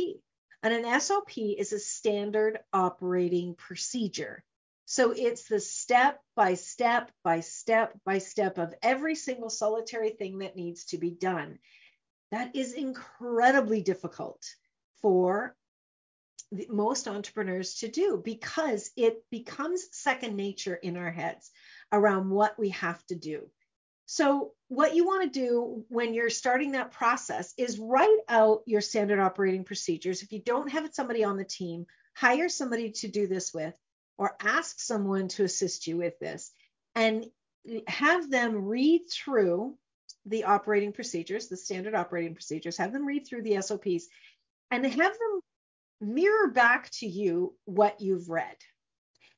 And 0.64 0.74
an 0.74 1.00
SOP 1.00 1.38
is 1.38 1.72
a 1.72 1.78
standard 1.78 2.58
operating 2.72 3.54
procedure. 3.54 4.42
So 4.86 5.10
it's 5.10 5.48
the 5.48 5.58
step 5.58 6.20
by 6.36 6.54
step 6.54 7.10
by 7.24 7.40
step 7.40 7.92
by 8.04 8.18
step 8.18 8.56
of 8.56 8.72
every 8.82 9.16
single 9.16 9.50
solitary 9.50 10.10
thing 10.10 10.38
that 10.38 10.54
needs 10.54 10.84
to 10.86 10.98
be 10.98 11.10
done. 11.10 11.58
That 12.30 12.54
is 12.54 12.72
incredibly 12.72 13.82
difficult 13.82 14.44
for 15.02 15.56
most 16.68 17.08
entrepreneurs 17.08 17.74
to 17.76 17.88
do 17.88 18.20
because 18.24 18.90
it 18.96 19.24
becomes 19.28 19.88
second 19.90 20.36
nature 20.36 20.76
in 20.76 20.96
our 20.96 21.10
heads 21.10 21.50
around 21.90 22.30
what 22.30 22.56
we 22.56 22.68
have 22.70 23.04
to 23.06 23.16
do. 23.16 23.50
So, 24.06 24.52
what 24.68 24.94
you 24.94 25.04
want 25.04 25.24
to 25.24 25.40
do 25.40 25.84
when 25.88 26.14
you're 26.14 26.30
starting 26.30 26.72
that 26.72 26.92
process 26.92 27.52
is 27.58 27.80
write 27.80 28.20
out 28.28 28.62
your 28.66 28.80
standard 28.80 29.18
operating 29.18 29.64
procedures. 29.64 30.22
If 30.22 30.30
you 30.30 30.40
don't 30.40 30.70
have 30.70 30.88
somebody 30.94 31.24
on 31.24 31.36
the 31.36 31.44
team, 31.44 31.86
hire 32.14 32.48
somebody 32.48 32.92
to 32.92 33.08
do 33.08 33.26
this 33.26 33.52
with, 33.52 33.74
or 34.18 34.36
ask 34.40 34.80
someone 34.80 35.28
to 35.28 35.44
assist 35.44 35.86
you 35.86 35.96
with 35.96 36.18
this, 36.18 36.52
and 36.94 37.26
have 37.86 38.30
them 38.30 38.64
read 38.64 39.02
through 39.10 39.76
the 40.24 40.44
operating 40.44 40.92
procedures, 40.92 41.48
the 41.48 41.56
standard 41.56 41.94
operating 41.94 42.34
procedures, 42.34 42.76
have 42.78 42.92
them 42.92 43.06
read 43.06 43.26
through 43.26 43.42
the 43.42 43.60
SOPs, 43.60 44.08
and 44.70 44.84
have 44.84 44.96
them 44.96 45.40
mirror 46.00 46.48
back 46.48 46.90
to 46.90 47.06
you 47.06 47.54
what 47.64 48.00
you've 48.00 48.28
read. 48.28 48.56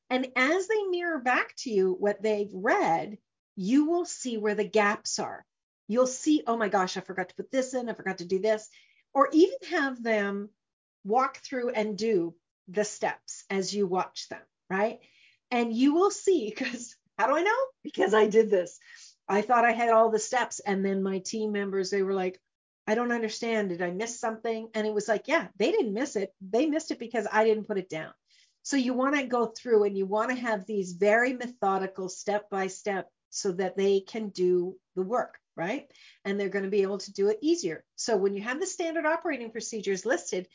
And 0.09 0.27
as 0.35 0.67
they 0.67 0.83
mirror 0.89 1.19
back 1.19 1.55
to 1.59 1.71
you 1.71 1.95
what 1.99 2.21
they've 2.21 2.51
read, 2.53 3.17
you 3.55 3.85
will 3.85 4.05
see 4.05 4.37
where 4.37 4.55
the 4.55 4.63
gaps 4.63 5.19
are. 5.19 5.45
You'll 5.87 6.07
see, 6.07 6.43
oh 6.47 6.57
my 6.57 6.69
gosh, 6.69 6.97
I 6.97 7.01
forgot 7.01 7.29
to 7.29 7.35
put 7.35 7.51
this 7.51 7.73
in, 7.73 7.89
I 7.89 7.93
forgot 7.93 8.19
to 8.19 8.25
do 8.25 8.39
this, 8.39 8.67
or 9.13 9.29
even 9.33 9.57
have 9.71 10.01
them 10.01 10.49
walk 11.03 11.37
through 11.37 11.69
and 11.69 11.97
do 11.97 12.35
the 12.67 12.85
steps 12.85 13.43
as 13.49 13.73
you 13.73 13.87
watch 13.87 14.29
them, 14.29 14.41
right? 14.69 14.99
And 15.51 15.73
you 15.73 15.93
will 15.93 16.11
see, 16.11 16.49
because 16.49 16.95
how 17.17 17.27
do 17.27 17.35
I 17.35 17.41
know? 17.41 17.57
Because 17.83 18.13
I 18.13 18.27
did 18.27 18.49
this. 18.49 18.79
I 19.27 19.41
thought 19.41 19.65
I 19.65 19.71
had 19.71 19.89
all 19.89 20.09
the 20.09 20.19
steps, 20.19 20.59
and 20.59 20.83
then 20.83 21.03
my 21.03 21.19
team 21.19 21.51
members, 21.51 21.89
they 21.89 22.01
were 22.01 22.13
like, 22.13 22.39
I 22.87 22.95
don't 22.95 23.11
understand. 23.11 23.69
Did 23.69 23.83
I 23.83 23.91
miss 23.91 24.19
something? 24.19 24.69
And 24.73 24.87
it 24.87 24.93
was 24.93 25.07
like, 25.07 25.27
yeah, 25.27 25.47
they 25.57 25.71
didn't 25.71 25.93
miss 25.93 26.15
it. 26.15 26.33
They 26.41 26.65
missed 26.65 26.89
it 26.89 26.97
because 26.97 27.27
I 27.31 27.43
didn't 27.43 27.67
put 27.67 27.77
it 27.77 27.89
down. 27.89 28.11
So 28.63 28.77
you 28.77 28.93
want 28.93 29.15
to 29.15 29.23
go 29.23 29.45
through 29.45 29.83
and 29.83 29.97
you 29.97 30.05
want 30.05 30.31
to 30.31 30.35
have 30.35 30.65
these 30.65 30.93
very 30.93 31.33
methodical 31.33 32.09
step 32.09 32.49
by 32.49 32.67
step 32.67 33.07
so 33.29 33.51
that 33.53 33.77
they 33.77 33.99
can 33.99 34.29
do 34.29 34.75
the 34.95 35.03
work, 35.03 35.37
right? 35.55 35.85
And 36.25 36.39
they're 36.39 36.49
going 36.49 36.65
to 36.65 36.71
be 36.71 36.81
able 36.81 36.97
to 36.97 37.13
do 37.13 37.29
it 37.29 37.37
easier. 37.41 37.83
So 37.95 38.17
when 38.17 38.33
you 38.33 38.41
have 38.41 38.59
the 38.59 38.65
standard 38.65 39.05
operating 39.05 39.51
procedures 39.51 40.05
listed, 40.05 40.47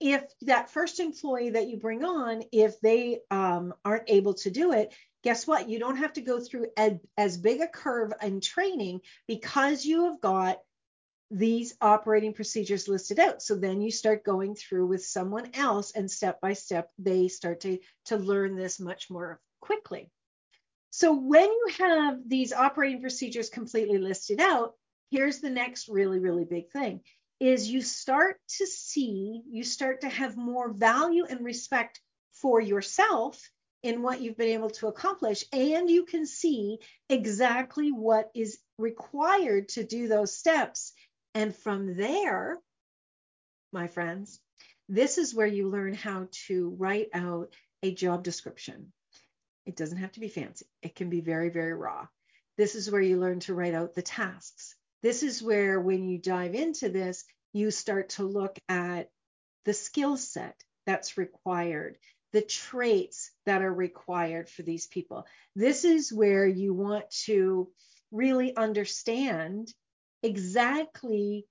if 0.00 0.22
that 0.42 0.70
first 0.70 1.00
employee 1.00 1.50
that 1.50 1.68
you 1.68 1.76
bring 1.76 2.04
on, 2.04 2.42
if 2.52 2.80
they 2.80 3.20
um, 3.30 3.74
aren't 3.84 4.08
able 4.08 4.34
to 4.34 4.50
do 4.50 4.72
it, 4.72 4.94
guess 5.24 5.46
what? 5.46 5.68
You 5.68 5.78
don't 5.78 5.96
have 5.96 6.12
to 6.14 6.20
go 6.20 6.40
through 6.40 6.68
a, 6.78 7.00
as 7.16 7.36
big 7.36 7.60
a 7.60 7.68
curve 7.68 8.12
in 8.22 8.40
training 8.40 9.00
because 9.26 9.84
you 9.84 10.04
have 10.04 10.20
got 10.20 10.58
these 11.30 11.74
operating 11.80 12.32
procedures 12.32 12.88
listed 12.88 13.18
out. 13.18 13.42
So 13.42 13.54
then 13.56 13.82
you 13.82 13.90
start 13.90 14.24
going 14.24 14.54
through 14.54 14.86
with 14.86 15.04
someone 15.04 15.50
else 15.54 15.92
and 15.92 16.10
step 16.10 16.40
by 16.40 16.54
step 16.54 16.90
they 16.98 17.28
start 17.28 17.60
to 17.60 17.78
to 18.06 18.16
learn 18.16 18.56
this 18.56 18.80
much 18.80 19.10
more 19.10 19.40
quickly. 19.60 20.10
So 20.90 21.14
when 21.14 21.44
you 21.44 21.66
have 21.78 22.20
these 22.26 22.52
operating 22.54 23.02
procedures 23.02 23.50
completely 23.50 23.98
listed 23.98 24.40
out, 24.40 24.72
here's 25.10 25.40
the 25.40 25.50
next 25.50 25.88
really 25.88 26.18
really 26.18 26.44
big 26.44 26.70
thing 26.70 27.00
is 27.40 27.70
you 27.70 27.82
start 27.82 28.40
to 28.56 28.66
see, 28.66 29.42
you 29.48 29.62
start 29.62 30.00
to 30.00 30.08
have 30.08 30.36
more 30.36 30.72
value 30.72 31.24
and 31.24 31.44
respect 31.44 32.00
for 32.32 32.60
yourself 32.60 33.50
in 33.82 34.02
what 34.02 34.20
you've 34.20 34.36
been 34.36 34.48
able 34.48 34.70
to 34.70 34.88
accomplish 34.88 35.44
and 35.52 35.88
you 35.88 36.04
can 36.04 36.26
see 36.26 36.78
exactly 37.08 37.92
what 37.92 38.30
is 38.34 38.58
required 38.76 39.68
to 39.68 39.84
do 39.84 40.08
those 40.08 40.36
steps 40.36 40.92
and 41.34 41.54
from 41.54 41.96
there, 41.96 42.58
my 43.72 43.86
friends, 43.86 44.40
this 44.88 45.18
is 45.18 45.34
where 45.34 45.46
you 45.46 45.68
learn 45.68 45.94
how 45.94 46.28
to 46.46 46.70
write 46.78 47.08
out 47.14 47.54
a 47.82 47.94
job 47.94 48.24
description. 48.24 48.92
It 49.66 49.76
doesn't 49.76 49.98
have 49.98 50.12
to 50.12 50.20
be 50.20 50.28
fancy, 50.28 50.66
it 50.82 50.94
can 50.96 51.10
be 51.10 51.20
very, 51.20 51.50
very 51.50 51.74
raw. 51.74 52.08
This 52.56 52.74
is 52.74 52.90
where 52.90 53.00
you 53.00 53.20
learn 53.20 53.40
to 53.40 53.54
write 53.54 53.74
out 53.74 53.94
the 53.94 54.02
tasks. 54.02 54.74
This 55.02 55.22
is 55.22 55.42
where, 55.42 55.80
when 55.80 56.08
you 56.08 56.18
dive 56.18 56.54
into 56.54 56.88
this, 56.88 57.24
you 57.52 57.70
start 57.70 58.10
to 58.10 58.24
look 58.24 58.58
at 58.68 59.10
the 59.64 59.74
skill 59.74 60.16
set 60.16 60.62
that's 60.86 61.18
required, 61.18 61.98
the 62.32 62.42
traits 62.42 63.30
that 63.46 63.62
are 63.62 63.72
required 63.72 64.48
for 64.48 64.62
these 64.62 64.86
people. 64.86 65.26
This 65.54 65.84
is 65.84 66.12
where 66.12 66.46
you 66.46 66.74
want 66.74 67.10
to 67.24 67.68
really 68.10 68.56
understand 68.56 69.72
exactly 70.22 71.46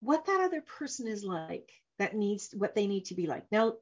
what 0.00 0.26
that 0.26 0.40
other 0.40 0.60
person 0.60 1.06
is 1.06 1.24
like 1.24 1.70
that 1.98 2.16
needs 2.16 2.52
what 2.56 2.74
they 2.74 2.86
need 2.86 3.04
to 3.06 3.14
be 3.14 3.26
like. 3.26 3.44
Now, 3.52 3.74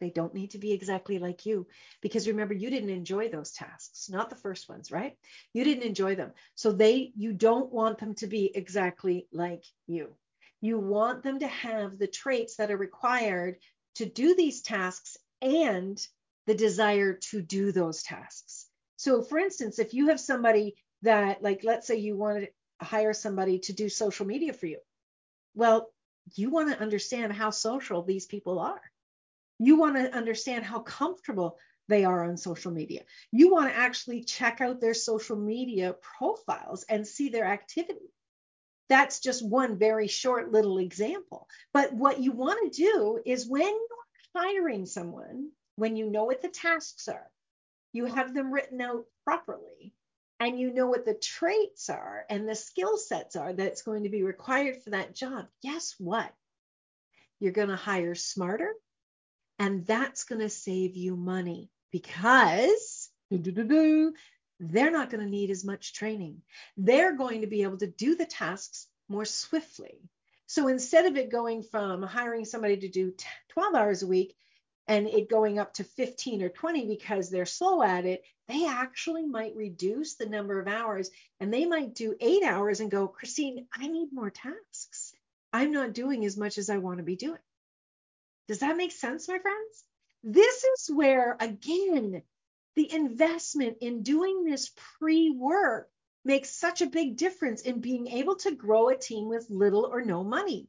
they 0.00 0.10
don't 0.10 0.34
need 0.34 0.50
to 0.50 0.58
be 0.58 0.72
exactly 0.72 1.18
like 1.18 1.46
you 1.46 1.66
because 2.00 2.28
remember 2.28 2.54
you 2.54 2.70
didn't 2.70 2.90
enjoy 2.90 3.28
those 3.28 3.52
tasks, 3.52 4.08
not 4.10 4.30
the 4.30 4.36
first 4.36 4.68
ones, 4.68 4.90
right? 4.90 5.16
You 5.52 5.64
didn't 5.64 5.84
enjoy 5.84 6.14
them. 6.14 6.32
So 6.54 6.72
they 6.72 7.12
you 7.16 7.32
don't 7.32 7.72
want 7.72 7.98
them 7.98 8.14
to 8.16 8.26
be 8.26 8.50
exactly 8.54 9.26
like 9.32 9.64
you. 9.86 10.14
You 10.60 10.78
want 10.78 11.22
them 11.22 11.38
to 11.40 11.48
have 11.48 11.98
the 11.98 12.06
traits 12.06 12.56
that 12.56 12.70
are 12.70 12.76
required 12.76 13.56
to 13.96 14.06
do 14.06 14.34
these 14.34 14.62
tasks 14.62 15.16
and 15.40 16.04
the 16.46 16.54
desire 16.54 17.14
to 17.14 17.42
do 17.42 17.72
those 17.72 18.02
tasks. 18.02 18.66
So 18.96 19.22
for 19.22 19.38
instance, 19.38 19.78
if 19.78 19.94
you 19.94 20.08
have 20.08 20.20
somebody 20.20 20.76
that 21.02 21.42
like 21.42 21.62
let's 21.64 21.86
say 21.86 21.96
you 21.96 22.16
want 22.16 22.44
to 22.44 22.48
hire 22.84 23.12
somebody 23.12 23.58
to 23.60 23.72
do 23.72 23.88
social 23.88 24.26
media 24.26 24.52
for 24.52 24.66
you. 24.66 24.78
Well, 25.54 25.90
you 26.34 26.50
want 26.50 26.70
to 26.70 26.80
understand 26.80 27.32
how 27.32 27.50
social 27.50 28.02
these 28.02 28.26
people 28.26 28.58
are 28.58 28.80
you 29.58 29.78
want 29.78 29.96
to 29.96 30.14
understand 30.14 30.64
how 30.64 30.80
comfortable 30.80 31.58
they 31.88 32.04
are 32.04 32.24
on 32.24 32.36
social 32.36 32.72
media. 32.72 33.02
You 33.30 33.52
want 33.52 33.70
to 33.70 33.76
actually 33.76 34.24
check 34.24 34.60
out 34.60 34.80
their 34.80 34.94
social 34.94 35.36
media 35.36 35.94
profiles 36.18 36.84
and 36.88 37.06
see 37.06 37.28
their 37.28 37.46
activity. 37.46 38.12
That's 38.88 39.20
just 39.20 39.46
one 39.46 39.78
very 39.78 40.08
short 40.08 40.52
little 40.52 40.78
example. 40.78 41.48
But 41.72 41.92
what 41.92 42.20
you 42.20 42.32
want 42.32 42.72
to 42.72 42.82
do 42.82 43.20
is 43.24 43.48
when 43.48 43.66
you're 43.66 44.44
hiring 44.44 44.86
someone, 44.86 45.50
when 45.76 45.96
you 45.96 46.10
know 46.10 46.24
what 46.24 46.42
the 46.42 46.48
tasks 46.48 47.08
are, 47.08 47.30
you 47.92 48.06
have 48.06 48.34
them 48.34 48.52
written 48.52 48.80
out 48.80 49.04
properly, 49.24 49.94
and 50.38 50.58
you 50.58 50.72
know 50.72 50.86
what 50.86 51.04
the 51.04 51.14
traits 51.14 51.88
are 51.88 52.26
and 52.28 52.48
the 52.48 52.54
skill 52.54 52.96
sets 52.98 53.36
are 53.36 53.54
that's 53.54 53.82
going 53.82 54.02
to 54.02 54.10
be 54.10 54.22
required 54.22 54.82
for 54.82 54.90
that 54.90 55.14
job. 55.14 55.46
Guess 55.62 55.94
what? 55.98 56.30
You're 57.40 57.52
going 57.52 57.68
to 57.68 57.76
hire 57.76 58.14
smarter 58.14 58.72
and 59.58 59.86
that's 59.86 60.24
going 60.24 60.40
to 60.40 60.48
save 60.48 60.96
you 60.96 61.16
money 61.16 61.70
because 61.92 63.10
they're 63.30 64.90
not 64.90 65.10
going 65.10 65.24
to 65.24 65.30
need 65.30 65.50
as 65.50 65.64
much 65.64 65.94
training. 65.94 66.42
They're 66.76 67.16
going 67.16 67.40
to 67.40 67.46
be 67.46 67.62
able 67.62 67.78
to 67.78 67.86
do 67.86 68.14
the 68.14 68.26
tasks 68.26 68.86
more 69.08 69.24
swiftly. 69.24 70.00
So 70.46 70.68
instead 70.68 71.06
of 71.06 71.16
it 71.16 71.30
going 71.30 71.62
from 71.62 72.02
hiring 72.02 72.44
somebody 72.44 72.76
to 72.78 72.88
do 72.88 73.14
12 73.48 73.74
hours 73.74 74.02
a 74.02 74.06
week 74.06 74.36
and 74.86 75.08
it 75.08 75.28
going 75.28 75.58
up 75.58 75.74
to 75.74 75.84
15 75.84 76.42
or 76.42 76.48
20 76.48 76.86
because 76.86 77.30
they're 77.30 77.46
slow 77.46 77.82
at 77.82 78.04
it, 78.04 78.22
they 78.46 78.66
actually 78.66 79.26
might 79.26 79.56
reduce 79.56 80.14
the 80.14 80.26
number 80.26 80.60
of 80.60 80.68
hours 80.68 81.10
and 81.40 81.52
they 81.52 81.64
might 81.64 81.94
do 81.94 82.14
eight 82.20 82.44
hours 82.44 82.80
and 82.80 82.90
go, 82.90 83.08
Christine, 83.08 83.66
I 83.76 83.88
need 83.88 84.12
more 84.12 84.30
tasks. 84.30 85.12
I'm 85.52 85.72
not 85.72 85.94
doing 85.94 86.24
as 86.24 86.36
much 86.36 86.58
as 86.58 86.70
I 86.70 86.78
want 86.78 86.98
to 86.98 87.04
be 87.04 87.16
doing. 87.16 87.38
Does 88.48 88.60
that 88.60 88.76
make 88.76 88.92
sense, 88.92 89.28
my 89.28 89.38
friends? 89.38 89.84
This 90.22 90.64
is 90.64 90.90
where, 90.94 91.36
again, 91.40 92.22
the 92.76 92.92
investment 92.92 93.78
in 93.80 94.02
doing 94.02 94.44
this 94.44 94.70
pre 94.98 95.30
work 95.30 95.90
makes 96.24 96.50
such 96.50 96.82
a 96.82 96.86
big 96.86 97.16
difference 97.16 97.62
in 97.62 97.80
being 97.80 98.08
able 98.08 98.36
to 98.36 98.54
grow 98.54 98.88
a 98.88 98.96
team 98.96 99.28
with 99.28 99.50
little 99.50 99.86
or 99.86 100.02
no 100.02 100.22
money. 100.22 100.68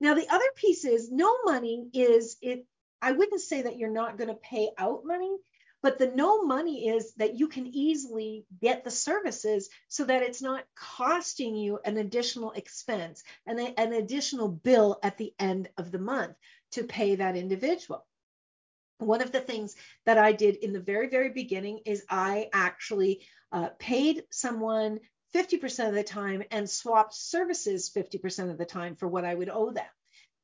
Now, 0.00 0.14
the 0.14 0.28
other 0.28 0.50
piece 0.56 0.84
is 0.84 1.10
no 1.10 1.38
money 1.44 1.88
is 1.92 2.36
it. 2.42 2.66
I 3.00 3.12
wouldn't 3.12 3.40
say 3.40 3.62
that 3.62 3.78
you're 3.78 3.90
not 3.90 4.16
going 4.18 4.28
to 4.28 4.34
pay 4.34 4.70
out 4.78 5.04
money, 5.04 5.36
but 5.82 5.98
the 5.98 6.06
no 6.06 6.42
money 6.42 6.88
is 6.88 7.12
that 7.14 7.38
you 7.38 7.48
can 7.48 7.66
easily 7.66 8.46
get 8.60 8.84
the 8.84 8.90
services 8.90 9.68
so 9.88 10.04
that 10.04 10.22
it's 10.22 10.40
not 10.40 10.64
costing 10.74 11.54
you 11.54 11.78
an 11.84 11.98
additional 11.98 12.52
expense 12.52 13.22
and 13.46 13.60
an 13.60 13.92
additional 13.92 14.48
bill 14.48 14.98
at 15.02 15.18
the 15.18 15.34
end 15.38 15.68
of 15.76 15.92
the 15.92 15.98
month 15.98 16.34
to 16.74 16.84
pay 16.84 17.16
that 17.16 17.36
individual. 17.36 18.06
One 18.98 19.22
of 19.22 19.32
the 19.32 19.40
things 19.40 19.74
that 20.06 20.18
I 20.18 20.32
did 20.32 20.56
in 20.56 20.72
the 20.72 20.80
very, 20.80 21.08
very 21.08 21.30
beginning 21.30 21.80
is 21.84 22.04
I 22.08 22.48
actually 22.52 23.22
uh, 23.52 23.70
paid 23.78 24.24
someone 24.30 25.00
50% 25.34 25.88
of 25.88 25.94
the 25.94 26.04
time 26.04 26.44
and 26.50 26.70
swapped 26.70 27.14
services 27.14 27.90
50% 27.94 28.50
of 28.50 28.58
the 28.58 28.64
time 28.64 28.94
for 28.94 29.08
what 29.08 29.24
I 29.24 29.34
would 29.34 29.48
owe 29.48 29.72
them. 29.72 29.84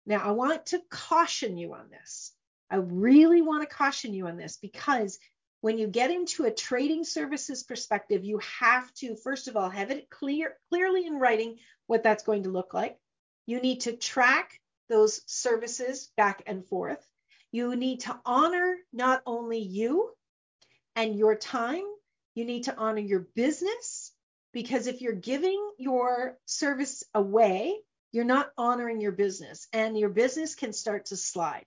Now, 0.07 0.19
I 0.19 0.33
want 0.33 0.67
to 0.67 0.81
caution 0.91 1.57
you 1.57 1.75
on 1.75 1.91
this. 1.91 2.33
I 2.71 2.77
really 2.77 3.43
want 3.43 3.69
to 3.69 3.75
caution 3.75 4.15
you 4.15 4.27
on 4.27 4.37
this 4.37 4.59
because 4.61 5.19
when 5.61 5.79
you 5.79 5.87
get 5.87 6.11
into 6.11 6.45
a 6.45 6.51
trading 6.51 7.05
services 7.05 7.63
perspective, 7.63 8.25
you 8.25 8.41
have 8.59 8.93
to, 8.95 9.17
first 9.17 9.49
of 9.49 9.57
all, 9.57 9.69
have 9.69 9.91
it 9.91 10.09
clear, 10.11 10.57
clearly 10.71 11.07
in 11.07 11.19
writing 11.19 11.59
what 11.87 12.03
that's 12.03 12.23
going 12.23 12.45
to 12.45 12.51
look 12.51 12.73
like. 12.73 12.97
You 13.47 13.61
need 13.61 13.83
to 13.83 13.93
track 13.93 14.60
those 14.91 15.23
services 15.27 16.11
back 16.17 16.43
and 16.47 16.67
forth. 16.67 17.03
You 17.53 17.75
need 17.77 18.01
to 18.01 18.21
honor 18.27 18.77
not 18.93 19.23
only 19.25 19.61
you 19.61 20.11
and 20.95 21.17
your 21.17 21.37
time, 21.37 21.85
you 22.35 22.45
need 22.45 22.65
to 22.65 22.77
honor 22.77 23.01
your 23.01 23.27
business 23.35 24.13
because 24.53 24.87
if 24.87 25.01
you're 25.01 25.13
giving 25.13 25.59
your 25.79 26.37
service 26.45 27.03
away, 27.15 27.79
you're 28.13 28.25
not 28.25 28.51
honoring 28.59 29.01
your 29.01 29.13
business 29.13 29.69
and 29.73 29.97
your 29.99 30.11
business 30.11 30.55
can 30.55 30.73
start 30.73 31.07
to 31.07 31.17
slide. 31.17 31.65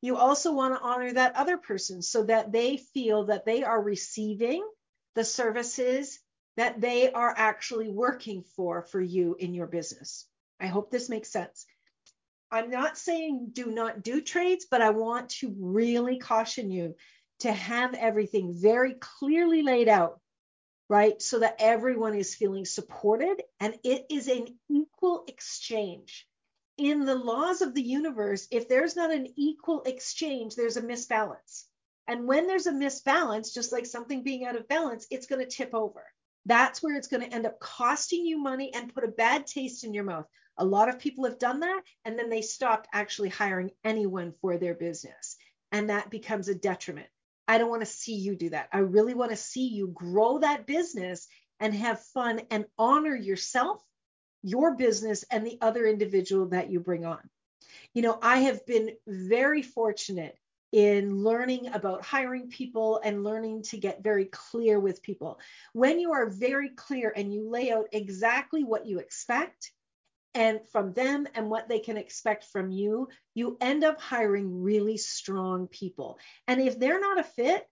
You 0.00 0.16
also 0.16 0.52
want 0.52 0.74
to 0.74 0.82
honor 0.82 1.12
that 1.12 1.36
other 1.36 1.56
person 1.56 2.02
so 2.02 2.24
that 2.24 2.52
they 2.52 2.76
feel 2.76 3.24
that 3.26 3.46
they 3.46 3.62
are 3.62 3.80
receiving 3.80 4.66
the 5.14 5.24
services 5.24 6.18
that 6.56 6.80
they 6.80 7.10
are 7.12 7.34
actually 7.36 7.88
working 7.88 8.42
for 8.56 8.82
for 8.82 9.00
you 9.00 9.36
in 9.38 9.54
your 9.54 9.66
business. 9.66 10.26
I 10.60 10.66
hope 10.66 10.90
this 10.90 11.08
makes 11.08 11.30
sense. 11.30 11.66
I'm 12.52 12.68
not 12.68 12.98
saying 12.98 13.48
do 13.54 13.66
not 13.66 14.02
do 14.02 14.20
trades, 14.20 14.66
but 14.70 14.82
I 14.82 14.90
want 14.90 15.30
to 15.40 15.54
really 15.58 16.18
caution 16.18 16.70
you 16.70 16.94
to 17.40 17.50
have 17.50 17.94
everything 17.94 18.52
very 18.54 18.92
clearly 18.92 19.62
laid 19.62 19.88
out, 19.88 20.20
right? 20.86 21.20
So 21.22 21.38
that 21.38 21.56
everyone 21.60 22.14
is 22.14 22.34
feeling 22.34 22.66
supported 22.66 23.42
and 23.58 23.74
it 23.82 24.04
is 24.10 24.28
an 24.28 24.46
equal 24.70 25.24
exchange. 25.28 26.28
In 26.76 27.06
the 27.06 27.14
laws 27.14 27.62
of 27.62 27.72
the 27.72 27.82
universe, 27.82 28.48
if 28.50 28.68
there's 28.68 28.96
not 28.96 29.10
an 29.10 29.28
equal 29.36 29.82
exchange, 29.84 30.54
there's 30.54 30.76
a 30.76 30.82
misbalance. 30.82 31.64
And 32.06 32.26
when 32.26 32.46
there's 32.46 32.66
a 32.66 32.72
misbalance, 32.72 33.54
just 33.54 33.72
like 33.72 33.86
something 33.86 34.22
being 34.22 34.44
out 34.44 34.56
of 34.56 34.68
balance, 34.68 35.06
it's 35.10 35.26
going 35.26 35.40
to 35.40 35.50
tip 35.50 35.74
over. 35.74 36.04
That's 36.44 36.82
where 36.82 36.96
it's 36.96 37.08
going 37.08 37.22
to 37.22 37.34
end 37.34 37.46
up 37.46 37.60
costing 37.60 38.26
you 38.26 38.36
money 38.36 38.74
and 38.74 38.92
put 38.92 39.04
a 39.04 39.08
bad 39.08 39.46
taste 39.46 39.84
in 39.84 39.94
your 39.94 40.04
mouth. 40.04 40.26
A 40.58 40.64
lot 40.64 40.88
of 40.88 40.98
people 40.98 41.24
have 41.24 41.38
done 41.38 41.60
that 41.60 41.82
and 42.04 42.18
then 42.18 42.30
they 42.30 42.42
stopped 42.42 42.88
actually 42.92 43.28
hiring 43.28 43.70
anyone 43.84 44.32
for 44.40 44.58
their 44.58 44.74
business. 44.74 45.36
And 45.70 45.90
that 45.90 46.10
becomes 46.10 46.48
a 46.48 46.54
detriment. 46.54 47.08
I 47.48 47.58
don't 47.58 47.70
want 47.70 47.82
to 47.82 47.86
see 47.86 48.14
you 48.14 48.36
do 48.36 48.50
that. 48.50 48.68
I 48.72 48.78
really 48.78 49.14
want 49.14 49.30
to 49.30 49.36
see 49.36 49.68
you 49.68 49.88
grow 49.88 50.38
that 50.38 50.66
business 50.66 51.26
and 51.60 51.74
have 51.74 52.04
fun 52.06 52.42
and 52.50 52.66
honor 52.78 53.14
yourself, 53.14 53.82
your 54.42 54.74
business, 54.76 55.24
and 55.30 55.46
the 55.46 55.58
other 55.60 55.86
individual 55.86 56.48
that 56.48 56.70
you 56.70 56.80
bring 56.80 57.04
on. 57.04 57.20
You 57.94 58.02
know, 58.02 58.18
I 58.20 58.38
have 58.40 58.66
been 58.66 58.90
very 59.06 59.62
fortunate 59.62 60.36
in 60.72 61.22
learning 61.22 61.68
about 61.68 62.02
hiring 62.02 62.48
people 62.48 63.00
and 63.04 63.22
learning 63.22 63.62
to 63.62 63.76
get 63.76 64.02
very 64.02 64.24
clear 64.24 64.80
with 64.80 65.02
people. 65.02 65.38
When 65.74 66.00
you 66.00 66.12
are 66.12 66.30
very 66.30 66.70
clear 66.70 67.12
and 67.14 67.32
you 67.32 67.48
lay 67.48 67.70
out 67.70 67.88
exactly 67.92 68.64
what 68.64 68.86
you 68.86 68.98
expect, 68.98 69.70
and 70.34 70.60
from 70.70 70.92
them 70.92 71.26
and 71.34 71.50
what 71.50 71.68
they 71.68 71.78
can 71.78 71.96
expect 71.96 72.44
from 72.44 72.70
you, 72.70 73.08
you 73.34 73.56
end 73.60 73.84
up 73.84 74.00
hiring 74.00 74.62
really 74.62 74.96
strong 74.96 75.68
people. 75.68 76.18
And 76.48 76.60
if 76.60 76.78
they're 76.78 77.00
not 77.00 77.20
a 77.20 77.24
fit, 77.24 77.66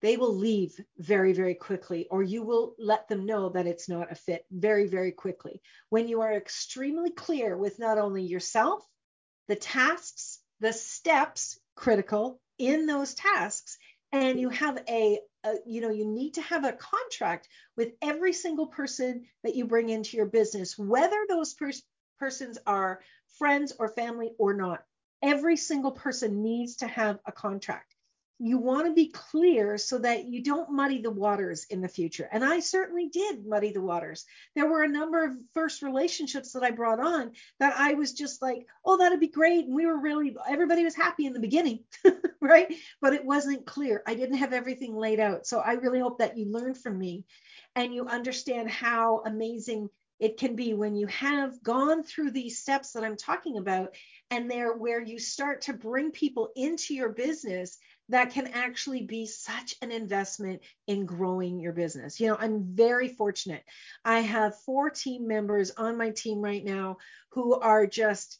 they 0.00 0.16
will 0.16 0.34
leave 0.34 0.78
very, 0.96 1.32
very 1.32 1.54
quickly, 1.54 2.06
or 2.10 2.22
you 2.22 2.42
will 2.42 2.74
let 2.78 3.08
them 3.08 3.26
know 3.26 3.48
that 3.50 3.66
it's 3.66 3.88
not 3.88 4.12
a 4.12 4.14
fit 4.14 4.44
very, 4.50 4.86
very 4.86 5.12
quickly. 5.12 5.60
When 5.90 6.08
you 6.08 6.20
are 6.20 6.32
extremely 6.32 7.10
clear 7.10 7.56
with 7.56 7.78
not 7.78 7.98
only 7.98 8.22
yourself, 8.22 8.84
the 9.48 9.56
tasks, 9.56 10.40
the 10.60 10.72
steps 10.72 11.58
critical 11.74 12.40
in 12.58 12.86
those 12.86 13.14
tasks, 13.14 13.76
and 14.12 14.40
you 14.40 14.50
have 14.50 14.78
a, 14.88 15.20
a, 15.48 15.54
you 15.66 15.80
know 15.80 15.90
you 15.90 16.04
need 16.04 16.34
to 16.34 16.42
have 16.42 16.64
a 16.64 16.72
contract 16.72 17.48
with 17.76 17.92
every 18.02 18.32
single 18.32 18.66
person 18.66 19.24
that 19.42 19.54
you 19.54 19.66
bring 19.66 19.88
into 19.88 20.16
your 20.16 20.26
business 20.26 20.78
whether 20.78 21.18
those 21.28 21.54
pers- 21.54 21.82
persons 22.18 22.58
are 22.66 23.00
friends 23.38 23.72
or 23.78 23.88
family 23.88 24.32
or 24.38 24.54
not. 24.54 24.82
Every 25.22 25.56
single 25.56 25.92
person 25.92 26.42
needs 26.42 26.76
to 26.76 26.86
have 26.86 27.18
a 27.26 27.32
contract 27.32 27.87
you 28.38 28.58
want 28.58 28.86
to 28.86 28.92
be 28.92 29.08
clear 29.08 29.78
so 29.78 29.98
that 29.98 30.26
you 30.26 30.42
don't 30.42 30.70
muddy 30.70 31.00
the 31.00 31.10
waters 31.10 31.66
in 31.70 31.80
the 31.80 31.88
future. 31.88 32.28
And 32.30 32.44
I 32.44 32.60
certainly 32.60 33.08
did 33.08 33.44
muddy 33.44 33.72
the 33.72 33.80
waters. 33.80 34.26
There 34.54 34.68
were 34.68 34.84
a 34.84 34.88
number 34.88 35.24
of 35.24 35.36
first 35.54 35.82
relationships 35.82 36.52
that 36.52 36.62
I 36.62 36.70
brought 36.70 37.00
on 37.00 37.32
that 37.58 37.74
I 37.76 37.94
was 37.94 38.12
just 38.12 38.40
like, 38.40 38.66
oh, 38.84 38.96
that'd 38.96 39.18
be 39.18 39.28
great. 39.28 39.64
And 39.64 39.74
we 39.74 39.86
were 39.86 39.98
really, 39.98 40.36
everybody 40.48 40.84
was 40.84 40.94
happy 40.94 41.26
in 41.26 41.32
the 41.32 41.40
beginning, 41.40 41.80
right? 42.40 42.72
But 43.00 43.14
it 43.14 43.24
wasn't 43.24 43.66
clear. 43.66 44.02
I 44.06 44.14
didn't 44.14 44.38
have 44.38 44.52
everything 44.52 44.94
laid 44.94 45.18
out. 45.18 45.46
So 45.46 45.58
I 45.58 45.72
really 45.72 46.00
hope 46.00 46.18
that 46.18 46.38
you 46.38 46.46
learn 46.46 46.74
from 46.74 46.96
me 46.96 47.24
and 47.74 47.92
you 47.92 48.06
understand 48.06 48.70
how 48.70 49.22
amazing 49.26 49.90
it 50.20 50.36
can 50.36 50.56
be 50.56 50.74
when 50.74 50.96
you 50.96 51.06
have 51.08 51.62
gone 51.62 52.02
through 52.02 52.30
these 52.30 52.58
steps 52.58 52.92
that 52.92 53.04
I'm 53.04 53.16
talking 53.16 53.58
about, 53.58 53.94
and 54.30 54.50
they're 54.50 54.76
where 54.76 55.00
you 55.00 55.18
start 55.18 55.62
to 55.62 55.72
bring 55.72 56.10
people 56.10 56.50
into 56.56 56.94
your 56.94 57.10
business 57.10 57.78
that 58.10 58.32
can 58.32 58.46
actually 58.48 59.02
be 59.02 59.26
such 59.26 59.74
an 59.82 59.92
investment 59.92 60.62
in 60.86 61.04
growing 61.04 61.60
your 61.60 61.72
business. 61.72 62.18
You 62.18 62.28
know, 62.28 62.36
I'm 62.38 62.64
very 62.74 63.08
fortunate. 63.08 63.62
I 64.04 64.20
have 64.20 64.60
four 64.62 64.90
team 64.90 65.28
members 65.28 65.72
on 65.76 65.98
my 65.98 66.10
team 66.10 66.40
right 66.40 66.64
now 66.64 66.96
who 67.30 67.54
are 67.54 67.86
just, 67.86 68.38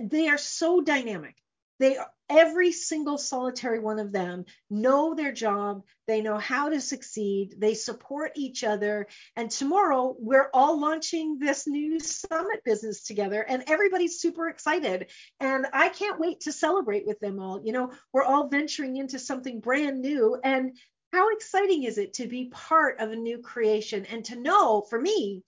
they 0.00 0.28
are 0.28 0.38
so 0.38 0.80
dynamic. 0.80 1.36
They 1.80 1.96
every 2.28 2.72
single 2.72 3.16
solitary 3.16 3.80
one 3.80 3.98
of 3.98 4.12
them 4.12 4.44
know 4.68 5.14
their 5.14 5.32
job, 5.32 5.82
they 6.06 6.20
know 6.20 6.36
how 6.36 6.68
to 6.68 6.80
succeed, 6.80 7.56
they 7.58 7.74
support 7.74 8.32
each 8.36 8.62
other. 8.62 9.08
And 9.34 9.50
tomorrow 9.50 10.14
we're 10.18 10.50
all 10.52 10.78
launching 10.78 11.38
this 11.38 11.66
new 11.66 11.98
summit 11.98 12.62
business 12.64 13.02
together 13.02 13.42
and 13.42 13.64
everybody's 13.66 14.20
super 14.20 14.48
excited. 14.48 15.10
And 15.40 15.66
I 15.72 15.88
can't 15.88 16.20
wait 16.20 16.40
to 16.42 16.52
celebrate 16.52 17.06
with 17.06 17.18
them 17.18 17.40
all. 17.40 17.62
You 17.64 17.72
know, 17.72 17.92
we're 18.12 18.24
all 18.24 18.48
venturing 18.48 18.98
into 18.98 19.18
something 19.18 19.58
brand 19.58 20.02
new 20.02 20.38
and 20.44 20.76
how 21.12 21.30
exciting 21.30 21.84
is 21.84 21.98
it 21.98 22.12
to 22.14 22.28
be 22.28 22.50
part 22.52 23.00
of 23.00 23.10
a 23.10 23.16
new 23.16 23.38
creation 23.38 24.04
and 24.06 24.24
to 24.26 24.36
know 24.36 24.82
for 24.88 25.00
me 25.00 25.42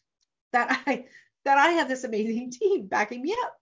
that 0.53 0.83
I 0.87 1.05
that 1.45 1.59
I 1.59 1.73
have 1.73 1.89
this 1.89 2.05
amazing 2.05 2.51
team 2.59 2.87
backing 2.87 3.23
me 3.23 3.37
up. 3.45 3.55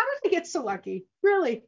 How 0.00 0.06
did 0.22 0.30
I 0.30 0.34
get 0.34 0.46
so 0.46 0.62
lucky? 0.62 1.04
Really? 1.22 1.62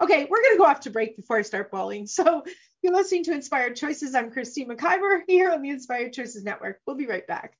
Okay, 0.00 0.24
we're 0.30 0.42
going 0.42 0.54
to 0.54 0.58
go 0.58 0.64
off 0.64 0.80
to 0.80 0.90
break 0.90 1.16
before 1.16 1.38
I 1.38 1.42
start 1.42 1.72
bawling. 1.72 2.06
So 2.06 2.44
you're 2.80 2.92
listening 2.92 3.24
to 3.24 3.32
Inspired 3.32 3.74
Choices. 3.74 4.14
I'm 4.14 4.30
Christine 4.30 4.68
McIver 4.68 5.22
here 5.26 5.50
on 5.50 5.62
the 5.62 5.70
Inspired 5.70 6.12
Choices 6.12 6.44
Network. 6.44 6.78
We'll 6.86 6.94
be 6.94 7.08
right 7.08 7.26
back. 7.26 7.56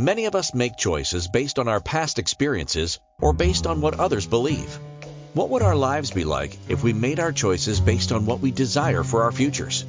Many 0.00 0.24
of 0.24 0.34
us 0.34 0.52
make 0.52 0.76
choices 0.76 1.28
based 1.28 1.60
on 1.60 1.68
our 1.68 1.80
past 1.80 2.18
experiences 2.18 2.98
or 3.20 3.32
based 3.32 3.68
on 3.68 3.80
what 3.80 4.00
others 4.00 4.26
believe. 4.26 4.76
What 5.34 5.50
would 5.50 5.62
our 5.62 5.76
lives 5.76 6.10
be 6.10 6.24
like 6.24 6.58
if 6.68 6.82
we 6.82 6.92
made 6.92 7.20
our 7.20 7.30
choices 7.30 7.78
based 7.78 8.10
on 8.10 8.26
what 8.26 8.40
we 8.40 8.50
desire 8.50 9.04
for 9.04 9.22
our 9.22 9.32
futures? 9.32 9.84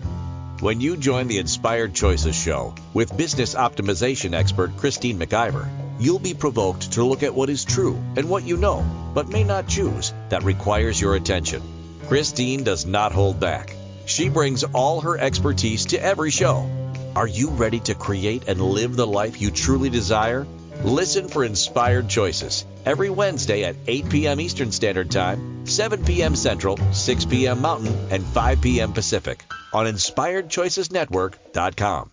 When 0.59 0.81
you 0.81 0.97
join 0.97 1.27
the 1.27 1.39
Inspired 1.39 1.95
Choices 1.95 2.35
Show 2.35 2.75
with 2.93 3.17
business 3.17 3.55
optimization 3.55 4.35
expert 4.35 4.77
Christine 4.77 5.17
McIver, 5.17 5.67
you'll 5.99 6.19
be 6.19 6.33
provoked 6.33 6.93
to 6.93 7.03
look 7.03 7.23
at 7.23 7.33
what 7.33 7.49
is 7.49 7.65
true 7.65 7.95
and 8.15 8.29
what 8.29 8.43
you 8.43 8.57
know, 8.57 8.85
but 9.13 9.29
may 9.29 9.43
not 9.43 9.67
choose, 9.67 10.13
that 10.29 10.43
requires 10.43 10.99
your 10.99 11.15
attention. 11.15 11.61
Christine 12.07 12.63
does 12.63 12.85
not 12.85 13.11
hold 13.11 13.39
back. 13.39 13.75
She 14.05 14.29
brings 14.29 14.63
all 14.63 15.01
her 15.01 15.17
expertise 15.17 15.87
to 15.87 16.01
every 16.01 16.31
show. 16.31 16.69
Are 17.15 17.27
you 17.27 17.49
ready 17.49 17.79
to 17.81 17.95
create 17.95 18.47
and 18.47 18.61
live 18.61 18.95
the 18.95 19.07
life 19.07 19.41
you 19.41 19.51
truly 19.51 19.89
desire? 19.89 20.47
Listen 20.83 21.29
for 21.29 21.43
Inspired 21.43 22.09
Choices 22.09 22.65
every 22.85 23.09
Wednesday 23.09 23.63
at 23.63 23.75
8 23.87 24.09
p.m. 24.09 24.41
Eastern 24.41 24.71
Standard 24.71 25.11
Time, 25.11 25.65
7 25.65 26.03
p.m. 26.03 26.35
Central, 26.35 26.77
6 26.91 27.25
p.m. 27.25 27.61
Mountain, 27.61 27.95
and 28.11 28.23
5 28.23 28.61
p.m. 28.61 28.93
Pacific 28.93 29.43
on 29.73 29.85
InspiredChoicesNetwork.com. 29.85 32.12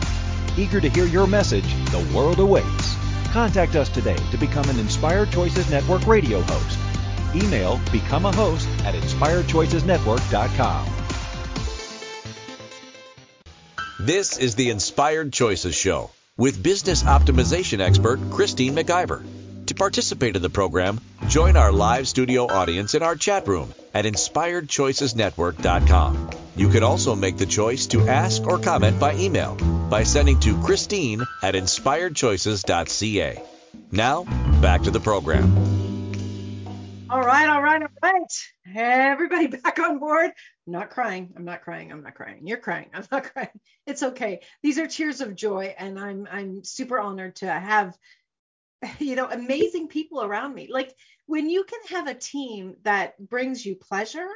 Eager 0.57 0.81
to 0.81 0.89
hear 0.89 1.05
your 1.05 1.27
message, 1.27 1.73
the 1.91 2.05
world 2.15 2.39
awaits. 2.39 2.95
Contact 3.31 3.75
us 3.75 3.87
today 3.89 4.17
to 4.31 4.37
become 4.37 4.69
an 4.69 4.79
Inspired 4.79 5.31
Choices 5.31 5.69
Network 5.69 6.05
radio 6.05 6.41
host. 6.41 6.79
Email 7.33 7.79
become 7.91 8.25
a 8.25 8.31
host 8.31 8.67
at 8.83 8.93
inspiredchoicesnetwork.com. 8.93 10.87
This 13.99 14.37
is 14.37 14.55
the 14.55 14.71
Inspired 14.71 15.31
Choices 15.31 15.75
Show 15.75 16.09
with 16.35 16.61
business 16.61 17.03
optimization 17.03 17.79
expert 17.79 18.19
Christine 18.31 18.75
McIver. 18.75 19.23
To 19.67 19.75
participate 19.75 20.35
in 20.35 20.41
the 20.41 20.49
program, 20.49 20.99
join 21.31 21.55
our 21.55 21.71
live 21.71 22.07
studio 22.09 22.45
audience 22.45 22.93
in 22.93 23.01
our 23.01 23.15
chat 23.15 23.47
room 23.47 23.73
at 23.93 24.03
inspiredchoicesnetwork.com. 24.03 26.29
You 26.57 26.67
can 26.67 26.83
also 26.83 27.15
make 27.15 27.37
the 27.37 27.45
choice 27.45 27.87
to 27.87 28.05
ask 28.05 28.45
or 28.45 28.59
comment 28.59 28.99
by 28.99 29.15
email 29.15 29.55
by 29.89 30.03
sending 30.03 30.41
to 30.41 30.61
Christine 30.61 31.21
at 31.41 31.55
inspiredchoices.ca. 31.55 33.41
Now, 33.93 34.23
back 34.61 34.83
to 34.83 34.91
the 34.91 34.99
program. 34.99 35.55
All 37.09 37.21
right, 37.21 37.47
all 37.47 37.61
right, 37.61 37.81
all 37.81 37.87
right. 38.03 38.33
Everybody 38.75 39.47
back 39.47 39.79
on 39.79 39.99
board. 39.99 40.31
I'm 40.67 40.73
not 40.73 40.89
crying. 40.89 41.31
I'm 41.37 41.45
not 41.45 41.61
crying. 41.61 41.93
I'm 41.93 42.03
not 42.03 42.15
crying. 42.15 42.45
You're 42.45 42.57
crying. 42.57 42.89
I'm 42.93 43.05
not 43.09 43.23
crying. 43.33 43.57
It's 43.87 44.03
okay. 44.03 44.41
These 44.63 44.79
are 44.79 44.87
tears 44.87 45.21
of 45.21 45.33
joy, 45.33 45.73
and 45.77 45.97
I'm 45.97 46.27
I'm 46.29 46.65
super 46.65 46.99
honored 46.99 47.37
to 47.37 47.49
have 47.49 47.97
you 48.99 49.15
know 49.15 49.29
amazing 49.29 49.87
people 49.87 50.21
around 50.21 50.53
me. 50.53 50.67
Like 50.69 50.93
when 51.31 51.49
you 51.49 51.63
can 51.63 51.79
have 51.87 52.07
a 52.07 52.13
team 52.13 52.75
that 52.83 53.17
brings 53.29 53.65
you 53.65 53.73
pleasure 53.73 54.27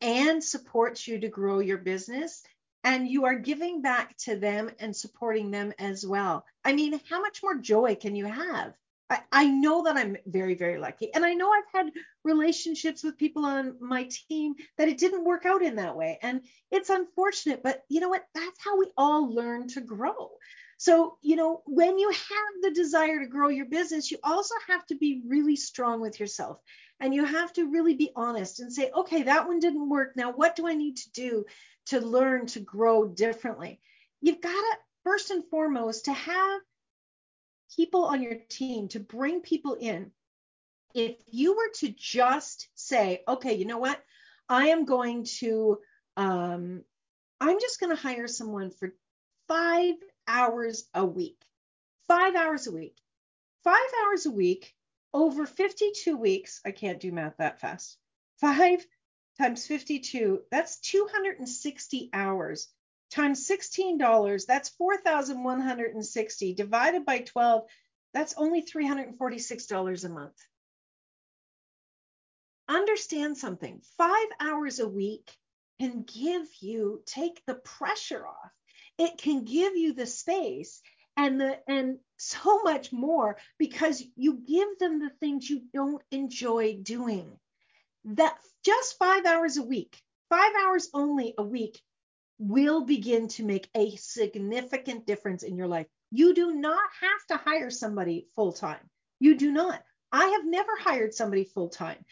and 0.00 0.42
supports 0.42 1.06
you 1.06 1.20
to 1.20 1.28
grow 1.28 1.60
your 1.60 1.78
business 1.78 2.42
and 2.82 3.06
you 3.06 3.26
are 3.26 3.38
giving 3.38 3.80
back 3.80 4.16
to 4.16 4.34
them 4.34 4.68
and 4.80 4.96
supporting 4.96 5.52
them 5.52 5.72
as 5.78 6.04
well. 6.04 6.44
I 6.64 6.72
mean, 6.72 7.00
how 7.08 7.20
much 7.20 7.44
more 7.44 7.58
joy 7.58 7.94
can 7.94 8.16
you 8.16 8.26
have? 8.26 8.72
I, 9.08 9.20
I 9.30 9.46
know 9.46 9.84
that 9.84 9.96
I'm 9.96 10.16
very, 10.26 10.56
very 10.56 10.78
lucky. 10.78 11.14
And 11.14 11.24
I 11.24 11.34
know 11.34 11.48
I've 11.48 11.72
had 11.72 11.92
relationships 12.24 13.04
with 13.04 13.16
people 13.16 13.44
on 13.44 13.76
my 13.80 14.08
team 14.28 14.56
that 14.78 14.88
it 14.88 14.98
didn't 14.98 15.24
work 15.24 15.46
out 15.46 15.62
in 15.62 15.76
that 15.76 15.96
way. 15.96 16.18
And 16.22 16.40
it's 16.72 16.90
unfortunate, 16.90 17.62
but 17.62 17.84
you 17.88 18.00
know 18.00 18.08
what? 18.08 18.26
That's 18.34 18.64
how 18.64 18.76
we 18.76 18.90
all 18.96 19.32
learn 19.32 19.68
to 19.68 19.80
grow. 19.80 20.30
So, 20.78 21.16
you 21.22 21.36
know, 21.36 21.62
when 21.66 21.98
you 21.98 22.10
have 22.10 22.62
the 22.62 22.70
desire 22.70 23.20
to 23.20 23.26
grow 23.26 23.48
your 23.48 23.66
business, 23.66 24.10
you 24.10 24.18
also 24.22 24.54
have 24.68 24.84
to 24.86 24.94
be 24.94 25.22
really 25.26 25.56
strong 25.56 26.00
with 26.00 26.20
yourself. 26.20 26.58
And 27.00 27.14
you 27.14 27.24
have 27.24 27.52
to 27.54 27.70
really 27.70 27.94
be 27.94 28.10
honest 28.14 28.60
and 28.60 28.72
say, 28.72 28.90
okay, 28.94 29.22
that 29.22 29.46
one 29.46 29.58
didn't 29.58 29.88
work. 29.88 30.16
Now, 30.16 30.32
what 30.32 30.56
do 30.56 30.66
I 30.66 30.74
need 30.74 30.96
to 30.96 31.12
do 31.12 31.44
to 31.86 32.00
learn 32.00 32.46
to 32.48 32.60
grow 32.60 33.06
differently? 33.06 33.80
You've 34.20 34.40
got 34.40 34.50
to, 34.50 34.76
first 35.04 35.30
and 35.30 35.44
foremost, 35.50 36.06
to 36.06 36.12
have 36.12 36.60
people 37.74 38.04
on 38.04 38.22
your 38.22 38.36
team, 38.48 38.88
to 38.88 39.00
bring 39.00 39.40
people 39.40 39.74
in, 39.74 40.10
if 40.94 41.16
you 41.26 41.54
were 41.54 41.70
to 41.76 41.94
just 41.96 42.68
say, 42.74 43.22
okay, 43.28 43.54
you 43.54 43.66
know 43.66 43.78
what? 43.78 44.02
I 44.48 44.68
am 44.68 44.84
going 44.84 45.26
to, 45.40 45.78
um, 46.16 46.82
I'm 47.40 47.60
just 47.60 47.80
going 47.80 47.94
to 47.94 48.00
hire 48.00 48.28
someone 48.28 48.70
for 48.70 48.94
five 49.48 49.94
hours 50.26 50.84
a 50.94 51.04
week. 51.04 51.40
Five 52.08 52.34
hours 52.34 52.66
a 52.66 52.72
week. 52.72 52.96
Five 53.64 53.90
hours 54.04 54.26
a 54.26 54.30
week 54.30 54.74
over 55.12 55.46
52 55.46 56.16
weeks. 56.16 56.60
I 56.64 56.70
can't 56.70 57.00
do 57.00 57.12
math 57.12 57.36
that 57.38 57.60
fast. 57.60 57.98
Five 58.40 58.86
times 59.38 59.66
52, 59.66 60.42
that's 60.50 60.78
260 60.80 62.10
hours 62.12 62.68
times 63.10 63.48
$16, 63.48 64.46
that's 64.46 64.70
4,160 64.70 66.54
divided 66.54 67.04
by 67.04 67.18
12, 67.18 67.64
that's 68.12 68.34
only 68.36 68.62
$346 68.62 70.04
a 70.04 70.08
month. 70.08 70.36
Understand 72.68 73.38
something, 73.38 73.80
five 73.96 74.28
hours 74.40 74.80
a 74.80 74.88
week 74.88 75.36
can 75.80 76.02
give 76.02 76.46
you, 76.60 77.02
take 77.06 77.40
the 77.46 77.54
pressure 77.54 78.26
off. 78.26 78.52
It 78.98 79.18
can 79.18 79.44
give 79.44 79.76
you 79.76 79.92
the 79.92 80.06
space 80.06 80.80
and 81.16 81.40
the 81.40 81.58
and 81.68 81.98
so 82.18 82.62
much 82.62 82.92
more 82.92 83.38
because 83.58 84.02
you 84.16 84.38
give 84.46 84.78
them 84.78 85.00
the 85.00 85.10
things 85.20 85.48
you 85.48 85.62
don't 85.72 86.02
enjoy 86.10 86.78
doing. 86.82 87.38
That 88.04 88.38
just 88.64 88.98
five 88.98 89.26
hours 89.26 89.56
a 89.56 89.62
week, 89.62 90.00
five 90.30 90.52
hours 90.64 90.88
only 90.94 91.34
a 91.36 91.42
week 91.42 91.80
will 92.38 92.84
begin 92.84 93.28
to 93.28 93.44
make 93.44 93.68
a 93.74 93.96
significant 93.96 95.06
difference 95.06 95.42
in 95.42 95.56
your 95.56 95.68
life. 95.68 95.86
You 96.10 96.34
do 96.34 96.54
not 96.54 96.84
have 97.00 97.26
to 97.28 97.44
hire 97.44 97.70
somebody 97.70 98.28
full 98.34 98.52
time. 98.52 98.90
You 99.18 99.36
do 99.36 99.50
not. 99.50 99.82
I 100.12 100.26
have 100.26 100.44
never 100.44 100.76
hired 100.78 101.14
somebody 101.14 101.44
full 101.44 101.68
time. 101.68 102.04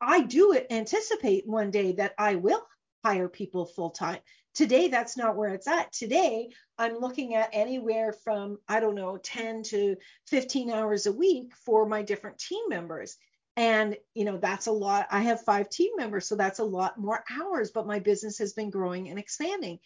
I 0.00 0.22
do 0.22 0.58
anticipate 0.70 1.46
one 1.46 1.70
day 1.70 1.92
that 1.92 2.14
I 2.18 2.36
will 2.36 2.62
hire 3.04 3.28
people 3.28 3.66
full 3.66 3.90
time. 3.90 4.18
Today, 4.54 4.88
that's 4.88 5.16
not 5.16 5.36
where 5.36 5.54
it's 5.54 5.68
at. 5.68 5.92
Today, 5.92 6.50
I'm 6.76 6.98
looking 6.98 7.34
at 7.34 7.50
anywhere 7.52 8.12
from, 8.12 8.58
I 8.68 8.80
don't 8.80 8.96
know, 8.96 9.16
10 9.16 9.62
to 9.64 9.96
15 10.28 10.70
hours 10.70 11.06
a 11.06 11.12
week 11.12 11.54
for 11.64 11.86
my 11.86 12.02
different 12.02 12.38
team 12.38 12.64
members. 12.68 13.16
And, 13.56 13.96
you 14.14 14.24
know, 14.24 14.38
that's 14.38 14.66
a 14.66 14.72
lot. 14.72 15.06
I 15.10 15.20
have 15.20 15.42
five 15.42 15.70
team 15.70 15.92
members, 15.96 16.26
so 16.26 16.34
that's 16.34 16.58
a 16.58 16.64
lot 16.64 16.98
more 16.98 17.22
hours, 17.30 17.70
but 17.70 17.86
my 17.86 17.98
business 17.98 18.38
has 18.38 18.52
been 18.52 18.70
growing 18.70 19.08
and 19.08 19.18
expanding. 19.18 19.78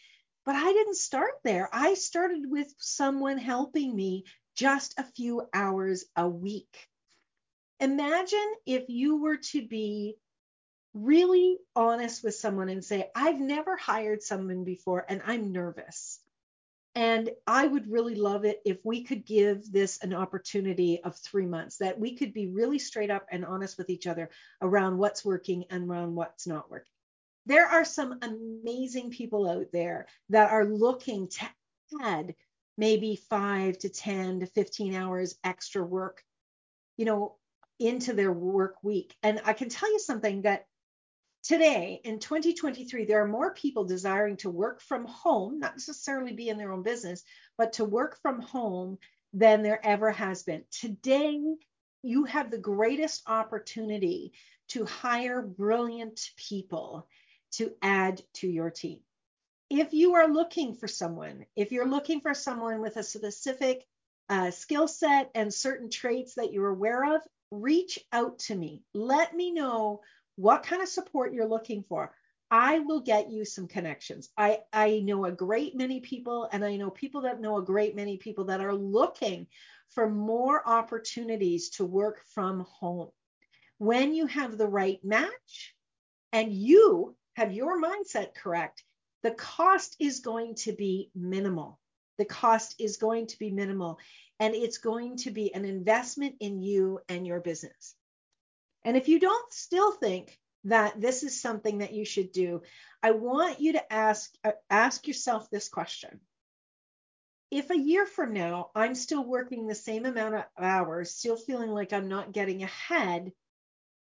But 0.47 0.57
I 0.57 0.73
didn't 0.73 0.97
start 0.97 1.33
there. 1.43 1.69
I 1.73 1.95
started 1.95 2.45
with 2.47 2.73
someone 2.79 3.39
helping 3.39 3.95
me 3.95 4.25
just 4.55 4.95
a 4.99 5.05
few 5.05 5.43
hours 5.53 6.05
a 6.17 6.29
week. 6.29 6.89
Imagine 7.81 8.55
if 8.67 8.85
you 8.89 9.21
were 9.21 9.39
to 9.39 9.67
be 9.67 10.17
really 10.95 11.59
honest 11.75 12.23
with 12.23 12.37
someone 12.37 12.69
and 12.69 12.85
say, 12.85 13.11
I've 13.15 13.41
never 13.41 13.77
hired 13.77 14.23
someone 14.23 14.65
before 14.65 15.05
and 15.09 15.21
I'm 15.27 15.53
nervous. 15.53 16.21
And 16.95 17.31
I 17.45 17.67
would 17.67 17.91
really 17.91 18.15
love 18.15 18.45
it 18.45 18.63
if 18.65 18.79
we 18.85 19.03
could 19.03 19.27
give 19.27 19.71
this 19.71 19.99
an 19.99 20.15
opportunity 20.15 21.03
of 21.03 21.17
three 21.17 21.47
months, 21.47 21.79
that 21.79 21.99
we 21.99 22.15
could 22.15 22.33
be 22.33 22.47
really 22.47 22.79
straight 22.79 23.11
up 23.11 23.27
and 23.33 23.45
honest 23.45 23.77
with 23.77 23.91
each 23.91 24.07
other 24.07 24.31
around 24.63 24.99
what's 24.99 25.25
working 25.25 25.65
and 25.71 25.91
around 25.91 26.15
what's 26.15 26.47
not 26.47 26.71
working. 26.71 26.93
There 27.47 27.67
are 27.67 27.85
some 27.85 28.21
amazing 28.23 29.11
people 29.11 29.51
out 29.51 29.67
there 29.73 30.07
that 30.31 30.53
are 30.53 30.65
looking 30.65 31.29
to 31.29 31.47
add 32.01 32.37
maybe 32.79 33.17
five 33.29 33.79
to 33.79 33.89
10 33.89 34.41
to 34.41 34.47
15 34.47 34.95
hours 34.95 35.37
extra 35.43 35.85
work, 35.85 36.23
you 36.97 37.05
know, 37.05 37.35
into 37.81 38.13
their 38.13 38.33
work 38.33 38.77
week. 38.85 39.17
And 39.23 39.41
I 39.45 39.53
can 39.53 39.69
tell 39.69 39.91
you 39.91 39.99
something 39.99 40.43
that 40.43 40.67
Today, 41.45 42.01
in 42.05 42.21
2023, 42.21 43.05
there 43.05 43.23
are 43.23 43.29
more 43.29 43.53
people 43.53 43.85
desiring 43.85 44.39
to 44.39 44.49
work 44.49 44.81
from 44.81 45.05
home, 45.05 45.59
not 45.59 45.75
necessarily 45.75 46.33
be 46.33 46.49
in 46.49 46.57
their 46.57 46.73
own 46.73 46.83
business, 46.83 47.23
but 47.59 47.75
to 47.75 47.85
work 47.85 48.19
from 48.23 48.41
home 48.41 48.97
than 49.35 49.63
there 49.63 49.85
ever 49.85 50.11
has 50.11 50.43
been. 50.43 50.65
Today, 50.71 51.39
you 52.03 52.25
have 52.25 52.51
the 52.51 52.57
greatest 52.57 53.29
opportunity 53.29 54.33
to 54.69 54.87
hire 54.87 55.43
brilliant 55.43 56.31
people 56.37 57.07
to 57.53 57.73
add 57.83 58.23
to 58.35 58.49
your 58.49 58.71
team. 58.71 59.01
If 59.69 59.93
you 59.93 60.15
are 60.15 60.29
looking 60.29 60.75
for 60.75 60.89
someone, 60.89 61.45
if 61.57 61.73
you're 61.73 61.87
looking 61.87 62.23
for 62.23 62.33
someone 62.33 62.81
with 62.81 62.97
a 62.97 63.03
specific 63.03 63.85
uh, 64.31 64.51
skill 64.51 64.89
set 64.89 65.31
and 65.35 65.53
certain 65.53 65.91
traits 65.91 66.37
that 66.37 66.55
you're 66.55 66.69
aware 66.69 67.17
of, 67.17 67.21
reach 67.51 67.99
out 68.13 68.39
to 68.39 68.55
me. 68.55 68.83
Let 68.95 69.37
me 69.37 69.53
know 69.53 70.01
what 70.37 70.65
kind 70.65 70.83
of 70.83 70.89
support 70.89 71.33
you're 71.33 71.47
looking 71.47 71.85
for. 71.89 72.13
I 72.51 72.81
will 72.81 73.01
get 73.01 73.31
you 73.31 73.45
some 73.45 73.67
connections. 73.67 74.31
I, 74.37 74.61
I 74.73 75.01
know 75.01 75.25
a 75.25 75.33
great 75.33 75.77
many 75.77 76.01
people, 76.01 76.49
and 76.53 76.65
I 76.65 76.77
know 76.77 76.91
people 76.91 77.23
that 77.23 77.41
know 77.41 77.57
a 77.59 77.65
great 77.65 77.97
many 77.97 78.17
people 78.17 78.45
that 78.45 78.61
are 78.61 78.75
looking 78.75 79.47
for 79.91 80.09
more 80.09 80.67
opportunities 80.69 81.71
to 81.71 81.85
work 81.85 82.21
from 82.35 82.61
home. 82.61 83.11
When 83.79 84.15
you 84.15 84.27
have 84.27 84.57
the 84.57 84.69
right 84.69 85.01
match 85.05 85.75
and 86.33 86.53
you 86.53 87.17
have 87.35 87.53
your 87.53 87.81
mindset 87.81 88.35
correct, 88.35 88.85
the 89.23 89.33
cost 89.33 89.97
is 89.99 90.21
going 90.21 90.55
to 90.57 90.73
be 90.73 91.11
minimal. 91.15 91.81
The 92.19 92.25
cost 92.25 92.77
is 92.79 92.99
going 92.99 93.27
to 93.29 93.39
be 93.39 93.51
minimal, 93.51 93.99
and 94.39 94.55
it's 94.55 94.79
going 94.79 95.17
to 95.19 95.31
be 95.31 95.53
an 95.55 95.65
investment 95.65 96.37
in 96.41 96.61
you 96.61 97.01
and 97.09 97.27
your 97.27 97.41
business. 97.41 97.97
And 98.85 98.97
if 98.97 99.09
you 99.09 99.19
don't 99.19 99.53
still 99.53 99.93
think 99.93 100.39
that 100.65 101.01
this 101.01 101.23
is 101.23 101.41
something 101.41 101.79
that 101.79 101.93
you 101.93 102.05
should 102.05 102.33
do, 102.33 102.63
I 103.03 103.13
want 103.13 103.61
you 103.61 103.75
to 103.75 103.93
ask 103.93 104.33
uh, 104.45 104.53
ask 104.71 105.07
yourself 105.07 105.51
this 105.51 105.69
question. 105.69 106.21
If 107.51 107.71
a 107.71 107.79
year 107.79 108.07
from 108.07 108.33
now 108.33 108.71
I'm 108.75 108.95
still 108.95 109.25
working 109.25 109.67
the 109.67 109.75
same 109.75 110.07
amount 110.07 110.35
of 110.35 110.45
hours, 110.59 111.15
still 111.15 111.37
feeling 111.37 111.71
like 111.71 111.93
I'm 111.93 112.09
not 112.09 112.33
getting 112.33 112.63
ahead, 112.63 113.33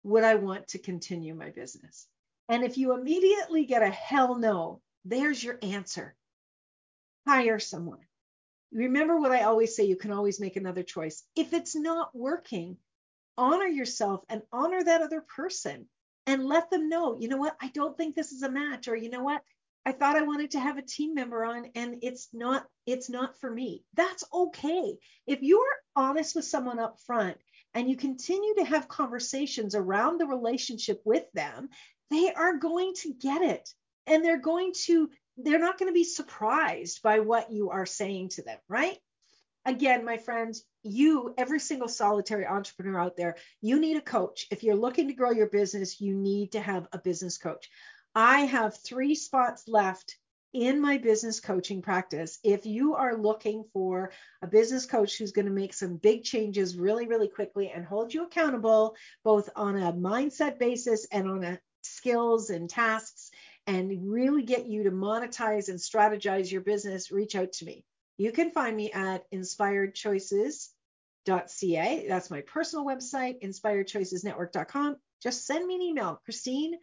would 0.02 0.24
I 0.24 0.36
want 0.36 0.68
to 0.68 0.78
continue 0.78 1.34
my 1.34 1.50
business? 1.50 2.06
And 2.48 2.64
if 2.64 2.78
you 2.78 2.94
immediately 2.94 3.66
get 3.66 3.82
a 3.82 3.90
hell 3.90 4.36
no, 4.36 4.80
there's 5.04 5.42
your 5.42 5.58
answer. 5.62 6.14
Hire 7.26 7.58
someone. 7.58 8.00
Remember 8.72 9.18
what 9.18 9.32
I 9.32 9.42
always 9.42 9.74
say 9.74 9.84
you 9.84 9.96
can 9.96 10.12
always 10.12 10.40
make 10.40 10.56
another 10.56 10.82
choice. 10.82 11.24
If 11.36 11.52
it's 11.52 11.74
not 11.74 12.14
working, 12.14 12.76
honor 13.38 13.66
yourself 13.66 14.22
and 14.28 14.42
honor 14.52 14.84
that 14.84 15.00
other 15.00 15.22
person 15.22 15.86
and 16.26 16.44
let 16.44 16.70
them 16.70 16.90
know, 16.90 17.16
you 17.18 17.28
know 17.28 17.38
what, 17.38 17.56
I 17.60 17.68
don't 17.68 17.96
think 17.96 18.14
this 18.14 18.32
is 18.32 18.42
a 18.42 18.50
match, 18.50 18.88
or 18.88 18.94
you 18.96 19.08
know 19.08 19.22
what, 19.22 19.42
I 19.86 19.92
thought 19.92 20.16
I 20.16 20.22
wanted 20.22 20.50
to 20.50 20.60
have 20.60 20.76
a 20.76 20.82
team 20.82 21.14
member 21.14 21.42
on 21.46 21.70
and 21.74 22.00
it's 22.02 22.28
not 22.34 22.66
it's 22.84 23.08
not 23.08 23.40
for 23.40 23.50
me. 23.50 23.84
That's 23.94 24.22
okay. 24.30 24.98
If 25.26 25.40
you 25.40 25.60
are 25.60 26.04
honest 26.04 26.36
with 26.36 26.44
someone 26.44 26.78
up 26.78 26.98
front 27.06 27.38
and 27.72 27.88
you 27.88 27.96
continue 27.96 28.56
to 28.56 28.64
have 28.64 28.88
conversations 28.88 29.74
around 29.74 30.18
the 30.18 30.26
relationship 30.26 31.00
with 31.06 31.24
them, 31.32 31.70
they 32.10 32.30
are 32.30 32.58
going 32.58 32.92
to 32.96 33.14
get 33.14 33.40
it. 33.40 33.66
And 34.06 34.22
they're 34.22 34.40
going 34.40 34.72
to 34.84 35.08
they're 35.38 35.58
not 35.58 35.78
going 35.78 35.88
to 35.88 35.94
be 35.94 36.04
surprised 36.04 37.00
by 37.02 37.20
what 37.20 37.50
you 37.50 37.70
are 37.70 37.86
saying 37.86 38.30
to 38.30 38.42
them, 38.42 38.58
right? 38.68 38.98
Again, 39.68 40.04
my 40.04 40.16
friends, 40.16 40.64
you, 40.82 41.34
every 41.36 41.60
single 41.60 41.88
solitary 41.88 42.46
entrepreneur 42.46 42.98
out 42.98 43.16
there, 43.16 43.36
you 43.60 43.78
need 43.78 43.98
a 43.98 44.00
coach. 44.00 44.46
If 44.50 44.62
you're 44.62 44.74
looking 44.74 45.08
to 45.08 45.14
grow 45.14 45.30
your 45.30 45.48
business, 45.48 46.00
you 46.00 46.14
need 46.14 46.52
to 46.52 46.60
have 46.60 46.88
a 46.92 46.98
business 46.98 47.36
coach. 47.36 47.68
I 48.14 48.40
have 48.40 48.78
three 48.78 49.14
spots 49.14 49.68
left 49.68 50.16
in 50.54 50.80
my 50.80 50.96
business 50.96 51.40
coaching 51.40 51.82
practice. 51.82 52.38
If 52.42 52.64
you 52.64 52.94
are 52.94 53.14
looking 53.14 53.64
for 53.74 54.10
a 54.40 54.46
business 54.46 54.86
coach 54.86 55.18
who's 55.18 55.32
going 55.32 55.44
to 55.46 55.52
make 55.52 55.74
some 55.74 55.96
big 55.96 56.24
changes 56.24 56.78
really, 56.78 57.06
really 57.06 57.28
quickly 57.28 57.70
and 57.70 57.84
hold 57.84 58.14
you 58.14 58.24
accountable, 58.24 58.96
both 59.22 59.50
on 59.54 59.76
a 59.76 59.92
mindset 59.92 60.58
basis 60.58 61.06
and 61.12 61.28
on 61.28 61.44
a 61.44 61.60
skills 61.82 62.48
and 62.48 62.70
tasks, 62.70 63.30
and 63.66 64.10
really 64.10 64.42
get 64.42 64.66
you 64.66 64.84
to 64.84 64.90
monetize 64.90 65.68
and 65.68 65.78
strategize 65.78 66.50
your 66.50 66.62
business, 66.62 67.10
reach 67.10 67.34
out 67.36 67.52
to 67.52 67.66
me. 67.66 67.84
You 68.18 68.32
can 68.32 68.50
find 68.50 68.76
me 68.76 68.92
at 68.92 69.30
inspiredchoices.ca. 69.30 72.06
That's 72.08 72.30
my 72.30 72.40
personal 72.42 72.84
website, 72.84 73.42
inspiredchoicesnetwork.com. 73.42 74.96
Just 75.22 75.46
send 75.46 75.66
me 75.66 75.76
an 75.76 75.82
email, 75.82 76.20
Christine 76.24 76.74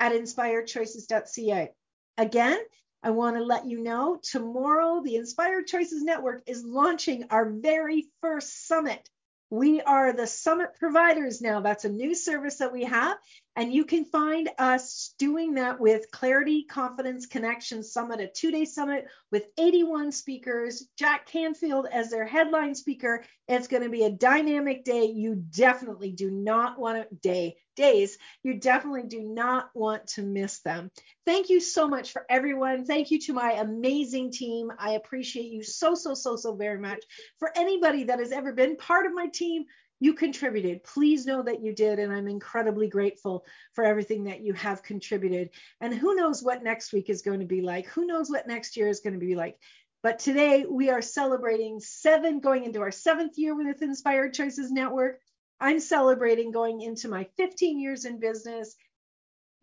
at 0.00 0.12
inspiredchoices.ca. 0.12 1.70
Again, 2.16 2.58
I 3.02 3.10
want 3.10 3.36
to 3.36 3.44
let 3.44 3.66
you 3.66 3.82
know 3.82 4.18
tomorrow 4.22 5.02
the 5.02 5.16
Inspired 5.16 5.66
Choices 5.66 6.02
Network 6.02 6.44
is 6.46 6.64
launching 6.64 7.24
our 7.30 7.50
very 7.50 8.08
first 8.22 8.66
summit. 8.66 9.10
We 9.54 9.80
are 9.80 10.12
the 10.12 10.26
summit 10.26 10.74
providers 10.80 11.40
now. 11.40 11.60
That's 11.60 11.84
a 11.84 11.88
new 11.88 12.16
service 12.16 12.56
that 12.56 12.72
we 12.72 12.82
have. 12.86 13.18
And 13.54 13.72
you 13.72 13.84
can 13.84 14.04
find 14.04 14.50
us 14.58 15.14
doing 15.16 15.54
that 15.54 15.78
with 15.78 16.10
Clarity, 16.10 16.64
Confidence, 16.64 17.26
Connection 17.26 17.84
Summit, 17.84 18.18
a 18.18 18.26
two 18.26 18.50
day 18.50 18.64
summit 18.64 19.06
with 19.30 19.46
81 19.56 20.10
speakers, 20.10 20.88
Jack 20.98 21.26
Canfield 21.26 21.86
as 21.86 22.10
their 22.10 22.26
headline 22.26 22.74
speaker. 22.74 23.22
It's 23.46 23.68
going 23.68 23.84
to 23.84 23.88
be 23.90 24.02
a 24.02 24.10
dynamic 24.10 24.84
day. 24.84 25.04
You 25.04 25.36
definitely 25.36 26.10
do 26.10 26.32
not 26.32 26.76
want 26.76 27.08
to 27.08 27.14
day 27.14 27.54
days. 27.74 28.18
You 28.42 28.54
definitely 28.54 29.04
do 29.04 29.20
not 29.22 29.70
want 29.74 30.06
to 30.08 30.22
miss 30.22 30.60
them. 30.60 30.90
Thank 31.24 31.50
you 31.50 31.60
so 31.60 31.88
much 31.88 32.12
for 32.12 32.24
everyone. 32.28 32.84
Thank 32.84 33.10
you 33.10 33.18
to 33.20 33.32
my 33.32 33.52
amazing 33.52 34.32
team. 34.32 34.70
I 34.78 34.92
appreciate 34.92 35.52
you 35.52 35.62
so, 35.62 35.94
so, 35.94 36.14
so, 36.14 36.36
so 36.36 36.54
very 36.54 36.78
much. 36.78 37.02
For 37.38 37.50
anybody 37.56 38.04
that 38.04 38.18
has 38.18 38.32
ever 38.32 38.52
been 38.52 38.76
part 38.76 39.06
of 39.06 39.14
my 39.14 39.28
team, 39.28 39.64
you 40.00 40.12
contributed. 40.12 40.82
Please 40.84 41.24
know 41.24 41.42
that 41.42 41.62
you 41.62 41.74
did. 41.74 41.98
And 41.98 42.12
I'm 42.12 42.28
incredibly 42.28 42.88
grateful 42.88 43.44
for 43.72 43.84
everything 43.84 44.24
that 44.24 44.42
you 44.42 44.52
have 44.52 44.82
contributed. 44.82 45.50
And 45.80 45.94
who 45.94 46.14
knows 46.14 46.42
what 46.42 46.62
next 46.62 46.92
week 46.92 47.08
is 47.08 47.22
going 47.22 47.40
to 47.40 47.46
be 47.46 47.62
like? 47.62 47.86
Who 47.88 48.04
knows 48.04 48.28
what 48.28 48.46
next 48.46 48.76
year 48.76 48.88
is 48.88 49.00
going 49.00 49.14
to 49.14 49.24
be 49.24 49.34
like? 49.34 49.56
But 50.02 50.18
today 50.18 50.66
we 50.68 50.90
are 50.90 51.00
celebrating 51.00 51.80
seven, 51.80 52.40
going 52.40 52.64
into 52.64 52.82
our 52.82 52.90
seventh 52.90 53.38
year 53.38 53.56
with 53.56 53.80
Inspired 53.80 54.34
Choices 54.34 54.70
Network. 54.70 55.20
I'm 55.60 55.80
celebrating 55.80 56.50
going 56.50 56.80
into 56.80 57.08
my 57.08 57.26
15 57.36 57.80
years 57.80 58.04
in 58.04 58.20
business 58.20 58.76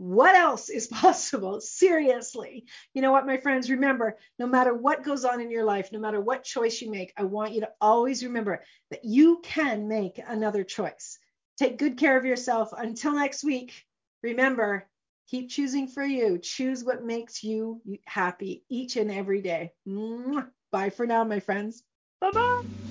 what 0.01 0.35
else 0.35 0.69
is 0.69 0.87
possible? 1.01 1.61
Seriously. 1.61 2.65
You 2.93 3.03
know 3.03 3.11
what, 3.11 3.27
my 3.27 3.37
friends? 3.37 3.69
Remember, 3.69 4.17
no 4.39 4.47
matter 4.47 4.73
what 4.73 5.03
goes 5.03 5.23
on 5.25 5.39
in 5.39 5.51
your 5.51 5.63
life, 5.63 5.91
no 5.91 5.99
matter 5.99 6.19
what 6.19 6.43
choice 6.43 6.81
you 6.81 6.89
make, 6.89 7.13
I 7.15 7.23
want 7.23 7.53
you 7.53 7.61
to 7.61 7.69
always 7.79 8.23
remember 8.23 8.63
that 8.89 9.05
you 9.05 9.41
can 9.43 9.87
make 9.87 10.19
another 10.25 10.63
choice. 10.63 11.19
Take 11.57 11.77
good 11.77 11.97
care 11.97 12.17
of 12.17 12.25
yourself. 12.25 12.73
Until 12.75 13.13
next 13.13 13.43
week, 13.43 13.85
remember, 14.23 14.87
keep 15.29 15.51
choosing 15.51 15.87
for 15.87 16.03
you. 16.03 16.39
Choose 16.39 16.83
what 16.83 17.03
makes 17.03 17.43
you 17.43 17.79
happy 18.05 18.63
each 18.69 18.95
and 18.95 19.11
every 19.11 19.43
day. 19.43 19.71
Bye 20.71 20.89
for 20.89 21.05
now, 21.05 21.23
my 21.23 21.41
friends. 21.41 21.83
Bye 22.19 22.31
bye. 22.33 22.90